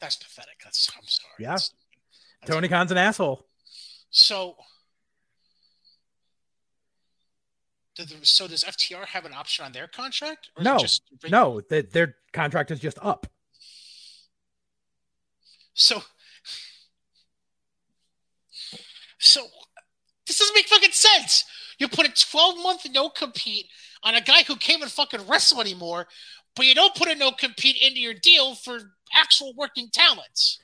[0.00, 0.60] that's pathetic.
[0.62, 1.32] That's I'm sorry.
[1.38, 1.50] Yeah.
[1.50, 1.72] That's,
[2.40, 3.46] that's Tony Khan's an asshole.
[4.10, 4.56] So,
[8.22, 10.50] so does FTR have an option on their contract?
[10.60, 11.02] no, just...
[11.30, 11.60] no.
[11.68, 13.26] That their contract is just up.
[15.74, 16.02] So,
[19.20, 19.42] So
[20.26, 21.44] this doesn't make fucking sense.
[21.78, 23.66] You put a 12 month no compete
[24.02, 26.08] on a guy who can't even fucking wrestle anymore,
[26.56, 28.78] but you don't put a no compete into your deal for
[29.14, 30.58] actual working talents.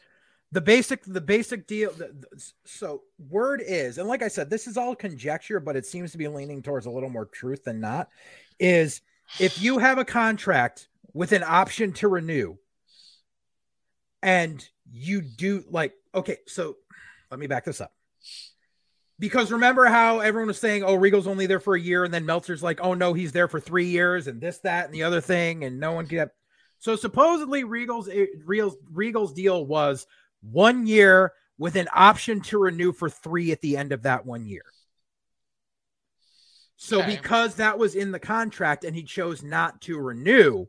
[0.53, 4.67] the basic the basic deal the, the- so word is and like i said this
[4.67, 7.81] is all conjecture but it seems to be leaning towards a little more truth than
[7.81, 8.09] not
[8.61, 9.01] is
[9.41, 12.57] if you have a contract with an option to renew
[14.23, 16.77] and you do like okay so
[17.31, 17.93] let me back this up
[19.19, 22.27] because remember how everyone was saying oh regal's only there for a year and then
[22.27, 25.20] meltzer's like oh no he's there for three years and this that and the other
[25.20, 26.36] thing and no one kept
[26.78, 30.07] so supposedly regal's eh, regal's, regal's deal was
[30.43, 34.47] one year with an option to renew for three at the end of that one
[34.47, 34.65] year.
[36.77, 37.17] So, Okay.
[37.17, 40.67] because that was in the contract and he chose not to renew,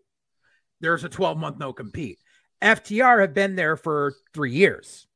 [0.80, 2.20] there's a 12 month no compete.
[2.62, 5.08] FTR have been there for three years.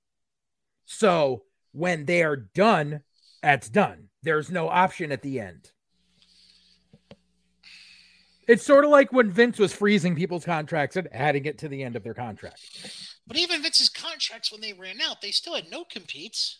[0.86, 3.02] So, when they are done,
[3.42, 4.10] that's done.
[4.24, 5.72] There's no option at the end.
[8.48, 11.84] It's sort of like when Vince was freezing people's contracts and adding it to the
[11.84, 12.60] end of their contract.
[13.26, 16.60] But even Vince's contracts, when they ran out, they still had no competes.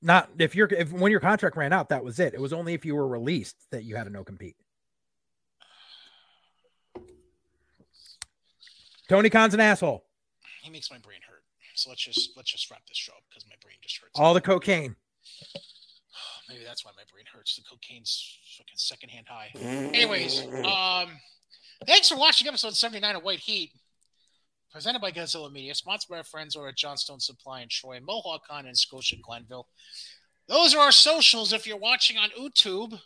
[0.00, 2.32] Not if you're if when your contract ran out, that was it.
[2.32, 4.54] It was only if you were released that you had a no compete.
[9.08, 10.04] Tony Khan's an asshole.
[10.62, 11.42] He makes my brain hurt.
[11.74, 14.12] So let's just let's just wrap this show up because my brain just hurts.
[14.14, 14.94] All the cocaine.
[16.48, 17.56] Maybe that's why my brain hurts.
[17.56, 19.50] The cocaine's fucking secondhand high.
[19.94, 21.10] Anyways, um,
[21.86, 23.72] thanks for watching episode 79 of White Heat.
[24.70, 28.46] Presented by Godzilla Media, sponsored by our friends over at Johnstone Supply in Troy, Mohawk
[28.46, 29.66] Con in Scotia, Glenville.
[30.46, 31.54] Those are our socials.
[31.54, 33.00] If you're watching on YouTube,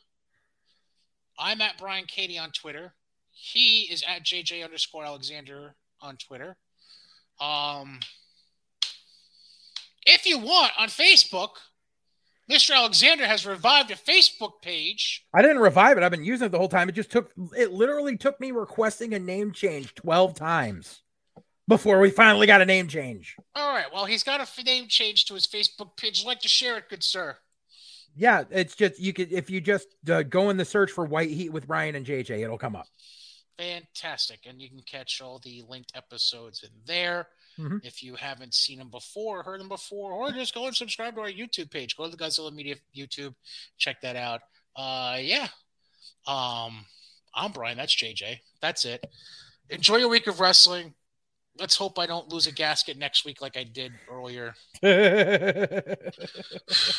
[1.39, 2.95] I'm at Brian Katie on Twitter.
[3.31, 6.57] He is at JJ underscore Alexander on Twitter.
[7.41, 8.01] Um,
[10.07, 11.51] if you want on Facebook,
[12.53, 12.75] Mr.
[12.75, 15.25] Alexander has revived a Facebook page.
[15.33, 16.03] I didn't revive it.
[16.03, 16.89] I've been using it the whole time.
[16.89, 21.03] It just took it literally took me requesting a name change 12 times
[21.67, 23.37] before we finally got a name change.
[23.55, 23.87] All right.
[23.93, 26.21] Well, he's got a name change to his Facebook page.
[26.21, 27.37] I'd like to share it, good sir.
[28.15, 31.31] Yeah, it's just you could if you just uh, go in the search for White
[31.31, 32.87] Heat with Ryan and JJ, it'll come up.
[33.57, 34.41] Fantastic.
[34.47, 37.29] And you can catch all the linked episodes in there.
[37.59, 37.81] Mhm.
[37.85, 41.21] If you haven't seen them before, heard them before, or just go and subscribe to
[41.23, 41.97] our YouTube page.
[41.97, 43.35] Go to the Godzilla Media YouTube.
[43.79, 44.41] Check that out.
[44.77, 45.49] Uh yeah.
[46.27, 46.87] Um
[47.35, 47.77] I'm Brian.
[47.77, 48.41] That's JJ.
[48.61, 49.05] That's it.
[49.71, 50.95] Enjoy your week of wrestling.
[51.59, 54.55] Let's hope I don't lose a gasket next week like I did earlier.
[54.83, 55.83] I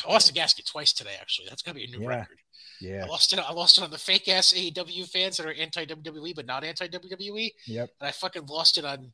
[0.08, 1.48] lost a gasket twice today, actually.
[1.48, 2.08] That's gotta be a new Yeah.
[2.08, 2.38] record.
[2.80, 3.04] yeah.
[3.04, 3.38] I lost it.
[3.38, 6.64] I lost it on the fake ass AEW fans that are anti WWE but not
[6.64, 7.90] anti WWE, Yep.
[8.00, 9.12] and I fucking lost it on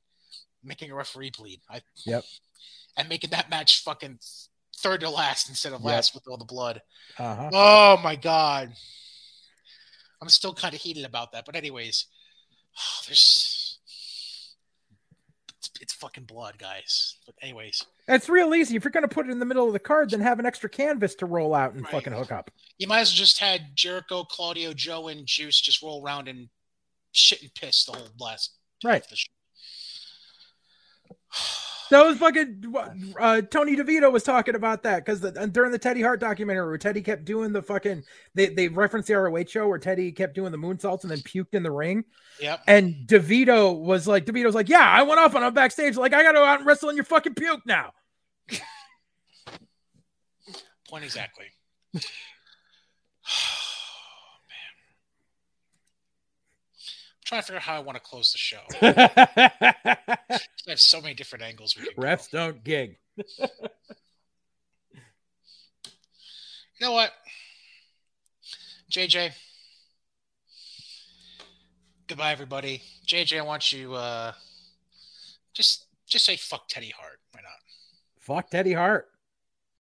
[0.62, 1.60] making a referee bleed.
[1.68, 2.24] I Yep.
[2.96, 4.18] and making that match fucking
[4.78, 5.86] third to last instead of Yep.
[5.86, 6.82] last with all the blood.
[7.18, 7.50] Uh-huh.
[7.52, 8.72] Oh my god,
[10.20, 11.44] I'm still kind of heated about that.
[11.46, 12.06] But anyways,
[12.78, 13.78] oh, there's
[15.58, 17.16] it's, it's fucking blood, guys.
[17.26, 18.76] But anyways, It's real easy.
[18.76, 20.46] If you're going to put it in the middle of the card, then have an
[20.46, 21.92] extra canvas to roll out and Right.
[21.92, 22.50] fucking hook up.
[22.78, 26.48] you might as well just had Jericho, Claudio, Joe, and Juice just roll around and
[27.12, 29.06] shit and piss the whole last Right.
[29.08, 29.16] the.
[31.90, 32.72] That was fucking
[33.18, 37.02] uh, Tony DeVito was talking about that because during the Teddy Hart documentary where Teddy
[37.02, 40.58] kept doing the fucking they they referenced the ROH show where Teddy kept doing the
[40.58, 42.04] moonsaults and then puked in the ring
[42.40, 42.60] Yep.
[42.68, 46.22] and DeVito was like DeVito's like yeah I went off on him backstage like I
[46.22, 47.92] got to go out and wrestle in your fucking puke now.
[50.88, 51.46] Point exactly.
[51.94, 52.02] Man.
[57.16, 58.58] I'm trying to figure out how I want to close the show.
[58.82, 60.16] I
[60.66, 62.02] have so many different angles we can go.
[62.02, 62.96] Refs don't gig.
[63.16, 63.24] You
[66.80, 67.12] know what?
[68.90, 69.30] JJ.
[72.08, 72.82] Goodbye, everybody.
[73.06, 74.32] JJ, I want you uh
[75.54, 77.20] just just say fuck Teddy Hart.
[77.30, 77.52] Why not?
[78.18, 79.06] Fuck Teddy Hart.